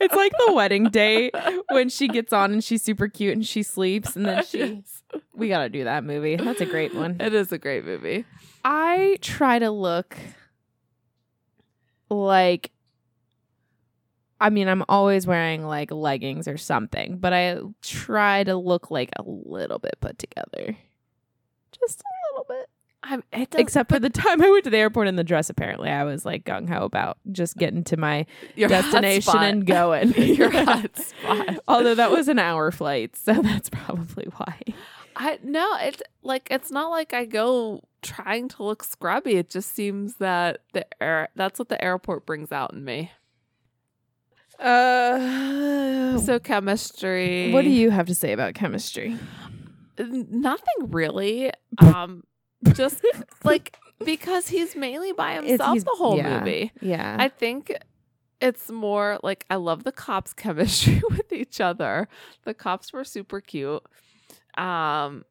It's 0.02 0.16
like 0.16 0.32
the 0.46 0.54
wedding 0.54 0.90
day 0.90 1.32
when 1.70 1.90
she 1.90 2.08
gets 2.08 2.34
on 2.34 2.54
and 2.54 2.64
she's 2.64 2.82
super 2.82 3.08
cute 3.08 3.36
and 3.36 3.46
she 3.46 3.62
sleeps 3.64 4.16
and 4.16 4.26
then 4.26 4.44
she 4.46 4.84
we 5.34 5.48
got 5.48 5.64
to 5.64 5.70
do 5.70 5.84
that 5.84 6.04
movie. 6.04 6.36
That's 6.36 6.62
a 6.62 6.66
great 6.66 6.96
one. 6.96 7.18
It 7.20 7.34
is 7.34 7.52
a 7.52 7.58
great 7.58 7.86
movie. 7.86 8.26
I 8.64 9.18
try 9.22 9.60
to 9.60 9.70
look 9.70 10.18
like 12.10 12.72
I 14.40 14.50
mean, 14.50 14.68
I'm 14.68 14.84
always 14.90 15.26
wearing 15.26 15.66
like 15.66 15.92
leggings 15.92 16.48
or 16.48 16.58
something, 16.58 17.18
but 17.18 17.32
I 17.32 17.60
try 17.82 18.44
to 18.44 18.56
look 18.56 18.92
like 18.92 19.10
a 19.16 19.24
little 19.26 19.80
bit 19.80 19.96
put 20.02 20.18
together. 20.20 20.76
Just 21.72 22.02
a. 22.02 22.15
I'm, 23.08 23.24
it 23.32 23.54
Except 23.56 23.92
for 23.92 24.00
the 24.00 24.10
time 24.10 24.42
I 24.42 24.50
went 24.50 24.64
to 24.64 24.72
the 24.72 24.78
airport 24.78 25.08
in 25.08 25.16
the 25.16 25.24
dress, 25.24 25.50
apparently. 25.50 25.90
I 25.90 26.04
was 26.04 26.26
like 26.26 26.44
gung 26.44 26.68
ho 26.68 26.84
about 26.86 27.18
just 27.32 27.56
getting 27.56 27.84
to 27.86 27.98
my 27.98 28.26
destination 28.58 29.38
and 29.38 29.66
going. 29.66 30.14
your 30.18 30.50
hot 30.66 30.98
spot. 30.98 31.60
Although 31.68 31.94
that 31.96 32.10
was 32.10 32.28
an 32.28 32.40
hour 32.40 32.72
flight, 32.72 33.16
so 33.16 33.34
that's 33.42 33.70
probably 33.70 34.26
why. 34.38 34.60
I 35.16 35.40
no, 35.44 35.78
it's 35.82 36.02
like 36.24 36.48
it's 36.50 36.72
not 36.72 36.90
like 36.90 37.14
I 37.14 37.26
go 37.26 37.84
trying 38.02 38.50
to 38.50 38.64
look 38.64 38.84
scrubby. 38.84 39.36
It 39.36 39.50
just 39.50 39.74
seems 39.76 40.16
that 40.16 40.62
the 40.74 40.86
air 41.02 41.30
that's 41.36 41.60
what 41.60 41.70
the 41.70 41.82
airport 41.84 42.26
brings 42.26 42.52
out 42.52 42.74
in 42.74 42.84
me. 42.84 43.12
Uh, 44.60 46.18
So 46.20 46.40
chemistry. 46.40 47.52
what 47.52 47.64
do 47.64 47.70
you 47.70 47.92
have 47.92 48.08
to 48.08 48.16
say 48.16 48.32
about 48.32 48.54
chemistry? 48.56 49.18
Nothing 49.98 50.90
really. 50.92 51.52
Um, 51.78 52.24
just 52.74 53.06
like 53.44 53.78
because 54.04 54.48
he's 54.48 54.76
mainly 54.76 55.12
by 55.12 55.34
himself 55.34 55.84
the 55.84 55.92
whole 55.92 56.18
yeah. 56.18 56.40
movie. 56.40 56.72
Yeah. 56.82 57.16
I 57.20 57.30
think 57.30 57.76
it's 58.42 58.70
more 58.70 59.20
like 59.24 59.46
I 59.50 59.56
love 59.56 59.84
the 59.84 59.92
cops' 59.92 60.34
chemistry 60.44 61.02
with 61.10 61.32
each 61.32 61.62
other. 61.62 62.08
The 62.44 62.54
cops 62.54 62.94
were 62.94 63.04
super 63.04 63.42
cute. 63.42 63.84
Um, 64.58 65.26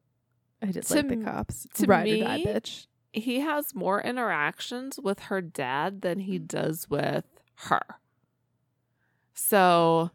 I 0.61 0.71
did 0.71 0.83
to 0.83 0.95
like 0.95 1.07
the 1.07 1.17
cops. 1.17 1.67
to 1.75 1.85
Ride 1.85 2.07
or 2.07 2.17
die, 2.17 2.37
me, 2.37 2.45
bitch. 2.45 2.87
he 3.11 3.41
has 3.41 3.75
more 3.75 4.01
interactions 4.01 4.99
with 4.99 5.21
her 5.21 5.41
dad 5.41 6.01
than 6.01 6.19
he 6.19 6.39
does 6.39 6.89
with 6.89 7.25
her. 7.55 7.81
So, 9.33 10.11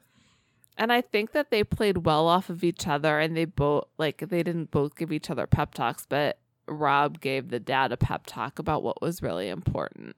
and 0.78 0.92
I 0.92 1.02
think 1.02 1.32
that 1.32 1.50
they 1.50 1.62
played 1.62 2.06
well 2.06 2.26
off 2.26 2.48
of 2.48 2.64
each 2.64 2.88
other 2.88 3.18
and 3.18 3.36
they 3.36 3.44
both, 3.44 3.84
like, 3.98 4.28
they 4.28 4.42
didn't 4.42 4.70
both 4.70 4.96
give 4.96 5.12
each 5.12 5.28
other 5.28 5.46
pep 5.46 5.74
talks, 5.74 6.06
but 6.08 6.39
Rob 6.70 7.20
gave 7.20 7.48
the 7.50 7.60
dad 7.60 7.92
a 7.92 7.96
pep 7.96 8.22
talk 8.26 8.58
about 8.58 8.82
what 8.82 9.02
was 9.02 9.22
really 9.22 9.48
important. 9.48 10.16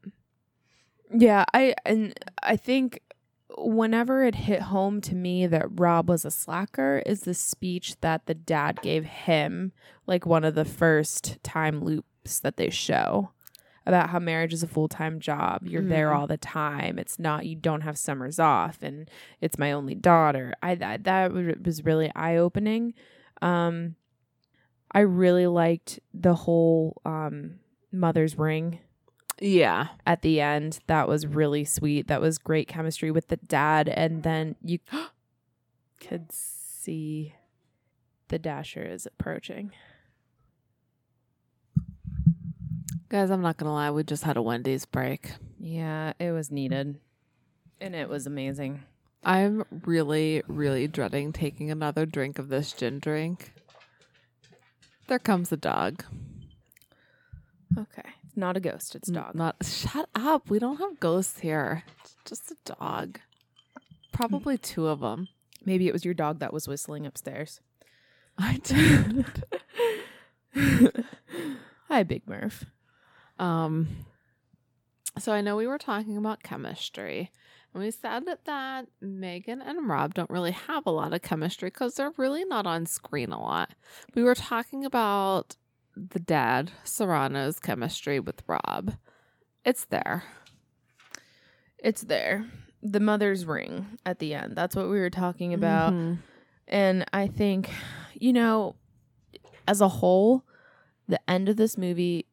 Yeah, 1.14 1.44
I 1.52 1.74
and 1.84 2.14
I 2.42 2.56
think 2.56 3.00
whenever 3.58 4.24
it 4.24 4.34
hit 4.34 4.62
home 4.62 5.00
to 5.02 5.14
me 5.14 5.46
that 5.46 5.66
Rob 5.78 6.08
was 6.08 6.24
a 6.24 6.30
slacker 6.30 7.02
is 7.04 7.22
the 7.22 7.34
speech 7.34 8.00
that 8.00 8.24
the 8.26 8.34
dad 8.34 8.80
gave 8.80 9.04
him, 9.04 9.72
like 10.06 10.24
one 10.24 10.44
of 10.44 10.54
the 10.54 10.64
first 10.64 11.38
time 11.42 11.84
loops 11.84 12.40
that 12.40 12.56
they 12.56 12.70
show 12.70 13.30
about 13.84 14.08
how 14.10 14.18
marriage 14.18 14.52
is 14.54 14.62
a 14.62 14.68
full 14.68 14.88
time 14.88 15.20
job. 15.20 15.66
You're 15.66 15.82
there 15.82 16.08
Mhm. 16.10 16.16
all 16.16 16.26
the 16.26 16.36
time. 16.38 16.98
It's 16.98 17.18
not 17.18 17.44
you 17.46 17.56
don't 17.56 17.80
have 17.82 17.98
summers 17.98 18.38
off, 18.38 18.78
and 18.82 19.10
it's 19.40 19.58
my 19.58 19.72
only 19.72 19.94
daughter. 19.94 20.54
I 20.62 20.74
that 20.76 21.04
that 21.04 21.32
was 21.32 21.84
really 21.84 22.10
eye 22.14 22.36
opening. 22.36 22.94
Um, 23.42 23.96
I 24.94 25.00
really 25.00 25.46
liked 25.46 26.00
the 26.14 26.34
whole 26.34 27.00
um 27.04 27.60
mother's 27.90 28.38
ring 28.38 28.78
Yeah. 29.40 29.88
at 30.06 30.22
the 30.22 30.40
end. 30.40 30.80
That 30.86 31.08
was 31.08 31.26
really 31.26 31.64
sweet. 31.64 32.06
That 32.08 32.20
was 32.20 32.38
great 32.38 32.68
chemistry 32.68 33.10
with 33.10 33.28
the 33.28 33.36
dad. 33.38 33.88
And 33.88 34.22
then 34.22 34.56
you 34.62 34.78
could 36.00 36.30
see 36.32 37.34
the 38.28 38.38
Dasher 38.38 38.82
is 38.84 39.06
approaching. 39.06 39.72
Guys, 43.08 43.30
I'm 43.30 43.42
not 43.42 43.58
going 43.58 43.68
to 43.68 43.72
lie. 43.74 43.90
We 43.90 44.04
just 44.04 44.24
had 44.24 44.36
a 44.38 44.42
Wendy's 44.42 44.86
break. 44.86 45.32
Yeah, 45.58 46.14
it 46.18 46.32
was 46.32 46.50
needed. 46.50 46.98
And 47.80 47.94
it 47.94 48.08
was 48.08 48.26
amazing. 48.26 48.82
I'm 49.22 49.64
really, 49.84 50.42
really 50.48 50.88
dreading 50.88 51.32
taking 51.32 51.70
another 51.70 52.06
drink 52.06 52.38
of 52.38 52.48
this 52.48 52.72
gin 52.72 52.98
drink. 53.00 53.52
There 55.12 55.18
comes 55.18 55.50
the 55.50 55.58
dog. 55.58 56.06
Okay. 57.76 58.08
It's 58.24 58.34
not 58.34 58.56
a 58.56 58.60
ghost, 58.60 58.94
it's 58.94 59.10
a 59.10 59.12
dog. 59.12 59.34
Not 59.34 59.56
shut 59.62 60.08
up. 60.14 60.48
We 60.48 60.58
don't 60.58 60.78
have 60.78 61.00
ghosts 61.00 61.40
here. 61.40 61.82
It's 62.00 62.16
just 62.24 62.50
a 62.50 62.56
dog. 62.64 63.20
Probably 64.10 64.56
two 64.56 64.86
of 64.86 65.00
them. 65.00 65.28
Maybe 65.66 65.86
it 65.86 65.92
was 65.92 66.06
your 66.06 66.14
dog 66.14 66.38
that 66.38 66.54
was 66.54 66.66
whistling 66.66 67.04
upstairs. 67.04 67.60
I 68.38 68.56
did. 68.62 69.44
Hi, 71.90 72.02
Big 72.04 72.26
Murph. 72.26 72.64
um. 73.38 73.88
So 75.18 75.32
I 75.32 75.42
know 75.42 75.56
we 75.56 75.66
were 75.66 75.76
talking 75.76 76.16
about 76.16 76.42
chemistry, 76.42 77.30
and 77.74 77.82
we 77.82 77.90
said 77.90 78.26
that, 78.26 78.44
that 78.44 78.86
Megan 79.00 79.62
and 79.62 79.88
Rob 79.88 80.14
don't 80.14 80.30
really 80.30 80.52
have 80.52 80.84
a 80.86 80.90
lot 80.90 81.12
of 81.14 81.22
chemistry 81.22 81.68
because 81.68 81.94
they're 81.94 82.12
really 82.16 82.44
not 82.44 82.66
on 82.66 82.86
screen 82.86 83.32
a 83.32 83.40
lot. 83.40 83.70
We 84.14 84.22
were 84.22 84.34
talking 84.34 84.84
about 84.84 85.56
the 85.96 86.20
dad 86.20 86.70
Cerrano's 86.84 87.58
chemistry 87.58 88.20
with 88.20 88.42
Rob. 88.46 88.94
It's 89.64 89.84
there. 89.86 90.24
It's 91.78 92.02
there. 92.02 92.46
The 92.82 93.00
mother's 93.00 93.44
ring 93.46 93.98
at 94.04 94.18
the 94.18 94.34
end. 94.34 94.56
That's 94.56 94.74
what 94.76 94.88
we 94.90 94.98
were 94.98 95.10
talking 95.10 95.54
about. 95.54 95.92
Mhm. 95.92 96.18
And 96.68 97.04
I 97.12 97.26
think, 97.26 97.70
you 98.14 98.32
know, 98.32 98.76
as 99.68 99.80
a 99.80 99.88
whole, 99.88 100.44
the 101.08 101.20
end 101.30 101.48
of 101.48 101.56
this 101.56 101.76
movie 101.76 102.26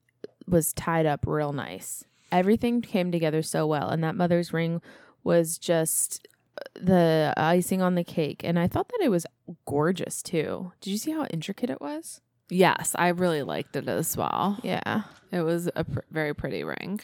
was 0.48 0.74
tied 0.74 1.06
up 1.06 1.26
real 1.28 1.52
nice. 1.54 2.04
Everything 2.32 2.82
came 2.82 3.12
together 3.12 3.42
so 3.42 3.68
well. 3.68 3.90
And 3.90 4.04
that 4.04 4.16
mother's 4.16 4.54
ring 4.54 4.82
was 5.24 5.58
just 5.58 6.28
the 6.76 7.34
icing 7.38 7.82
on 7.82 7.96
the 7.96 8.04
cake. 8.04 8.42
And 8.44 8.60
I 8.60 8.68
thought 8.68 8.90
that 8.90 9.02
it 9.02 9.10
was 9.10 9.26
gorgeous 9.66 10.22
too. 10.22 10.72
Did 10.82 10.92
you 10.92 10.98
see 10.98 11.12
how 11.12 11.26
intricate 11.26 11.70
it 11.70 11.82
was? 11.82 12.22
Yes, 12.50 12.96
I 12.98 13.10
really 13.10 13.44
liked 13.44 13.76
it 13.76 13.88
as 13.88 14.18
well. 14.18 14.58
Yeah. 14.64 15.04
It 15.32 15.42
was 15.42 15.70
a 15.76 15.84
pr- 15.84 16.00
very 16.10 16.34
pretty 16.34 16.64
ring. 16.64 17.00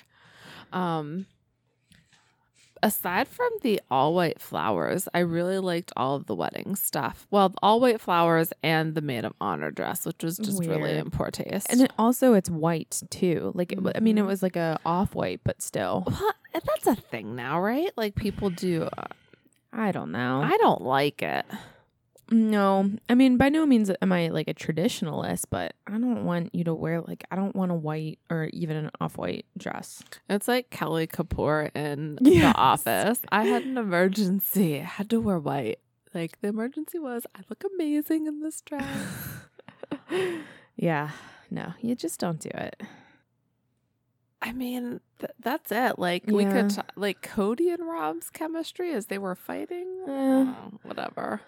Um, 0.74 1.28
aside 2.86 3.28
from 3.28 3.50
the 3.62 3.82
all 3.92 4.14
white 4.14 4.40
flowers, 4.42 5.08
I 5.14 5.20
really 5.20 5.60
liked 5.60 5.92
all 5.98 6.16
of 6.16 6.26
the 6.28 6.36
wedding 6.36 6.76
stuff. 6.76 7.28
Well, 7.32 7.54
all 7.62 7.80
white 7.80 8.00
flowers 8.00 8.54
and 8.64 8.96
the 8.96 9.02
maid 9.02 9.26
of 9.26 9.34
honor 9.42 9.72
dress, 9.72 10.06
which 10.06 10.24
was 10.24 10.38
just 10.38 10.64
really 10.64 10.98
in 10.98 11.10
poor 11.12 11.32
taste. 11.32 11.68
And 11.70 11.82
it 11.82 11.92
also, 11.98 12.34
it's 12.34 12.50
white 12.50 13.02
too. 13.10 13.52
Like, 13.56 13.72
it, 13.72 13.80
I 13.96 14.00
mean, 14.00 14.18
it 14.18 14.24
Mhm. 14.24 14.28
was 14.28 14.42
like 14.44 14.56
a 14.56 14.80
off 14.86 15.16
white, 15.16 15.42
but 15.44 15.62
still. 15.62 16.04
well, 16.08 16.32
that's 16.54 16.88
a 16.88 16.96
thing 16.96 17.36
now, 17.36 17.60
right? 17.60 17.92
Like 17.98 18.16
people 18.16 18.50
do. 18.50 18.84
uh, 18.98 19.06
I 19.74 19.92
don't 19.92 20.12
know. 20.12 20.42
I 20.42 20.56
don't 20.58 20.82
like 20.82 21.22
it. 21.22 21.46
No, 22.32 22.90
I 23.08 23.14
mean, 23.14 23.38
by 23.38 23.50
no 23.50 23.66
means 23.66 23.92
am 24.02 24.12
I 24.12 24.30
like 24.30 24.48
a 24.48 24.54
traditionalist, 24.54 25.44
but 25.52 25.74
I 25.86 25.92
don't 25.92 26.26
want 26.26 26.56
you 26.56 26.64
to 26.64 26.74
wear 26.74 27.02
like 27.02 27.24
I 27.30 27.36
don't 27.36 27.56
want 27.56 27.72
a 27.72 27.76
white 27.76 28.18
or 28.32 28.50
even 28.52 28.78
an 28.78 28.90
off-white 29.00 29.46
dress. 29.58 30.02
It's 30.30 30.48
like 30.48 30.72
Kelly 30.72 31.06
Kapoor 31.08 31.70
in 31.76 32.18
Yes. 32.22 32.54
The 32.54 32.60
Office. 32.60 33.20
I 33.32 33.44
had 33.46 33.64
an 33.64 33.78
emergency. 33.78 34.80
I 34.80 34.84
had 34.86 35.10
to 35.12 35.20
wear 35.22 35.38
white. 35.38 35.80
Like 36.16 36.40
the 36.42 36.48
emergency 36.48 36.98
was, 36.98 37.28
I 37.36 37.42
look 37.50 37.64
amazing 37.76 38.26
in 38.26 38.40
this 38.40 38.62
dress. 38.62 38.88
yeah, 40.76 41.12
no, 41.52 41.74
you 41.82 41.94
just 41.96 42.20
don't 42.20 42.40
do 42.40 42.50
it. 42.54 42.82
I 44.42 44.52
mean, 44.52 45.00
th- 45.20 45.32
that's 45.40 45.72
it. 45.72 45.98
Like 46.00 46.24
we 46.28 46.46
could, 46.46 46.70
t- 46.70 46.82
like 46.96 47.22
Cody 47.22 47.70
and 47.70 47.86
Rob's 47.86 48.30
chemistry 48.30 48.94
as 48.94 49.08
they 49.08 49.18
were 49.18 49.36
fighting. 49.36 49.88
Eh. 50.08 50.12
Oh, 50.12 50.72
whatever. 50.84 51.42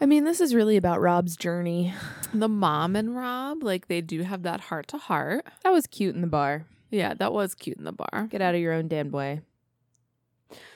I 0.00 0.06
mean, 0.06 0.24
this 0.24 0.40
is 0.40 0.54
really 0.54 0.76
about 0.76 1.00
Rob's 1.00 1.36
journey. 1.36 1.94
The 2.34 2.48
mom 2.48 2.96
and 2.96 3.14
Rob, 3.14 3.62
like 3.62 3.86
they 3.86 4.00
do 4.00 4.22
have 4.22 4.42
that 4.42 4.62
heart 4.62 4.88
to 4.88 4.98
heart. 4.98 5.46
That 5.62 5.72
was 5.72 5.86
cute 5.86 6.14
in 6.14 6.22
the 6.22 6.26
bar. 6.26 6.66
Yeah, 6.90 7.14
that 7.14 7.32
was 7.32 7.54
cute 7.54 7.78
in 7.78 7.84
the 7.84 7.92
bar. 7.92 8.26
Get 8.28 8.40
out 8.40 8.54
of 8.54 8.60
your 8.60 8.72
own 8.72 8.88
damn 8.88 9.10
way. 9.10 9.42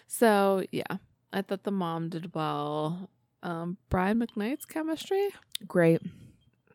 So 0.06 0.64
yeah, 0.70 0.98
I 1.32 1.42
thought 1.42 1.64
the 1.64 1.70
mom 1.70 2.08
did 2.08 2.34
well. 2.34 3.10
Um, 3.42 3.76
Brian 3.90 4.20
McKnight's 4.20 4.64
chemistry. 4.64 5.28
Great. 5.66 6.02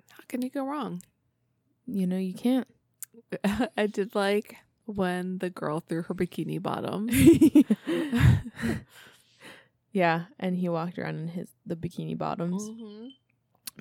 How 0.09 0.23
can 0.27 0.41
you 0.41 0.49
go 0.49 0.65
wrong? 0.65 1.01
You 1.87 2.05
know 2.07 2.17
you 2.17 2.33
can't. 2.33 2.67
I 3.77 3.87
did 3.87 4.15
like 4.15 4.57
when 4.85 5.39
the 5.39 5.49
girl 5.49 5.79
threw 5.79 6.03
her 6.03 6.13
bikini 6.13 6.61
bottom. 6.61 7.09
yeah, 9.91 10.25
and 10.39 10.57
he 10.57 10.69
walked 10.69 10.97
around 10.97 11.19
in 11.19 11.27
his 11.29 11.49
the 11.65 11.75
bikini 11.75 12.17
bottoms. 12.17 12.69
Mhm. 12.69 13.09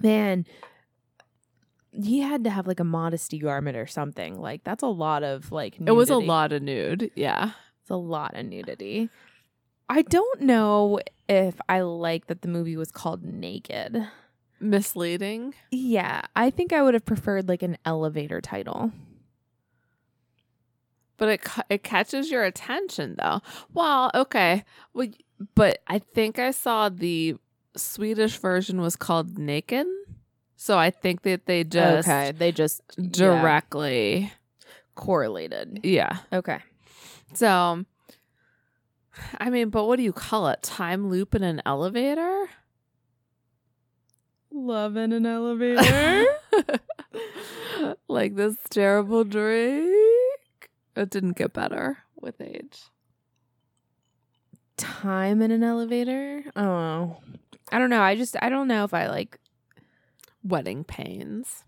Man, 0.03 0.47
he 1.93 2.21
had 2.21 2.45
to 2.45 2.51
have 2.51 2.67
like 2.67 2.81
a 2.81 2.85
modesty 2.85 3.39
garment 3.39 3.77
or 3.77 3.87
something. 3.87 4.41
Like 4.41 4.65
that's 4.65 4.83
a 4.83 4.87
lot 4.89 5.23
of 5.23 5.51
like. 5.53 5.77
It 5.81 5.93
was 5.93 6.11
a 6.11 6.19
lot 6.19 6.53
of 6.53 6.63
nude. 6.63 7.11
Yeah. 7.15 7.53
It's 7.83 7.91
a 7.91 7.97
lot 7.97 8.37
of 8.37 8.47
nudity. 8.47 9.11
I 9.89 10.03
don't 10.03 10.43
know 10.43 11.01
if 11.29 11.61
I 11.69 11.81
like 11.81 12.27
that 12.29 12.43
the 12.43 12.49
movie 12.49 12.77
was 12.77 12.93
called 12.93 13.25
Naked. 13.25 14.07
Misleading. 14.61 15.55
Yeah, 15.73 16.23
I 16.37 16.51
think 16.51 16.73
I 16.73 16.83
would 16.83 16.95
have 16.95 17.05
preferred 17.05 17.49
like 17.49 17.63
an 17.63 17.77
elevator 17.85 18.41
title. 18.41 18.93
But 21.17 21.29
it 21.29 21.49
it 21.69 21.83
catches 21.83 22.31
your 22.31 22.45
attention 22.45 23.17
though. 23.19 23.41
Well, 23.75 24.11
okay. 24.15 24.65
Well, 24.95 25.09
but 25.55 25.81
I 25.87 25.99
think 25.99 26.39
I 26.39 26.51
saw 26.51 26.89
the 26.89 27.37
Swedish 27.77 28.37
version 28.39 28.81
was 28.81 28.97
called 28.97 29.39
Naked. 29.39 29.87
So 30.57 30.79
I 30.79 30.91
think 30.91 31.23
that 31.23 31.47
they 31.47 31.65
just 31.65 32.07
okay, 32.07 32.33
they 32.33 32.53
just 32.53 32.83
directly 33.11 34.31
correlated. 34.95 35.81
yeah. 35.83 36.19
Okay. 36.33 36.59
So 37.33 37.85
I 39.39 39.51
mean, 39.51 39.71
but 39.71 39.87
what 39.87 39.97
do 39.97 40.03
you 40.03 40.13
call 40.13 40.49
it? 40.49 40.63
Time 40.63 41.09
loop 41.09 41.35
in 41.35 41.43
an 41.43 41.63
elevator? 41.65 42.49
Love 44.53 44.97
in 44.97 45.13
an 45.13 45.27
elevator. 45.27 46.27
like 48.09 48.35
this 48.35 48.57
terrible 48.69 49.25
drink. 49.25 49.89
It 50.97 51.11
didn't 51.11 51.37
get 51.37 51.53
better 51.53 51.99
with 52.21 52.41
age. 52.41 52.83
Time 54.81 55.43
in 55.43 55.51
an 55.51 55.63
elevator. 55.63 56.43
Oh, 56.57 57.19
I 57.71 57.79
don't 57.79 57.91
know. 57.91 58.01
I 58.03 58.17
just 58.17 58.37
I 58.41 58.49
don't 58.49 58.69
know 58.69 58.85
if 58.85 58.95
I 58.95 59.09
like. 59.09 59.39
Wedding 60.43 60.85
pains. 60.85 61.65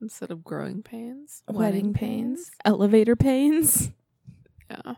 instead 0.00 0.30
of 0.30 0.44
growing 0.44 0.82
pains. 0.82 1.42
Wedding 1.48 1.92
pains, 1.92 2.50
elevator 2.64 3.16
pains. 3.16 3.90
Yeah. 4.70 4.94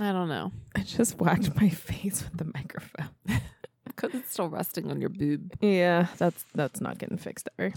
I 0.00 0.12
don't 0.12 0.28
know. 0.28 0.52
I 0.74 0.80
just 0.80 1.18
whacked 1.18 1.54
my 1.60 1.68
face 1.68 2.22
with 2.24 2.36
the 2.38 2.50
microphone. 2.54 3.10
Because 3.86 4.14
it's 4.14 4.30
still 4.32 4.48
resting 4.50 4.90
on 4.90 5.00
your 5.00 5.08
boob. 5.08 5.54
Yeah, 5.62 6.06
that's 6.18 6.44
that's 6.54 6.80
not 6.82 6.98
getting 6.98 7.16
fixed 7.16 7.48
ever. 7.58 7.72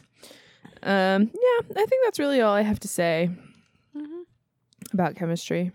Um, 0.83 1.31
yeah, 1.33 1.59
I 1.81 1.85
think 1.85 2.03
that's 2.03 2.19
really 2.19 2.41
all 2.41 2.53
I 2.53 2.61
have 2.61 2.79
to 2.81 2.87
say 2.89 3.29
Mm-hmm. 3.95 4.21
about 4.93 5.15
chemistry. 5.15 5.71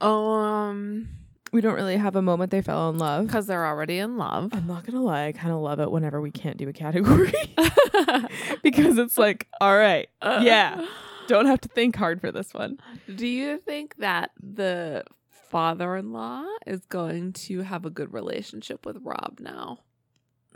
Um, 0.00 1.08
We 1.52 1.60
don't 1.60 1.74
really 1.74 1.96
have 1.96 2.14
a 2.16 2.22
moment 2.22 2.50
they 2.50 2.62
fell 2.62 2.90
in 2.90 2.98
love. 2.98 3.26
because 3.26 3.46
they're 3.46 3.66
already 3.66 3.98
in 3.98 4.16
love. 4.16 4.50
I'm 4.52 4.66
not 4.66 4.84
gonna 4.86 5.02
lie, 5.02 5.26
I 5.26 5.32
kind 5.32 5.52
of 5.52 5.60
love 5.60 5.80
it 5.80 5.90
whenever 5.90 6.20
we 6.20 6.30
can't 6.30 6.56
do 6.56 6.68
a 6.68 6.72
category 6.72 7.32
because 8.62 8.98
it's 8.98 9.18
like, 9.18 9.46
all 9.60 9.76
right, 9.76 10.08
yeah, 10.22 10.86
don't 11.26 11.46
have 11.46 11.60
to 11.62 11.68
think 11.68 11.96
hard 11.96 12.20
for 12.20 12.30
this 12.30 12.52
one. 12.54 12.78
Do 13.12 13.26
you 13.26 13.58
think 13.58 13.96
that 13.96 14.30
the 14.40 15.04
father-in-law 15.50 16.44
is 16.66 16.84
going 16.86 17.32
to 17.32 17.62
have 17.62 17.84
a 17.86 17.90
good 17.90 18.12
relationship 18.12 18.84
with 18.86 18.98
Rob 19.02 19.38
now? 19.40 19.80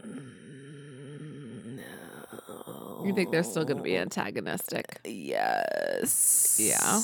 No. 0.04 0.22
You 3.04 3.14
think 3.14 3.30
they're 3.32 3.42
still 3.42 3.64
going 3.64 3.78
to 3.78 3.82
be 3.82 3.96
antagonistic? 3.96 5.00
Yes. 5.04 6.58
Yeah. 6.60 7.00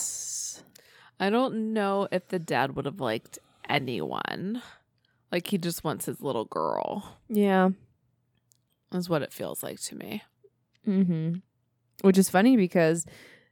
I 1.21 1.31
don't 1.31 1.73
know 1.73 2.09
if 2.13 2.29
the 2.29 2.39
dad 2.39 2.77
would 2.77 2.85
have 2.85 3.01
liked 3.01 3.39
anyone. 3.69 4.63
Like 5.33 5.49
he 5.49 5.59
just 5.59 5.85
wants 5.85 6.07
his 6.07 6.21
little 6.21 6.45
girl. 6.45 7.19
Yeah. 7.29 7.71
Is 8.93 9.09
what 9.09 9.23
it 9.23 9.33
feels 9.33 9.63
like 9.63 9.81
to 9.81 9.97
me. 9.97 10.23
Mm-hmm. 10.87 11.35
Which 12.03 12.17
is 12.17 12.31
funny 12.31 12.57
because 12.57 13.05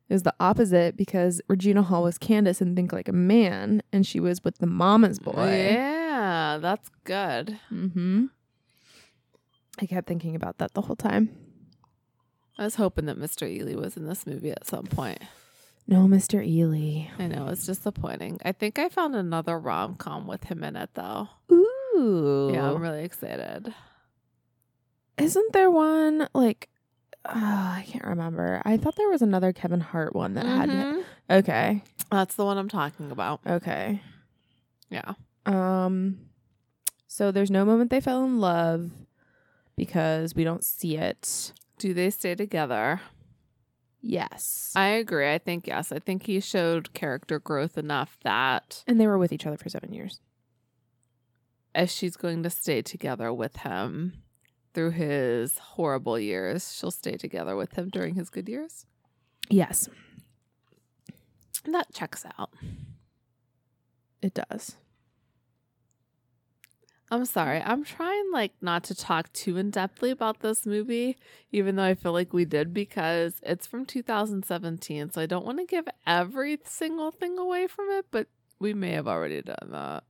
it 0.08 0.12
was 0.12 0.22
the 0.22 0.34
opposite 0.40 0.96
because 0.96 1.42
Regina 1.48 1.82
Hall 1.82 2.04
was 2.04 2.16
Candace 2.16 2.60
and 2.60 2.76
Think 2.76 2.92
Like 2.92 3.08
a 3.08 3.12
Man, 3.12 3.82
and 3.92 4.06
she 4.06 4.20
was 4.20 4.42
with 4.44 4.58
the 4.58 4.66
mama's 4.66 5.18
boy. 5.18 5.68
Yeah, 5.72 6.58
that's 6.60 6.88
good. 7.04 7.58
Mm-hmm. 7.70 8.26
I 9.80 9.86
kept 9.86 10.06
thinking 10.06 10.34
about 10.34 10.58
that 10.58 10.72
the 10.74 10.82
whole 10.82 10.96
time. 10.96 11.36
I 12.56 12.64
was 12.64 12.76
hoping 12.76 13.04
that 13.06 13.18
Mr. 13.18 13.46
Ely 13.46 13.74
was 13.74 13.96
in 13.96 14.06
this 14.06 14.26
movie 14.26 14.50
at 14.50 14.66
some 14.66 14.86
point. 14.86 15.20
No, 15.88 16.06
Mr. 16.06 16.44
Ely. 16.44 17.08
I 17.18 17.28
know 17.28 17.46
it's 17.48 17.64
disappointing. 17.66 18.40
I 18.44 18.52
think 18.52 18.78
I 18.78 18.88
found 18.88 19.14
another 19.14 19.58
rom 19.58 19.94
com 19.94 20.26
with 20.26 20.44
him 20.44 20.64
in 20.64 20.74
it 20.76 20.90
though. 20.94 21.28
Ooh. 21.52 22.50
Yeah, 22.52 22.70
I'm 22.72 22.82
really 22.82 23.04
excited. 23.04 23.72
Isn't 25.18 25.52
there 25.52 25.70
one 25.70 26.28
like 26.34 26.68
uh, 27.24 27.32
I 27.34 27.84
can't 27.88 28.04
remember. 28.04 28.62
I 28.64 28.76
thought 28.76 28.96
there 28.96 29.08
was 29.08 29.22
another 29.22 29.52
Kevin 29.52 29.80
Hart 29.80 30.14
one 30.14 30.34
that 30.34 30.46
had 30.46 30.68
Mhm. 30.70 31.04
Okay. 31.30 31.82
That's 32.10 32.34
the 32.36 32.44
one 32.44 32.58
I'm 32.58 32.68
talking 32.68 33.10
about. 33.10 33.40
Okay. 33.46 34.00
Yeah. 34.90 35.14
Um 35.44 36.18
so 37.06 37.30
there's 37.30 37.50
no 37.50 37.64
moment 37.64 37.90
they 37.90 38.00
fell 38.00 38.24
in 38.24 38.40
love 38.40 38.90
because 39.76 40.34
we 40.34 40.42
don't 40.44 40.64
see 40.64 40.96
it. 40.96 41.52
Do 41.78 41.94
they 41.94 42.10
stay 42.10 42.34
together? 42.34 43.00
Yes. 44.00 44.72
I 44.76 44.88
agree. 44.88 45.28
I 45.32 45.38
think 45.38 45.66
yes. 45.66 45.90
I 45.90 45.98
think 45.98 46.24
he 46.26 46.38
showed 46.40 46.92
character 46.92 47.38
growth 47.40 47.76
enough 47.76 48.18
that 48.22 48.84
and 48.86 49.00
they 49.00 49.06
were 49.06 49.18
with 49.18 49.32
each 49.32 49.46
other 49.46 49.56
for 49.56 49.68
7 49.68 49.92
years. 49.92 50.20
as 51.74 51.90
she's 51.92 52.16
going 52.16 52.42
to 52.42 52.50
stay 52.50 52.82
together 52.82 53.32
with 53.32 53.56
him 53.58 54.12
through 54.74 54.90
his 54.92 55.58
horrible 55.58 56.18
years, 56.18 56.72
she'll 56.72 56.90
stay 56.90 57.16
together 57.16 57.56
with 57.56 57.72
him 57.74 57.88
during 57.88 58.14
his 58.14 58.30
good 58.30 58.48
years. 58.48 58.86
Yes, 59.50 59.88
And 61.64 61.74
that 61.74 61.92
checks 61.92 62.24
out. 62.38 62.50
it 64.22 64.34
does. 64.34 64.76
I'm 67.10 67.24
sorry. 67.24 67.62
I'm 67.62 67.84
trying 67.84 68.32
like 68.32 68.52
not 68.60 68.82
to 68.84 68.94
talk 68.94 69.32
too 69.32 69.56
in 69.58 69.70
depthly 69.70 70.10
about 70.10 70.40
this 70.40 70.66
movie, 70.66 71.16
even 71.52 71.76
though 71.76 71.84
I 71.84 71.94
feel 71.94 72.12
like 72.12 72.32
we 72.32 72.44
did 72.44 72.74
because 72.74 73.40
it's 73.44 73.64
from 73.66 73.86
2017. 73.86 75.10
So 75.10 75.20
I 75.20 75.26
don't 75.26 75.46
want 75.46 75.58
to 75.58 75.64
give 75.66 75.86
every 76.06 76.58
single 76.64 77.12
thing 77.12 77.38
away 77.38 77.68
from 77.68 77.90
it, 77.90 78.06
but 78.10 78.26
we 78.58 78.74
may 78.74 78.90
have 78.92 79.06
already 79.06 79.40
done 79.42 79.68
that. 79.70 80.02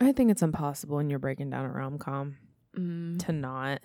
I 0.00 0.10
think 0.12 0.30
it's 0.32 0.42
impossible 0.42 0.96
when 0.96 1.08
you're 1.10 1.18
breaking 1.20 1.50
down 1.50 1.64
a 1.66 1.70
rom-com 1.72 2.36
Mm, 2.76 3.24
to 3.26 3.32
not. 3.32 3.80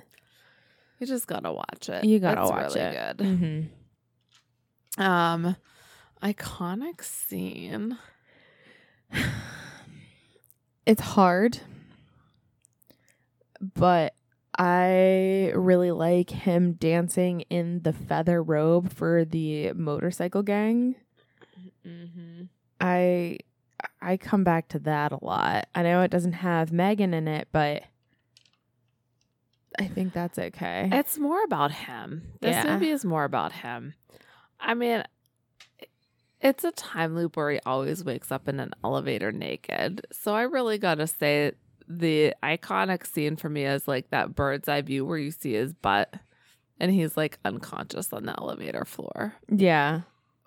you 0.99 1.07
just 1.07 1.25
gotta 1.27 1.51
watch 1.51 1.87
it. 1.89 2.03
You 2.03 2.19
gotta 2.19 2.41
It's 2.41 2.49
watch 2.51 2.75
really 2.75 2.79
it. 2.87 3.17
Good. 3.17 3.25
Mm-hmm. 3.27 5.01
Um, 5.03 5.55
iconic 6.21 7.03
scene. 7.03 7.97
It's 10.85 11.01
hard, 11.01 11.59
but 13.75 14.13
I 14.57 15.51
really 15.55 15.91
like 15.91 16.29
him 16.29 16.73
dancing 16.73 17.41
in 17.41 17.81
the 17.83 17.93
feather 17.93 18.41
robe 18.43 18.93
for 18.93 19.25
the 19.25 19.73
motorcycle 19.73 20.43
gang. 20.43 20.95
Mm-hmm. 21.85 22.43
I 22.79 23.37
I 24.01 24.17
come 24.17 24.43
back 24.43 24.67
to 24.69 24.79
that 24.79 25.11
a 25.11 25.23
lot. 25.23 25.67
I 25.73 25.83
know 25.83 26.01
it 26.01 26.11
doesn't 26.11 26.33
have 26.33 26.71
Megan 26.71 27.13
in 27.13 27.27
it, 27.27 27.47
but 27.51 27.83
I 29.79 29.87
think 29.87 30.13
that's 30.13 30.37
okay. 30.37 30.89
It's 30.91 31.17
more 31.17 31.43
about 31.43 31.71
him. 31.71 32.33
This 32.41 32.55
Yeah. 32.55 32.73
movie 32.73 32.91
is 32.91 33.03
more 33.03 33.23
about 33.23 33.51
him. 33.53 33.95
I 34.59 34.73
mean, 34.75 35.03
it's 36.39 36.63
a 36.63 36.71
time 36.71 37.15
loop 37.15 37.35
where 37.37 37.51
he 37.51 37.59
always 37.65 38.03
wakes 38.03 38.31
up 38.31 38.47
in 38.47 38.59
an 38.59 38.73
elevator 38.83 39.31
naked. 39.31 40.05
So 40.11 40.35
I 40.35 40.43
really 40.43 40.77
got 40.77 40.95
to 40.95 41.07
say 41.07 41.53
the 41.87 42.33
iconic 42.43 43.05
scene 43.05 43.35
for 43.35 43.49
me 43.49 43.65
is 43.65 43.87
like 43.87 44.09
that 44.09 44.35
bird's 44.35 44.67
eye 44.67 44.81
view 44.81 45.05
where 45.05 45.17
you 45.17 45.31
see 45.31 45.53
his 45.53 45.73
butt 45.73 46.13
and 46.79 46.91
he's 46.91 47.15
like 47.17 47.39
unconscious 47.45 48.11
on 48.13 48.25
the 48.25 48.37
elevator 48.37 48.85
floor. 48.85 49.33
Yeah. 49.49 50.01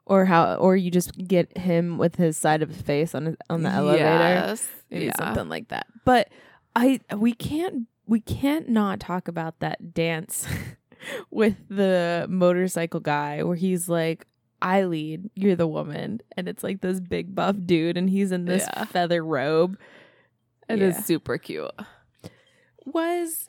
Or 0.04 0.24
how 0.24 0.54
or 0.54 0.76
you 0.76 0.90
just 0.90 1.16
get 1.26 1.56
him 1.58 1.98
with 1.98 2.16
his 2.16 2.36
side 2.36 2.62
of 2.62 2.68
his 2.68 2.82
face 2.82 3.14
on 3.14 3.26
his, 3.26 3.36
on 3.50 3.62
the 3.62 3.70
elevator. 3.70 4.04
Yes. 4.04 4.68
Maybe 4.90 5.06
yeah. 5.06 5.16
something 5.16 5.48
like 5.48 5.68
that. 5.68 5.86
But 6.04 6.28
I 6.74 7.00
we 7.16 7.32
can't 7.32 7.86
we 8.06 8.20
can't 8.20 8.68
not 8.68 9.00
talk 9.00 9.28
about 9.28 9.58
that 9.60 9.94
dance 9.94 10.46
with 11.30 11.56
the 11.68 12.26
motorcycle 12.28 13.00
guy 13.00 13.42
where 13.42 13.56
he's 13.56 13.88
like 13.88 14.26
I 14.62 14.84
lead, 14.84 15.30
you're 15.34 15.56
the 15.56 15.66
woman, 15.66 16.20
and 16.36 16.48
it's 16.48 16.64
like 16.64 16.80
this 16.80 16.98
big 16.98 17.34
buff 17.34 17.56
dude, 17.66 17.98
and 17.98 18.08
he's 18.08 18.32
in 18.32 18.46
this 18.46 18.62
Yeah. 18.62 18.84
feather 18.86 19.24
robe. 19.24 19.78
It 20.68 20.82
is 20.82 20.96
Yeah. 20.96 21.02
super 21.02 21.38
cute. 21.38 21.70
Was 22.84 23.48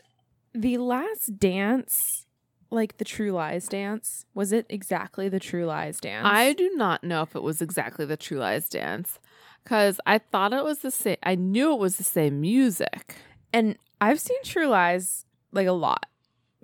the 0.54 0.78
last 0.78 1.38
dance 1.40 2.26
like 2.70 2.98
the 2.98 3.06
True 3.06 3.32
Lies 3.32 3.68
dance? 3.68 4.26
Was 4.34 4.52
it 4.52 4.66
exactly 4.70 5.30
the 5.30 5.40
True 5.40 5.66
Lies 5.66 6.00
dance? 6.00 6.28
I 6.30 6.54
do 6.54 6.72
not 6.76 7.04
know 7.04 7.22
if 7.22 7.36
it 7.36 7.44
was 7.44 7.62
exactly 7.62 8.06
the 8.06 8.18
True 8.18 8.40
Lies 8.40 8.68
dance 8.70 9.20
because 9.64 10.00
I 10.06 10.18
thought 10.20 10.54
it 10.54 10.64
was 10.64 10.80
the 10.80 10.92
same. 10.92 11.18
I 11.24 11.36
knew 11.36 11.74
it 11.74 11.80
was 11.80 11.98
the 11.98 12.04
same 12.04 12.42
music. 12.42 13.16
and 13.54 13.78
I've 14.02 14.20
seen 14.20 14.38
True 14.44 14.68
Lies 14.68 15.26
like 15.52 15.68
a 15.68 15.72
lot 15.72 16.06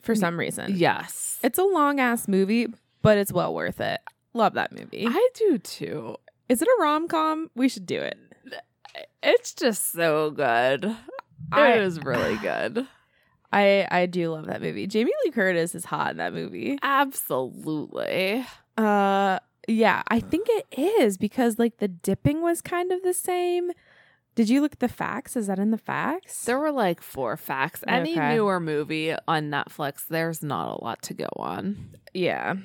for 0.01 0.13
mm, 0.13 0.19
some 0.19 0.37
reason. 0.37 0.73
Yes. 0.75 1.39
It's 1.43 1.57
a 1.57 1.63
long 1.63 1.99
ass 1.99 2.27
movie, 2.27 2.67
but 3.01 3.17
it's 3.17 3.31
well 3.33 3.53
worth 3.53 3.79
it. 3.81 4.01
Love 4.33 4.53
that 4.53 4.71
movie. 4.71 5.05
I 5.07 5.29
do 5.35 5.57
too. 5.57 6.17
Is 6.49 6.61
it 6.61 6.67
a 6.67 6.81
rom 6.81 7.07
com? 7.07 7.49
We 7.55 7.69
should 7.69 7.85
do 7.85 7.99
it. 7.99 8.17
It's 9.21 9.53
just 9.53 9.91
so 9.91 10.31
good. 10.31 10.95
I- 11.51 11.73
it 11.73 11.81
is 11.81 11.99
really 12.03 12.37
good. 12.37 12.87
I 13.51 13.87
I 13.91 14.05
do 14.07 14.31
love 14.31 14.47
that 14.47 14.61
movie. 14.61 14.87
Jamie 14.87 15.11
Lee 15.25 15.31
Curtis 15.31 15.75
is 15.75 15.85
hot 15.85 16.11
in 16.11 16.17
that 16.17 16.33
movie. 16.33 16.79
Absolutely. 16.81 18.45
Uh 18.77 19.39
yeah, 19.67 20.01
I 20.07 20.19
think 20.19 20.47
it 20.49 20.65
is 20.77 21.17
because 21.17 21.57
like 21.59 21.77
the 21.77 21.87
dipping 21.87 22.41
was 22.41 22.61
kind 22.61 22.91
of 22.91 23.01
the 23.03 23.13
same. 23.13 23.71
Did 24.35 24.49
you 24.49 24.61
look 24.61 24.73
at 24.73 24.79
the 24.79 24.89
facts? 24.89 25.35
Is 25.37 25.45
that 25.47 25.59
in 25.59 25.69
the 25.69 25.77
facts? 25.77 26.45
There 26.45 26.57
were 26.59 26.71
like 26.71 27.01
four 27.03 27.37
facts. 27.37 27.83
Any 27.87 28.13
Okay. 28.13 28.33
newer 28.35 28.59
movie 28.59 29.13
on 29.27 29.51
Netflix, 29.51 30.07
there's 30.07 30.41
not 30.41 30.79
a 30.79 30.83
lot 30.83 31.03
to 31.03 31.13
go 31.13 31.27
on. 31.37 31.91
Yeah. 32.15 32.55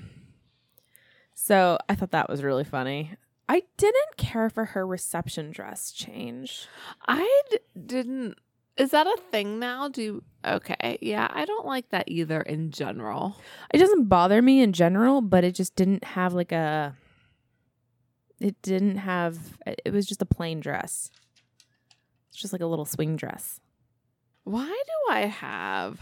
So 1.35 1.79
I 1.89 1.95
thought 1.95 2.11
that 2.13 2.29
was 2.31 2.43
really 2.43 2.65
funny. 2.65 3.13
I 3.49 3.63
didn't 3.77 4.17
care 4.17 4.51
for 4.51 4.67
her 4.67 4.87
reception 4.87 5.51
dress 5.51 5.91
change. 5.91 6.67
I 7.07 7.43
d- 7.51 7.59
didn't. 7.87 8.39
Is 8.77 8.91
that 8.91 9.07
a 9.07 9.17
thing 9.31 9.59
now? 9.59 9.89
Do 9.89 10.23
okay? 10.45 10.99
Yeah, 11.01 11.29
I 11.31 11.45
don't 11.45 11.67
like 11.67 11.89
that 11.91 12.05
either 12.09 12.41
in 12.43 12.71
general. 12.71 13.37
It 13.73 13.79
doesn't 13.79 14.09
bother 14.09 14.43
me 14.43 14.61
in 14.61 14.73
general, 14.73 15.21
but 15.21 15.45
it 15.45 15.55
just 15.55 15.75
didn't 15.75 16.05
have 16.05 16.35
like 16.35 16.53
a. 16.53 16.95
It 18.41 18.61
didn't 18.63 18.99
have. 18.99 19.39
It 19.67 19.93
was 19.93 20.07
just 20.07 20.23
a 20.23 20.27
plain 20.27 20.61
dress. 20.61 21.11
It's 22.29 22.41
just 22.41 22.53
like 22.53 22.63
a 22.63 22.67
little 22.67 22.85
swing 22.85 23.17
dress. 23.17 23.61
Why 24.45 24.67
do 24.67 25.13
I 25.13 25.21
have 25.27 26.01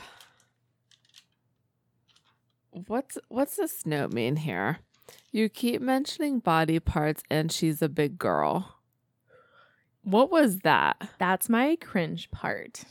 What's 2.86 3.16
what's 3.28 3.56
this 3.56 3.86
note 3.86 4.12
mean 4.12 4.36
here? 4.36 4.80
You 5.32 5.48
keep 5.48 5.80
mentioning 5.82 6.38
body 6.40 6.80
parts 6.80 7.22
and 7.30 7.52
she's 7.52 7.82
a 7.82 7.88
big 7.88 8.18
girl. 8.18 8.76
What 10.02 10.30
was 10.30 10.60
that? 10.60 11.10
That's 11.18 11.48
my 11.48 11.76
cringe 11.76 12.30
part. 12.30 12.84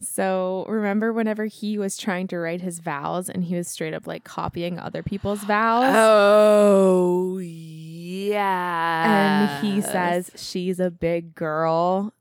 So 0.00 0.64
remember 0.68 1.12
whenever 1.12 1.46
he 1.46 1.76
was 1.76 1.96
trying 1.96 2.28
to 2.28 2.38
write 2.38 2.60
his 2.60 2.78
vows 2.78 3.28
and 3.28 3.44
he 3.44 3.56
was 3.56 3.68
straight 3.68 3.94
up 3.94 4.06
like 4.06 4.22
copying 4.24 4.78
other 4.78 5.02
people's 5.02 5.42
vows? 5.44 5.92
Oh 5.96 7.38
yeah. 7.38 9.58
And 9.58 9.66
he 9.66 9.80
says 9.80 10.30
she's 10.36 10.78
a 10.80 10.90
big 10.90 11.34
girl. 11.34 12.12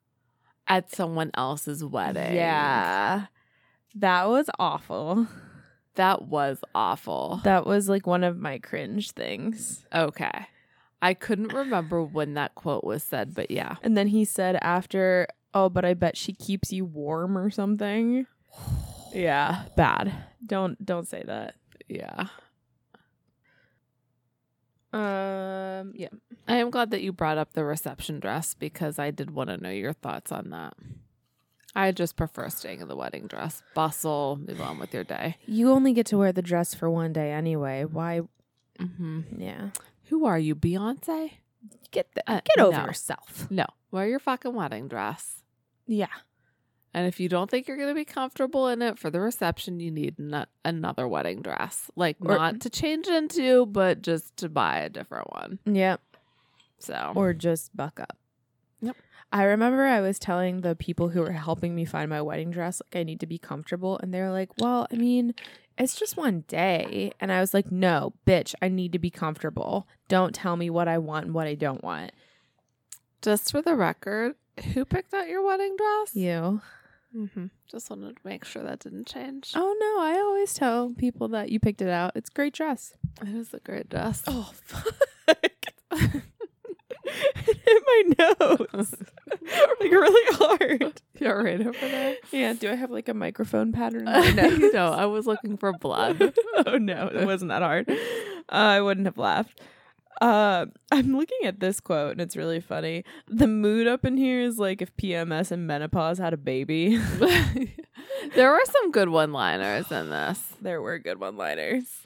at 0.68 0.94
someone 0.94 1.32
else's 1.36 1.84
wedding. 1.84 2.36
Yeah. 2.36 3.28
That 3.96 4.28
was 4.28 4.50
awful. 4.60 5.28
That 5.98 6.28
was 6.28 6.60
awful. 6.74 7.42
That 7.44 7.66
was 7.66 7.90
like 7.90 8.08
one 8.08 8.24
of 8.24 8.38
my 8.38 8.60
cringe 8.60 9.12
things. 9.12 9.84
Okay. 9.94 10.48
I 11.02 11.14
couldn't 11.14 11.54
remember 11.54 12.04
when 12.04 12.36
that 12.36 12.56
quote 12.56 12.84
was 12.84 13.04
said, 13.04 13.34
but 13.34 13.52
yeah. 13.52 13.76
And 13.84 13.98
then 13.98 14.08
he 14.08 14.24
said 14.24 14.58
after, 14.62 15.28
"Oh, 15.54 15.70
but 15.70 15.86
I 15.86 15.94
bet 15.94 16.16
she 16.16 16.34
keeps 16.34 16.72
you 16.72 16.86
warm 16.86 17.38
or 17.38 17.50
something." 17.50 18.26
Yeah, 19.14 19.64
bad. 19.78 20.14
Don't 20.46 20.86
don't 20.86 21.08
say 21.08 21.24
that. 21.26 21.56
Yeah. 21.88 22.28
Um, 24.92 25.94
yeah. 25.96 26.10
I 26.48 26.58
am 26.58 26.70
glad 26.70 26.92
that 26.92 27.02
you 27.02 27.14
brought 27.14 27.38
up 27.38 27.54
the 27.54 27.64
reception 27.64 28.20
dress 28.20 28.54
because 28.54 29.00
I 29.00 29.12
did 29.12 29.32
want 29.32 29.50
to 29.50 29.58
know 29.58 29.72
your 29.72 29.94
thoughts 29.94 30.32
on 30.32 30.50
that. 30.50 30.74
I 31.76 31.92
just 31.92 32.16
prefer 32.16 32.50
staying 32.50 32.82
in 32.82 32.88
the 32.88 32.96
wedding 32.96 33.28
dress. 33.28 33.62
Bustle, 33.76 34.40
move 34.48 34.60
on 34.62 34.80
with 34.80 34.94
your 34.94 35.04
day. 35.04 35.36
You 35.46 35.72
only 35.72 35.94
get 35.94 36.08
to 36.08 36.18
wear 36.18 36.32
the 36.32 36.42
dress 36.42 36.74
for 36.74 36.90
one 36.90 37.14
day 37.14 37.32
anyway. 37.32 37.84
Why? 37.86 38.22
hmm 38.80 39.22
Yeah. 39.38 39.70
Who 40.06 40.26
are 40.26 40.40
you, 40.40 40.56
Beyonce? 40.56 41.32
Get 41.92 42.14
the, 42.16 42.24
Uh, 42.30 42.42
get 42.44 42.64
over 42.64 42.78
no. 42.78 42.86
yourself. 42.86 43.48
No, 43.52 43.66
wear 43.92 44.08
your 44.08 44.20
fucking 44.20 44.54
wedding 44.54 44.88
dress. 44.88 45.44
Yeah. 45.86 46.08
And 46.94 47.06
if 47.06 47.20
you 47.20 47.30
don't 47.30 47.52
think 47.52 47.68
you're 47.68 47.78
going 47.78 47.90
to 47.90 47.94
be 47.96 48.06
comfortable 48.06 48.68
in 48.70 48.82
it 48.82 48.98
for 48.98 49.10
the 49.12 49.20
reception, 49.20 49.80
you 49.80 49.92
need 49.92 50.18
no- 50.18 50.46
another 50.66 51.08
wedding 51.08 51.42
dress. 51.42 51.92
Like, 51.96 52.18
Or- 52.22 52.36
not 52.36 52.62
to 52.62 52.70
change 52.70 53.08
into, 53.08 53.66
but 53.68 54.02
just 54.02 54.36
to 54.38 54.50
buy 54.50 54.80
a 54.80 54.90
different 54.90 55.32
one. 55.32 55.60
Yep. 55.66 56.02
So, 56.80 57.14
Or 57.16 57.34
just 57.34 57.76
buck 57.76 58.00
up. 58.00 58.18
I 59.32 59.44
remember 59.44 59.84
I 59.86 60.02
was 60.02 60.20
telling 60.20 60.62
the 60.62 60.76
people 60.76 61.10
who 61.10 61.20
were 61.22 61.34
helping 61.34 61.76
me 61.76 61.84
find 61.86 62.10
my 62.10 62.22
wedding 62.22 62.50
dress, 62.52 62.82
like, 62.86 63.02
I 63.02 63.04
need 63.04 63.20
to 63.20 63.28
be 63.28 63.38
comfortable. 63.38 64.00
And 64.02 64.14
they're 64.14 64.32
like, 64.32 64.50
well, 64.58 64.88
I 64.92 64.96
mean, 64.96 65.34
it's 65.78 66.00
just 66.00 66.16
one 66.16 66.46
day. 66.48 67.12
And 67.20 67.32
I 67.32 67.40
was 67.42 67.54
like, 67.54 67.72
no, 67.72 68.14
bitch, 68.26 68.56
I 68.62 68.70
need 68.70 68.94
to 68.94 69.00
be 69.00 69.10
comfortable. 69.10 69.88
Don't 70.08 70.34
tell 70.34 70.56
me 70.56 70.70
what 70.70 70.88
I 70.88 70.98
want 70.98 71.26
and 71.26 71.34
what 71.34 71.48
I 71.48 71.56
don't 71.56 71.84
want. 71.84 72.12
just 73.22 73.52
for 73.52 73.62
the 73.62 73.76
record, 73.76 74.36
who 74.74 74.86
picked 74.86 75.14
out 75.14 75.28
your 75.28 75.44
wedding 75.46 75.76
dress? 75.78 76.16
You. 76.16 76.62
Mm-hmm. 77.16 77.46
Just 77.70 77.90
wanted 77.90 78.16
to 78.16 78.22
make 78.24 78.46
sure 78.46 78.64
that 78.64 78.80
didn't 78.80 79.08
change. 79.08 79.52
Oh, 79.56 79.76
no. 79.80 80.04
I 80.04 80.20
always 80.20 80.54
tell 80.54 80.94
people 80.98 81.28
that 81.30 81.50
you 81.50 81.60
picked 81.60 81.82
it 81.82 81.90
out. 81.90 82.12
It's 82.16 82.30
a 82.30 82.34
great 82.34 82.54
dress. 82.54 82.94
It 83.22 83.30
is 83.30 83.54
a 83.54 83.60
great 83.60 83.90
dress. 83.90 84.24
Oh, 84.28 84.52
fuck. 84.64 84.94
it 87.48 87.58
hit 87.66 87.84
my 87.86 88.36
nose. 88.40 88.96
like 89.80 89.92
really 89.92 90.36
hard. 90.38 91.02
You're 91.20 91.44
right 91.44 91.60
over 91.60 91.72
there. 91.80 92.16
Yeah, 92.32 92.54
do 92.54 92.70
I 92.70 92.76
have 92.76 92.92
like 92.92 93.10
a 93.10 93.14
microphone 93.14 93.72
pattern? 93.72 94.06
nose? 94.06 94.74
no, 94.74 94.92
I 94.92 95.06
was 95.06 95.26
looking 95.26 95.58
for 95.58 95.74
blood. 95.74 96.34
oh 96.66 96.78
no, 96.78 97.08
it 97.08 97.26
wasn't 97.26 97.50
that 97.50 97.62
hard. 97.62 97.90
Uh, 97.90 97.94
I 98.50 98.82
wouldn't 98.82 99.08
have 99.08 99.18
laughed. 99.18 99.62
Uh, 100.20 100.66
I'm 100.92 101.16
looking 101.16 101.46
at 101.46 101.60
this 101.60 101.80
quote 101.80 102.14
and 102.14 102.22
it's 102.22 102.36
really 102.36 102.60
funny. 102.60 103.04
The 103.28 103.48
mood 103.48 103.88
up 103.88 104.04
in 104.04 104.18
here 104.18 104.42
is 104.42 104.58
like 104.58 104.82
if 104.82 104.96
PMS 104.98 105.52
and 105.52 105.68
menopause 105.68 106.18
had 106.18 106.34
a 106.34 106.38
baby. 106.38 106.98
there 108.36 108.52
were 108.52 108.64
some 108.66 108.92
good 108.92 109.10
one-liners 109.10 109.92
in 109.92 110.10
this. 110.10 110.42
there 110.62 110.82
were 110.82 110.98
good 110.98 111.20
one-liners. 111.20 112.02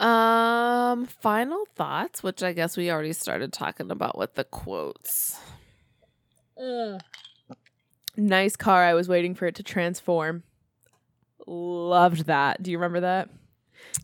Um, 0.00 1.06
final 1.06 1.64
thoughts, 1.76 2.22
which 2.22 2.42
I 2.42 2.52
guess 2.52 2.76
we 2.76 2.90
already 2.90 3.12
started 3.12 3.52
talking 3.52 3.90
about 3.90 4.18
with 4.18 4.34
the 4.34 4.44
quotes. 4.44 5.38
Nice 8.16 8.56
car. 8.56 8.84
I 8.84 8.94
was 8.94 9.08
waiting 9.08 9.34
for 9.34 9.46
it 9.46 9.54
to 9.56 9.62
transform. 9.62 10.42
Loved 11.46 12.26
that. 12.26 12.62
Do 12.62 12.70
you 12.70 12.78
remember 12.78 13.00
that? 13.00 13.28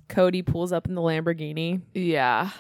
Cody 0.09 0.43
pulls 0.43 0.73
up 0.73 0.87
in 0.89 0.95
the 0.95 1.01
Lamborghini, 1.01 1.83
Yeah. 1.95 2.51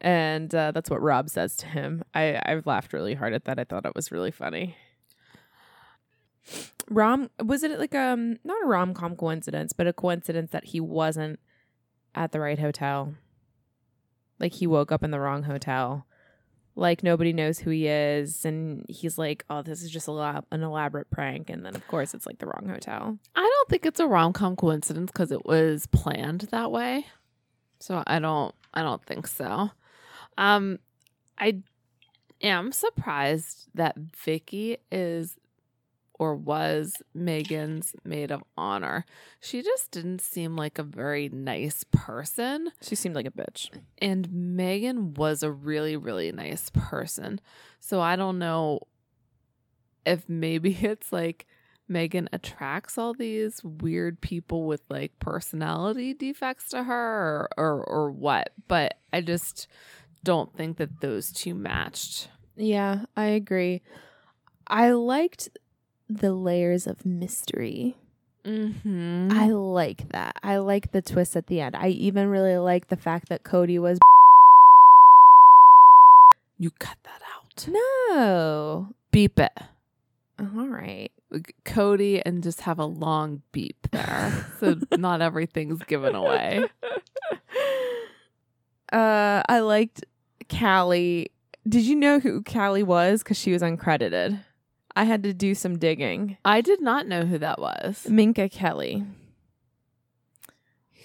and 0.00 0.52
uh, 0.54 0.72
that's 0.72 0.90
what 0.90 1.00
Rob 1.00 1.28
says 1.30 1.56
to 1.58 1.66
him. 1.66 2.02
I 2.14 2.40
I've 2.44 2.66
laughed 2.66 2.92
really 2.92 3.14
hard 3.14 3.32
at 3.32 3.44
that. 3.44 3.58
I 3.58 3.64
thought 3.64 3.86
it 3.86 3.94
was 3.94 4.10
really 4.10 4.30
funny. 4.32 4.76
Rom 6.90 7.30
was 7.42 7.62
it 7.62 7.78
like 7.78 7.94
um 7.94 8.38
not 8.42 8.62
a 8.64 8.66
rom 8.66 8.92
com 8.94 9.14
coincidence, 9.14 9.72
but 9.72 9.86
a 9.86 9.92
coincidence 9.92 10.50
that 10.50 10.66
he 10.66 10.80
wasn't 10.80 11.38
at 12.14 12.32
the 12.32 12.40
right 12.40 12.58
hotel. 12.58 13.14
Like 14.38 14.54
he 14.54 14.66
woke 14.66 14.92
up 14.92 15.02
in 15.02 15.10
the 15.10 15.20
wrong 15.20 15.44
hotel. 15.44 16.06
Like 16.74 17.02
nobody 17.02 17.32
knows 17.32 17.58
who 17.58 17.70
he 17.70 17.86
is, 17.86 18.46
and 18.46 18.86
he's 18.88 19.18
like, 19.18 19.44
"Oh, 19.50 19.60
this 19.60 19.82
is 19.82 19.90
just 19.90 20.08
a 20.08 20.12
lab- 20.12 20.46
an 20.50 20.62
elaborate 20.62 21.10
prank." 21.10 21.50
And 21.50 21.66
then, 21.66 21.74
of 21.74 21.86
course, 21.86 22.14
it's 22.14 22.26
like 22.26 22.38
the 22.38 22.46
wrong 22.46 22.66
hotel. 22.66 23.18
I 23.36 23.40
don't 23.40 23.68
think 23.68 23.84
it's 23.84 24.00
a 24.00 24.06
rom-com 24.06 24.56
coincidence 24.56 25.10
because 25.10 25.30
it 25.32 25.44
was 25.44 25.86
planned 25.86 26.48
that 26.50 26.72
way. 26.72 27.06
So 27.78 28.02
I 28.06 28.20
don't 28.20 28.54
I 28.72 28.82
don't 28.82 29.04
think 29.04 29.26
so. 29.26 29.70
Um 30.38 30.78
I 31.36 31.60
am 32.40 32.72
surprised 32.72 33.68
that 33.74 33.96
Vicky 34.16 34.78
is 34.90 35.36
or 36.22 36.36
was 36.36 37.02
Megan's 37.12 37.96
maid 38.04 38.30
of 38.30 38.44
honor. 38.56 39.04
She 39.40 39.60
just 39.60 39.90
didn't 39.90 40.20
seem 40.20 40.54
like 40.54 40.78
a 40.78 40.84
very 40.84 41.28
nice 41.28 41.84
person. 41.90 42.70
She 42.80 42.94
seemed 42.94 43.16
like 43.16 43.26
a 43.26 43.32
bitch. 43.32 43.70
And 43.98 44.32
Megan 44.32 45.14
was 45.14 45.42
a 45.42 45.50
really, 45.50 45.96
really 45.96 46.30
nice 46.30 46.70
person. 46.70 47.40
So 47.80 48.00
I 48.00 48.14
don't 48.14 48.38
know 48.38 48.82
if 50.06 50.28
maybe 50.28 50.70
it's 50.82 51.12
like 51.12 51.44
Megan 51.88 52.28
attracts 52.32 52.96
all 52.96 53.14
these 53.14 53.60
weird 53.64 54.20
people 54.20 54.62
with 54.62 54.82
like 54.88 55.18
personality 55.18 56.14
defects 56.14 56.68
to 56.68 56.84
her 56.84 56.94
or, 56.94 57.48
or, 57.56 57.82
or 57.82 58.10
what. 58.12 58.52
But 58.68 58.96
I 59.12 59.22
just 59.22 59.66
don't 60.22 60.56
think 60.56 60.76
that 60.76 61.00
those 61.00 61.32
two 61.32 61.56
matched. 61.56 62.28
Yeah, 62.54 63.06
I 63.16 63.24
agree. 63.24 63.82
I 64.68 64.92
liked 64.92 65.48
the 66.16 66.32
layers 66.32 66.86
of 66.86 67.04
mystery. 67.06 67.96
Mm-hmm. 68.44 69.28
I 69.32 69.48
like 69.48 70.08
that. 70.10 70.36
I 70.42 70.56
like 70.58 70.92
the 70.92 71.02
twist 71.02 71.36
at 71.36 71.46
the 71.46 71.60
end. 71.60 71.76
I 71.76 71.88
even 71.88 72.28
really 72.28 72.56
like 72.56 72.88
the 72.88 72.96
fact 72.96 73.28
that 73.28 73.44
Cody 73.44 73.78
was 73.78 73.98
you 76.58 76.70
cut 76.70 76.96
that 77.04 77.20
out. 77.34 77.68
no. 77.68 78.94
Beep 79.10 79.38
it. 79.38 79.52
All 80.40 80.66
right. 80.68 81.10
Cody 81.64 82.24
and 82.24 82.42
just 82.42 82.62
have 82.62 82.78
a 82.78 82.84
long 82.84 83.42
beep 83.52 83.76
there. 83.90 84.46
so 84.60 84.76
not 84.92 85.20
everything's 85.22 85.82
given 85.84 86.14
away. 86.14 86.64
Uh, 88.92 89.42
I 89.48 89.60
liked 89.60 90.04
Callie. 90.50 91.30
Did 91.66 91.84
you 91.84 91.96
know 91.96 92.20
who 92.20 92.42
Callie 92.42 92.82
was? 92.82 93.22
Because 93.22 93.38
she 93.38 93.50
was 93.50 93.62
uncredited. 93.62 94.38
I 94.94 95.04
had 95.04 95.22
to 95.24 95.32
do 95.32 95.54
some 95.54 95.78
digging. 95.78 96.36
I 96.44 96.60
did 96.60 96.80
not 96.80 97.06
know 97.06 97.24
who 97.24 97.38
that 97.38 97.58
was. 97.58 98.06
Minka 98.08 98.48
Kelly, 98.48 99.04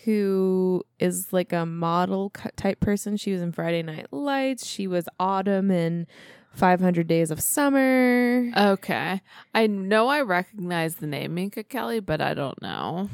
who 0.03 0.83
is 0.99 1.31
like 1.33 1.53
a 1.53 1.65
model 1.65 2.31
type 2.55 2.79
person. 2.79 3.17
She 3.17 3.31
was 3.31 3.41
in 3.41 3.51
Friday 3.51 3.83
Night 3.83 4.07
Lights. 4.11 4.65
She 4.65 4.87
was 4.87 5.07
Autumn 5.19 5.71
in 5.71 6.07
500 6.53 7.07
Days 7.07 7.31
of 7.31 7.41
Summer. 7.41 8.49
Okay. 8.55 9.21
I 9.53 9.67
know 9.67 10.07
I 10.07 10.21
recognize 10.21 10.95
the 10.95 11.07
name 11.07 11.35
Minka 11.35 11.63
Kelly, 11.63 11.99
but 11.99 12.21
I 12.21 12.33
don't 12.33 12.61
know. 12.61 13.09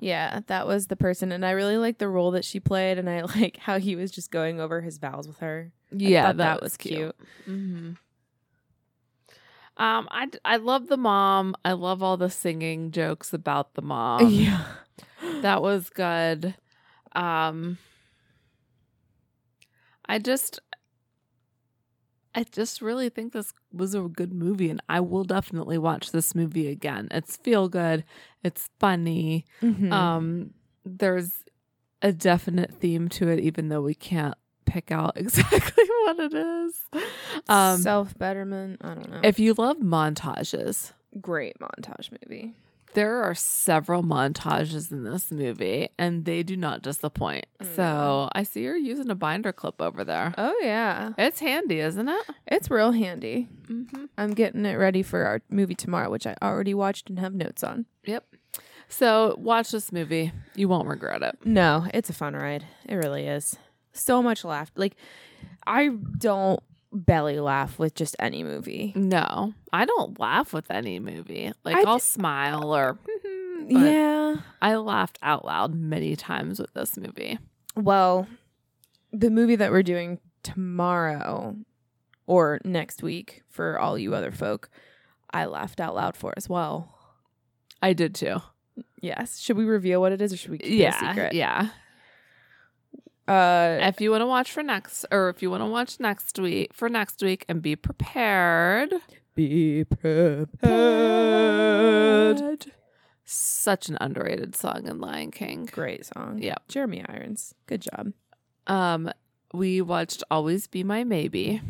yeah, 0.00 0.40
that 0.48 0.66
was 0.66 0.88
the 0.88 0.96
person. 0.96 1.32
And 1.32 1.44
I 1.46 1.52
really 1.52 1.76
like 1.78 1.98
the 1.98 2.08
role 2.08 2.30
that 2.32 2.44
she 2.44 2.60
played. 2.60 2.98
And 2.98 3.08
I 3.08 3.22
like 3.36 3.56
how 3.58 3.78
he 3.78 3.96
was 3.96 4.10
just 4.10 4.30
going 4.30 4.60
over 4.60 4.80
his 4.80 4.98
vows 4.98 5.26
with 5.26 5.38
her. 5.38 5.72
Yeah, 5.92 6.26
thought 6.26 6.36
that 6.38 6.62
was 6.62 6.76
cute. 6.76 7.14
hmm 7.44 7.92
Um, 9.76 10.06
I 10.10 10.28
I 10.44 10.56
love 10.56 10.86
the 10.86 10.96
mom. 10.96 11.54
I 11.64 11.72
love 11.72 12.02
all 12.02 12.16
the 12.16 12.30
singing 12.30 12.90
jokes 12.92 13.32
about 13.32 13.74
the 13.74 13.82
mom. 13.82 14.28
yeah. 14.30 14.64
That 15.42 15.62
was 15.62 15.90
good. 15.90 16.54
Um, 17.12 17.78
I 20.06 20.18
just, 20.18 20.60
I 22.34 22.44
just 22.44 22.82
really 22.82 23.08
think 23.08 23.32
this 23.32 23.52
was 23.72 23.94
a 23.94 24.02
good 24.02 24.32
movie, 24.32 24.70
and 24.70 24.82
I 24.88 25.00
will 25.00 25.24
definitely 25.24 25.78
watch 25.78 26.12
this 26.12 26.34
movie 26.34 26.68
again. 26.68 27.08
It's 27.10 27.36
feel 27.36 27.68
good. 27.68 28.04
It's 28.42 28.68
funny. 28.78 29.44
Mhm. 29.62 29.92
Um, 29.92 30.54
there's 30.84 31.44
a 32.02 32.12
definite 32.12 32.72
theme 32.74 33.08
to 33.10 33.28
it, 33.28 33.40
even 33.40 33.68
though 33.68 33.82
we 33.82 33.94
can't 33.94 34.34
pick 34.64 34.90
out 34.90 35.12
exactly 35.16 35.84
what 36.04 36.18
it 36.20 36.34
is. 36.34 36.74
Um, 37.48 37.78
Self 37.80 38.16
betterment. 38.18 38.80
I 38.82 38.94
don't 38.94 39.10
know. 39.10 39.20
if 39.22 39.38
you 39.38 39.54
love 39.54 39.78
montages, 39.78 40.92
Great 41.20 41.56
montage 41.60 42.10
movie. 42.10 42.54
there 42.94 43.22
are 43.22 43.34
several 43.34 44.02
montages 44.02 44.90
in 44.90 45.04
this 45.04 45.30
movie, 45.30 45.88
and 45.98 46.24
they 46.24 46.42
do 46.42 46.56
not 46.56 46.82
disappoint. 46.82 47.46
So 47.76 48.28
I 48.32 48.42
see 48.42 48.62
you're 48.62 48.76
using 48.76 49.10
a 49.10 49.14
binder 49.14 49.52
clip 49.52 49.80
over 49.80 50.04
there. 50.04 50.34
Oh 50.38 50.54
yeah, 50.62 51.12
It's 51.18 51.40
handy, 51.40 51.80
isn't 51.80 52.08
it? 52.08 52.26
it's 52.46 52.70
real 52.70 52.92
handy. 52.92 53.48
Mm-hmm. 53.66 54.04
I'm 54.18 54.34
getting 54.34 54.66
it 54.66 54.74
ready 54.74 55.02
for 55.02 55.24
our 55.24 55.40
movie 55.48 55.74
tomorrow, 55.74 56.10
which 56.10 56.26
I 56.26 56.34
already 56.42 56.74
watched 56.74 57.08
and 57.08 57.18
have 57.20 57.32
notes 57.34 57.62
on. 57.64 57.86
Yep. 58.04 58.24
So 58.88 59.34
watch 59.38 59.70
this 59.70 59.90
movie. 59.92 60.30
You 60.54 60.68
won't 60.68 60.86
regret 60.88 61.22
it. 61.22 61.38
No, 61.44 61.86
it's 61.94 62.10
a 62.10 62.12
fun 62.12 62.34
ride. 62.34 62.66
It 62.84 62.94
really 62.96 63.26
is. 63.26 63.56
So 63.94 64.22
much 64.22 64.44
laugh. 64.44 64.70
Like 64.76 64.96
I 65.66 65.88
don't 66.18 66.60
belly 66.92 67.40
laugh 67.40 67.78
with 67.78 67.94
just 67.94 68.14
any 68.18 68.42
movie. 68.42 68.92
No, 68.94 69.54
I 69.72 69.84
don't 69.84 70.18
laugh 70.20 70.52
with 70.52 70.70
any 70.70 70.98
movie. 71.00 71.52
Like 71.64 71.76
I 71.76 71.82
I'll 71.82 71.96
d- 71.96 72.02
smile 72.02 72.74
or 72.74 72.98
yeah. 73.68 74.36
I 74.60 74.76
laughed 74.76 75.18
out 75.22 75.44
loud 75.44 75.74
many 75.74 76.16
times 76.16 76.58
with 76.60 76.72
this 76.74 76.96
movie. 76.96 77.38
Well, 77.76 78.28
the 79.12 79.30
movie 79.30 79.56
that 79.56 79.70
we're 79.72 79.82
doing 79.82 80.20
tomorrow 80.42 81.56
or 82.26 82.60
next 82.64 83.02
week 83.02 83.42
for 83.48 83.78
all 83.78 83.98
you 83.98 84.14
other 84.14 84.30
folk, 84.32 84.68
I 85.32 85.46
laughed 85.46 85.80
out 85.80 85.94
loud 85.94 86.16
for 86.16 86.32
as 86.36 86.48
well. 86.48 86.96
I 87.82 87.92
did 87.92 88.14
too. 88.14 88.36
Yes. 89.00 89.38
Should 89.40 89.56
we 89.56 89.64
reveal 89.64 90.00
what 90.00 90.12
it 90.12 90.22
is 90.22 90.32
or 90.32 90.36
should 90.36 90.50
we 90.50 90.58
keep 90.58 90.80
it 90.80 90.84
a 90.86 90.92
secret? 90.92 91.32
yeah. 91.34 91.68
Uh 93.26 93.78
If 93.80 94.00
you 94.00 94.10
want 94.10 94.20
to 94.22 94.26
watch 94.26 94.52
for 94.52 94.62
next, 94.62 95.06
or 95.10 95.28
if 95.30 95.42
you 95.42 95.50
want 95.50 95.62
to 95.62 95.66
watch 95.66 95.98
next 95.98 96.38
week 96.38 96.72
for 96.74 96.88
next 96.88 97.22
week, 97.22 97.44
and 97.48 97.62
be 97.62 97.74
prepared. 97.76 98.92
be 99.34 99.84
Prepared. 99.84 100.62
Such 103.24 103.88
an 103.88 103.96
underrated 104.00 104.54
song 104.54 104.86
in 104.86 105.00
Lion 105.00 105.30
King. 105.30 105.64
Great 105.70 106.04
song. 106.04 106.38
Yeah. 106.42 106.56
Jeremy 106.68 107.02
Irons. 107.08 107.54
Good 107.66 107.80
job. 107.80 108.12
Um, 108.66 109.10
we 109.54 109.80
watched 109.80 110.22
"Always 110.30 110.66
Be 110.66 110.84
My 110.84 111.04
Maybe." 111.04 111.62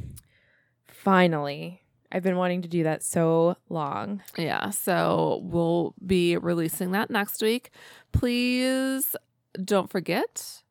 Finally. 0.87 1.83
I've 2.11 2.23
been 2.23 2.37
wanting 2.37 2.63
to 2.63 2.69
do 2.69 2.85
that 2.85 3.03
so 3.03 3.57
long. 3.69 4.23
Yeah, 4.39 4.71
so 4.71 5.41
we'll 5.43 5.95
be 6.05 6.37
releasing 6.37 6.93
that 6.93 7.11
next 7.11 7.43
week. 7.43 7.71
Please 8.13 9.17
don't 9.65 9.91
forget 9.91 10.63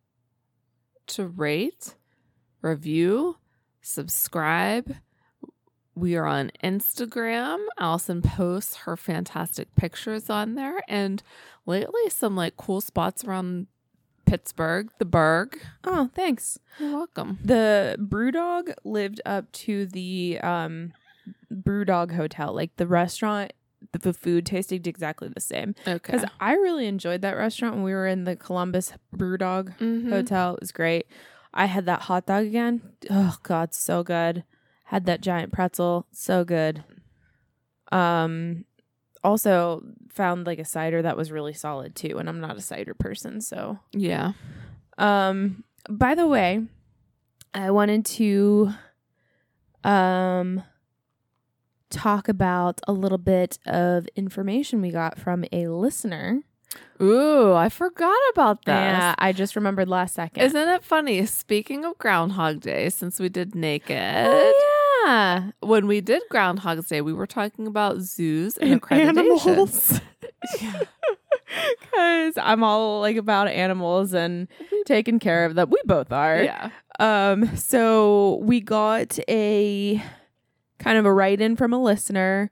to 1.15 1.27
rate, 1.27 1.95
review, 2.61 3.37
subscribe. 3.81 4.95
We 5.95 6.15
are 6.15 6.25
on 6.25 6.51
Instagram. 6.63 7.63
Allison 7.77 8.21
posts 8.21 8.77
her 8.77 8.97
fantastic 8.97 9.75
pictures 9.75 10.29
on 10.29 10.55
there. 10.55 10.81
And 10.87 11.21
lately, 11.65 12.09
some 12.09 12.35
like 12.35 12.57
cool 12.57 12.81
spots 12.81 13.23
around 13.23 13.67
Pittsburgh, 14.25 14.89
the 14.97 15.05
Burgh. 15.05 15.59
Oh, 15.83 16.09
thanks. 16.15 16.57
You're 16.79 16.93
welcome. 16.93 17.37
The 17.43 17.95
Brewdog 17.99 18.73
lived 18.83 19.21
up 19.25 19.51
to 19.51 19.85
the 19.85 20.39
um 20.41 20.93
Brewdog 21.53 22.15
Hotel. 22.15 22.53
Like 22.53 22.75
the 22.77 22.87
restaurant, 22.87 23.53
the, 23.91 24.13
food 24.13 24.45
tasted 24.45 24.87
exactly 24.87 25.27
the 25.27 25.41
same. 25.41 25.75
Okay. 25.87 25.97
Because 26.13 26.25
I 26.39 26.53
really 26.53 26.87
enjoyed 26.87 27.21
that 27.21 27.37
restaurant 27.37 27.75
when 27.75 27.83
we 27.83 27.93
were 27.93 28.07
in 28.07 28.23
the 28.23 28.35
Columbus 28.35 28.93
Brewdog 29.15 29.77
Mhm. 29.79 30.09
Hotel. 30.09 30.55
It 30.55 30.61
was 30.61 30.71
great. 30.71 31.07
I 31.53 31.65
had 31.65 31.85
that 31.85 32.01
hot 32.03 32.25
dog 32.25 32.45
again. 32.45 32.81
Oh 33.09 33.37
God, 33.43 33.73
so 33.73 34.03
good. 34.03 34.43
Had 34.85 35.05
that 35.05 35.21
giant 35.21 35.51
pretzel, 35.53 36.07
so 36.11 36.43
good. 36.43 36.83
Um, 37.91 38.65
also 39.23 39.83
found 40.09 40.45
like 40.47 40.59
a 40.59 40.65
cider 40.65 41.01
that 41.01 41.15
was 41.15 41.31
really 41.31 41.53
solid 41.53 41.95
too, 41.95 42.17
and 42.17 42.27
I'm 42.27 42.39
not 42.39 42.57
a 42.57 42.61
cider 42.61 42.93
person, 42.93 43.39
so 43.41 43.79
Yeah. 43.91 44.33
um, 44.97 45.63
by 45.89 46.15
the 46.15 46.27
way, 46.27 46.65
I 47.53 47.71
wanted 47.71 48.05
to 48.05 48.73
um 49.83 50.63
talk 51.93 52.27
about 52.27 52.81
a 52.87 52.91
little 52.93 53.17
bit 53.17 53.57
of 53.65 54.07
information 54.15 54.81
we 54.81 54.91
got 54.91 55.19
from 55.19 55.45
a 55.51 55.67
listener. 55.67 56.41
Ooh, 57.01 57.53
I 57.53 57.69
forgot 57.69 58.17
about 58.33 58.65
that. 58.65 58.97
Yeah, 58.97 59.15
I 59.19 59.31
just 59.31 59.55
remembered 59.55 59.87
last 59.87 60.15
second. 60.15 60.41
Isn't 60.43 60.69
it 60.69 60.83
funny? 60.83 61.25
Speaking 61.25 61.85
of 61.85 61.97
Groundhog 61.99 62.61
Day, 62.61 62.89
since 62.89 63.19
we 63.19 63.29
did 63.29 63.53
Naked, 63.55 63.97
Oh, 64.27 65.03
yeah. 65.05 65.51
when 65.59 65.85
we 65.87 66.01
did 66.01 66.23
Groundhog's 66.29 66.87
Day, 66.87 67.01
we 67.01 67.13
were 67.13 67.27
talking 67.27 67.67
about 67.67 67.99
zoos 67.99 68.57
and, 68.57 68.81
And 68.89 69.17
animals. 69.17 69.99
Yeah. 70.61 70.81
Cuz 71.93 72.37
I'm 72.41 72.63
all 72.63 72.99
like 73.01 73.15
about 73.17 73.47
animals 73.47 74.13
and 74.13 74.47
taking 74.85 75.19
care 75.19 75.45
of 75.45 75.55
them. 75.55 75.69
We 75.69 75.79
both 75.85 76.11
are. 76.11 76.41
yeah. 76.43 76.69
Um, 76.99 77.55
so 77.55 78.39
we 78.43 78.59
got 78.61 79.17
a 79.29 80.01
kind 80.83 80.97
of 80.97 81.05
a 81.05 81.13
write 81.13 81.39
in 81.39 81.55
from 81.55 81.73
a 81.73 81.81
listener. 81.81 82.51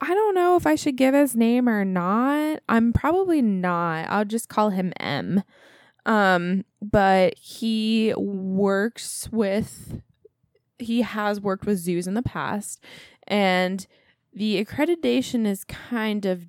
I 0.00 0.14
don't 0.14 0.34
know 0.34 0.56
if 0.56 0.66
I 0.66 0.74
should 0.74 0.96
give 0.96 1.14
his 1.14 1.36
name 1.36 1.68
or 1.68 1.84
not. 1.84 2.60
I'm 2.68 2.92
probably 2.92 3.40
not. 3.40 4.06
I'll 4.08 4.24
just 4.24 4.48
call 4.48 4.70
him 4.70 4.92
M. 4.98 5.44
Um, 6.04 6.64
but 6.80 7.38
he 7.38 8.12
works 8.16 9.28
with 9.30 10.00
he 10.78 11.02
has 11.02 11.40
worked 11.40 11.64
with 11.64 11.78
zoos 11.78 12.08
in 12.08 12.14
the 12.14 12.22
past 12.22 12.82
and 13.28 13.86
the 14.34 14.64
accreditation 14.64 15.46
is 15.46 15.62
kind 15.62 16.26
of 16.26 16.46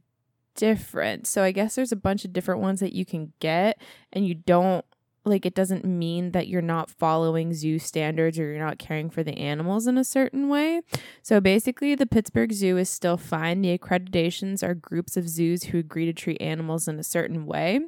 different. 0.55 1.27
So 1.27 1.43
I 1.43 1.51
guess 1.51 1.75
there's 1.75 1.91
a 1.91 1.97
bunch 1.97 2.25
of 2.25 2.33
different 2.33 2.61
ones 2.61 2.79
that 2.79 2.93
you 2.93 3.05
can 3.05 3.33
get 3.39 3.79
and 4.11 4.27
you 4.27 4.33
don't 4.33 4.85
like 5.25 5.45
it 5.45 5.55
doesn't 5.55 5.85
mean 5.85 6.31
that 6.31 6.47
you're 6.47 6.61
not 6.61 6.89
following 6.89 7.53
zoo 7.53 7.79
standards 7.79 8.37
or 8.37 8.51
you're 8.51 8.63
not 8.63 8.79
caring 8.79 9.09
for 9.09 9.23
the 9.23 9.37
animals 9.37 9.87
in 9.87 9.97
a 9.97 10.03
certain 10.03 10.49
way. 10.49 10.81
So 11.21 11.39
basically, 11.39 11.95
the 11.95 12.05
Pittsburgh 12.05 12.51
Zoo 12.51 12.77
is 12.77 12.89
still 12.89 13.17
fine. 13.17 13.61
The 13.61 13.77
accreditations 13.77 14.63
are 14.63 14.73
groups 14.73 15.15
of 15.15 15.29
zoos 15.29 15.65
who 15.65 15.77
agree 15.77 16.05
to 16.05 16.13
treat 16.13 16.41
animals 16.41 16.87
in 16.87 16.99
a 16.99 17.03
certain 17.03 17.45
way. 17.45 17.79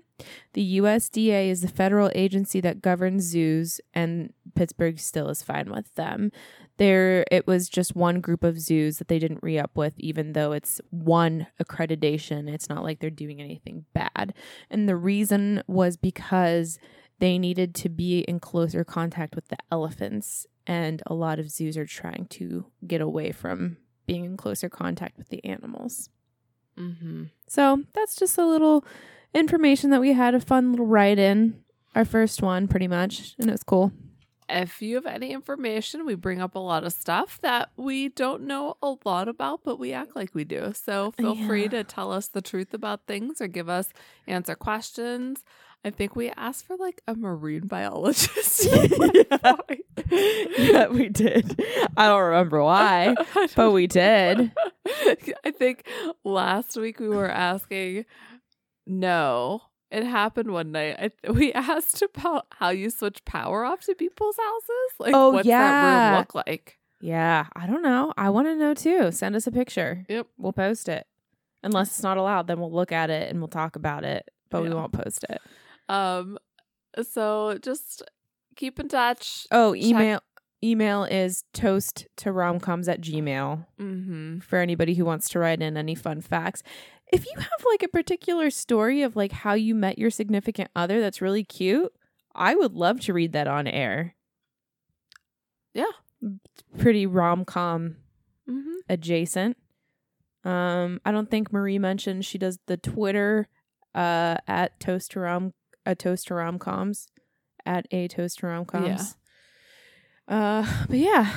The 0.54 0.78
USDA 0.78 1.50
is 1.50 1.62
the 1.62 1.68
federal 1.68 2.10
agency 2.16 2.62
that 2.62 2.82
governs 2.82 3.24
zoos, 3.24 3.82
and 3.94 4.32
Pittsburgh 4.56 4.98
still 4.98 5.28
is 5.28 5.44
fine 5.44 5.70
with 5.70 5.94
them. 5.96 6.32
There, 6.78 7.26
it 7.32 7.48
was 7.48 7.68
just 7.68 7.96
one 7.96 8.22
group 8.22 8.44
of 8.44 8.60
zoos 8.60 8.98
that 8.98 9.10
they 9.10 9.20
didn't 9.20 9.44
re 9.44 9.60
up 9.60 9.72
with, 9.76 9.94
even 9.98 10.34
though 10.34 10.54
it's 10.54 10.80
one 10.90 11.48
accreditation. 11.62 12.50
It's 12.50 12.70
not 12.70 12.84
like 12.84 13.00
they're 13.00 13.10
doing 13.10 13.42
anything 13.42 13.86
bad. 13.94 14.34
And 14.70 14.88
the 14.88 14.96
reason 14.96 15.64
was 15.68 15.98
because 15.98 16.80
they 17.20 17.38
needed 17.40 17.74
to 17.76 17.90
be 17.90 18.20
in 18.22 18.40
closer 18.40 18.84
contact 18.84 19.36
with 19.36 19.48
the 19.48 19.58
elephants 19.72 20.46
and 20.68 21.02
a 21.06 21.14
lot 21.14 21.40
of 21.40 21.50
zoos 21.50 21.78
are 21.78 21.86
trying 21.86 22.26
to 22.28 22.66
get 22.88 23.00
away 23.02 23.32
from 23.32 23.78
being 24.08 24.26
in 24.26 24.36
closer 24.38 24.70
contact 24.70 25.18
with 25.18 25.30
the 25.30 25.44
animals 25.46 26.10
Mm-hmm. 26.78 27.24
so 27.48 27.84
that's 27.94 28.18
just 28.18 28.38
a 28.38 28.46
little 28.46 28.84
information 29.34 29.92
that 29.92 30.02
we 30.02 30.12
had 30.12 30.36
a 30.36 30.42
fun 30.42 30.72
little 30.72 30.86
write 30.86 31.18
in 31.18 31.64
our 31.96 32.04
first 32.04 32.42
one 32.42 32.68
pretty 32.68 32.90
much 32.90 33.34
and 33.40 33.48
it 33.48 33.52
was 33.54 33.64
cool 33.64 33.94
If 34.50 34.82
you 34.82 34.96
have 34.96 35.06
any 35.08 35.32
information, 35.32 36.06
we 36.06 36.14
bring 36.16 36.42
up 36.42 36.54
a 36.54 36.60
lot 36.60 36.84
of 36.84 36.92
stuff 36.94 37.40
that 37.42 37.72
we 37.78 38.10
don't 38.10 38.44
know 38.44 38.76
a 38.84 38.94
lot 39.04 39.28
about, 39.28 39.62
but 39.64 39.80
we 39.80 39.92
act 39.92 40.16
like 40.16 40.36
we 40.36 40.44
do. 40.44 40.72
So 40.76 41.12
feel 41.12 41.36
free 41.48 41.68
to 41.70 41.84
tell 41.84 42.12
us 42.12 42.28
the 42.28 42.44
truth 42.44 42.72
about 42.74 43.08
things 43.08 43.42
or 43.42 43.48
give 43.48 43.70
us 43.70 43.88
answer 44.28 44.54
questions. 44.54 45.44
I 45.86 45.92
think 45.92 46.16
we 46.16 46.30
asked 46.36 46.66
for 46.66 46.76
like 46.78 47.02
a 47.08 47.16
marine 47.16 47.68
biologist. 47.68 48.68
point. 48.92 49.82
yeah 50.58 50.88
we 50.88 51.08
did 51.10 51.60
i 51.96 52.08
don't 52.08 52.22
remember 52.22 52.62
why 52.64 53.16
but 53.56 53.72
we 53.72 53.88
did 53.88 54.52
I 55.46 55.52
think 55.52 55.88
last 56.24 56.76
week 56.78 57.00
we 57.00 57.08
were 57.10 57.30
asking. 57.30 58.06
No, 58.88 59.62
it 59.92 60.04
happened 60.04 60.52
one 60.52 60.72
night. 60.72 60.96
I 61.00 61.10
th- 61.10 61.36
we 61.36 61.52
asked 61.54 62.02
about 62.02 62.46
how 62.52 62.70
you 62.70 62.90
switch 62.90 63.24
power 63.26 63.66
off 63.66 63.82
to 63.86 63.96
people's 63.96 64.36
houses. 64.38 64.92
Like, 65.00 65.14
Oh, 65.16 65.32
what's 65.32 65.48
that 65.48 65.50
yeah. 65.50 66.10
room 66.12 66.20
look 66.20 66.36
like? 66.36 66.78
yeah 67.02 67.46
i 67.56 67.68
don't 67.68 67.82
know 67.84 68.14
i 68.18 68.30
want 68.30 68.48
to 68.48 68.56
know 68.56 68.74
too 68.74 69.12
send 69.12 69.36
us 69.36 69.46
a 69.46 69.52
picture 69.52 70.06
Yep. 70.08 70.28
we'll 70.38 70.54
post 70.54 70.88
it 70.88 71.06
unless 71.62 71.90
it's 71.90 72.02
not 72.04 72.18
allowed 72.18 72.48
then 72.48 72.58
we'll 72.60 72.72
look 72.72 72.94
at 72.94 73.10
it 73.10 73.30
and 73.30 73.40
we'll 73.40 73.50
talk 73.50 73.76
about 73.76 74.06
it 74.06 74.32
but 74.50 74.64
we 74.64 74.70
won't 74.70 74.94
post 74.94 75.26
it 75.30 75.42
Um, 75.90 76.38
so 77.04 77.58
just 77.62 78.04
keep 78.56 78.80
in 78.80 78.88
touch. 78.88 79.48
Oh, 79.52 79.74
Check- 79.76 79.84
email 79.84 80.20
email 80.64 81.04
is 81.04 81.44
toast 81.54 82.08
to 82.18 82.30
romcoms 82.32 82.88
at 82.88 83.00
gmail 83.02 83.66
Mm-hmm. 83.80 84.40
for 84.40 84.58
anybody 84.60 84.96
who 84.96 85.06
wants 85.06 85.30
to 85.30 85.40
write 85.40 85.62
in 85.62 85.78
any 85.78 85.94
fun 85.94 86.22
facts. 86.22 86.64
If 87.14 87.26
you 87.28 87.34
have 87.38 87.64
like 87.70 87.84
a 87.84 87.88
particular 87.88 88.50
story 88.50 89.04
of 89.04 89.16
like 89.16 89.32
how 89.32 89.54
you 89.54 89.76
met 89.76 90.00
your 90.00 90.10
significant 90.10 90.72
other 90.76 91.00
that's 91.02 91.22
really 91.22 91.44
cute, 91.44 91.94
I 92.34 92.56
would 92.56 92.74
love 92.74 93.00
to 93.02 93.14
read 93.14 93.34
that 93.34 93.48
on 93.48 93.68
air. 93.68 94.16
Yeah. 95.74 95.92
Pretty 96.78 97.06
rom 97.06 97.46
com 97.46 97.98
Mm-hmm. 98.50 98.76
adjacent. 98.90 99.58
Um, 100.44 101.02
I 101.04 101.12
don't 101.12 101.30
think 101.32 101.52
Marie 101.52 101.80
mentioned 101.80 102.24
she 102.26 102.38
does 102.38 102.60
the 102.68 102.78
Twitter 102.78 103.48
uh 103.96 104.38
at 104.48 104.80
toast 104.80 105.12
to 105.12 105.20
rom 105.22 105.54
a 105.86 105.96
toast 105.96 106.28
to 106.28 106.36
rom 106.36 106.60
coms 106.60 107.08
at 107.66 107.88
a 107.92 108.08
toast 108.08 108.40
to 108.40 108.48
rom 108.48 108.66
coms. 108.66 109.16
Uh, 110.28 110.66
but 110.88 110.98
yeah, 110.98 111.32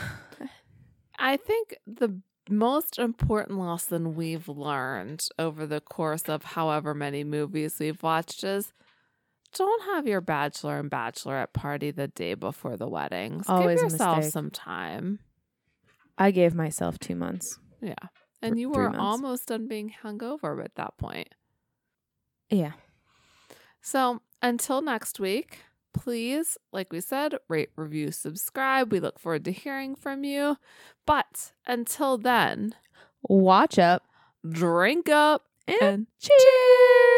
I 1.19 1.37
think 1.37 1.77
the 1.87 2.20
most 2.49 2.99
important 2.99 3.59
lesson 3.59 4.15
we've 4.15 4.49
learned 4.49 5.29
over 5.39 5.66
the 5.66 5.81
course 5.81 6.23
of 6.29 6.45
however 6.45 6.95
many 6.95 7.25
movies 7.25 7.77
we've 7.79 8.03
watched 8.03 8.43
is 8.45 8.73
don't 9.55 9.83
have 9.95 10.07
your 10.07 10.20
bachelor 10.20 10.79
and 10.79 10.91
bachelorette 10.91 11.53
party 11.53 11.91
the 11.91 12.09
day 12.09 12.35
before 12.35 12.77
the 12.77 12.89
wedding. 12.89 13.43
Always 13.49 13.81
Give 13.81 13.93
yourself 13.93 14.25
some 14.25 14.51
time. 14.51 15.20
I 16.16 16.31
gave 16.31 16.55
myself 16.55 16.99
two 16.99 17.15
months. 17.15 17.59
Yeah. 17.81 17.95
And 18.43 18.59
you 18.59 18.70
were 18.70 18.91
months. 18.91 18.99
almost 19.01 19.49
done 19.49 19.69
being 19.69 19.93
hungover 20.03 20.62
at 20.65 20.75
that 20.77 20.97
point. 20.99 21.29
Yeah. 22.51 22.73
So 23.81 24.20
until 24.43 24.81
next 24.82 25.20
week, 25.20 25.60
please, 25.93 26.59
like 26.73 26.93
we 26.93 27.01
said, 27.01 27.35
rate, 27.48 27.70
review, 27.77 28.12
subscribe. 28.12 28.93
We 28.93 29.01
look 29.01 29.19
forward 29.19 29.44
to 29.47 29.52
hearing 29.52 29.94
from 29.94 30.24
you. 30.24 30.56
But 31.06 31.52
until 31.66 32.19
then, 32.19 32.74
Watch 33.23 33.78
up 33.78 34.05
drink 34.48 35.09
up 35.09 35.43
and 35.66 35.77
and 35.82 36.06
cheers. 36.20 37.18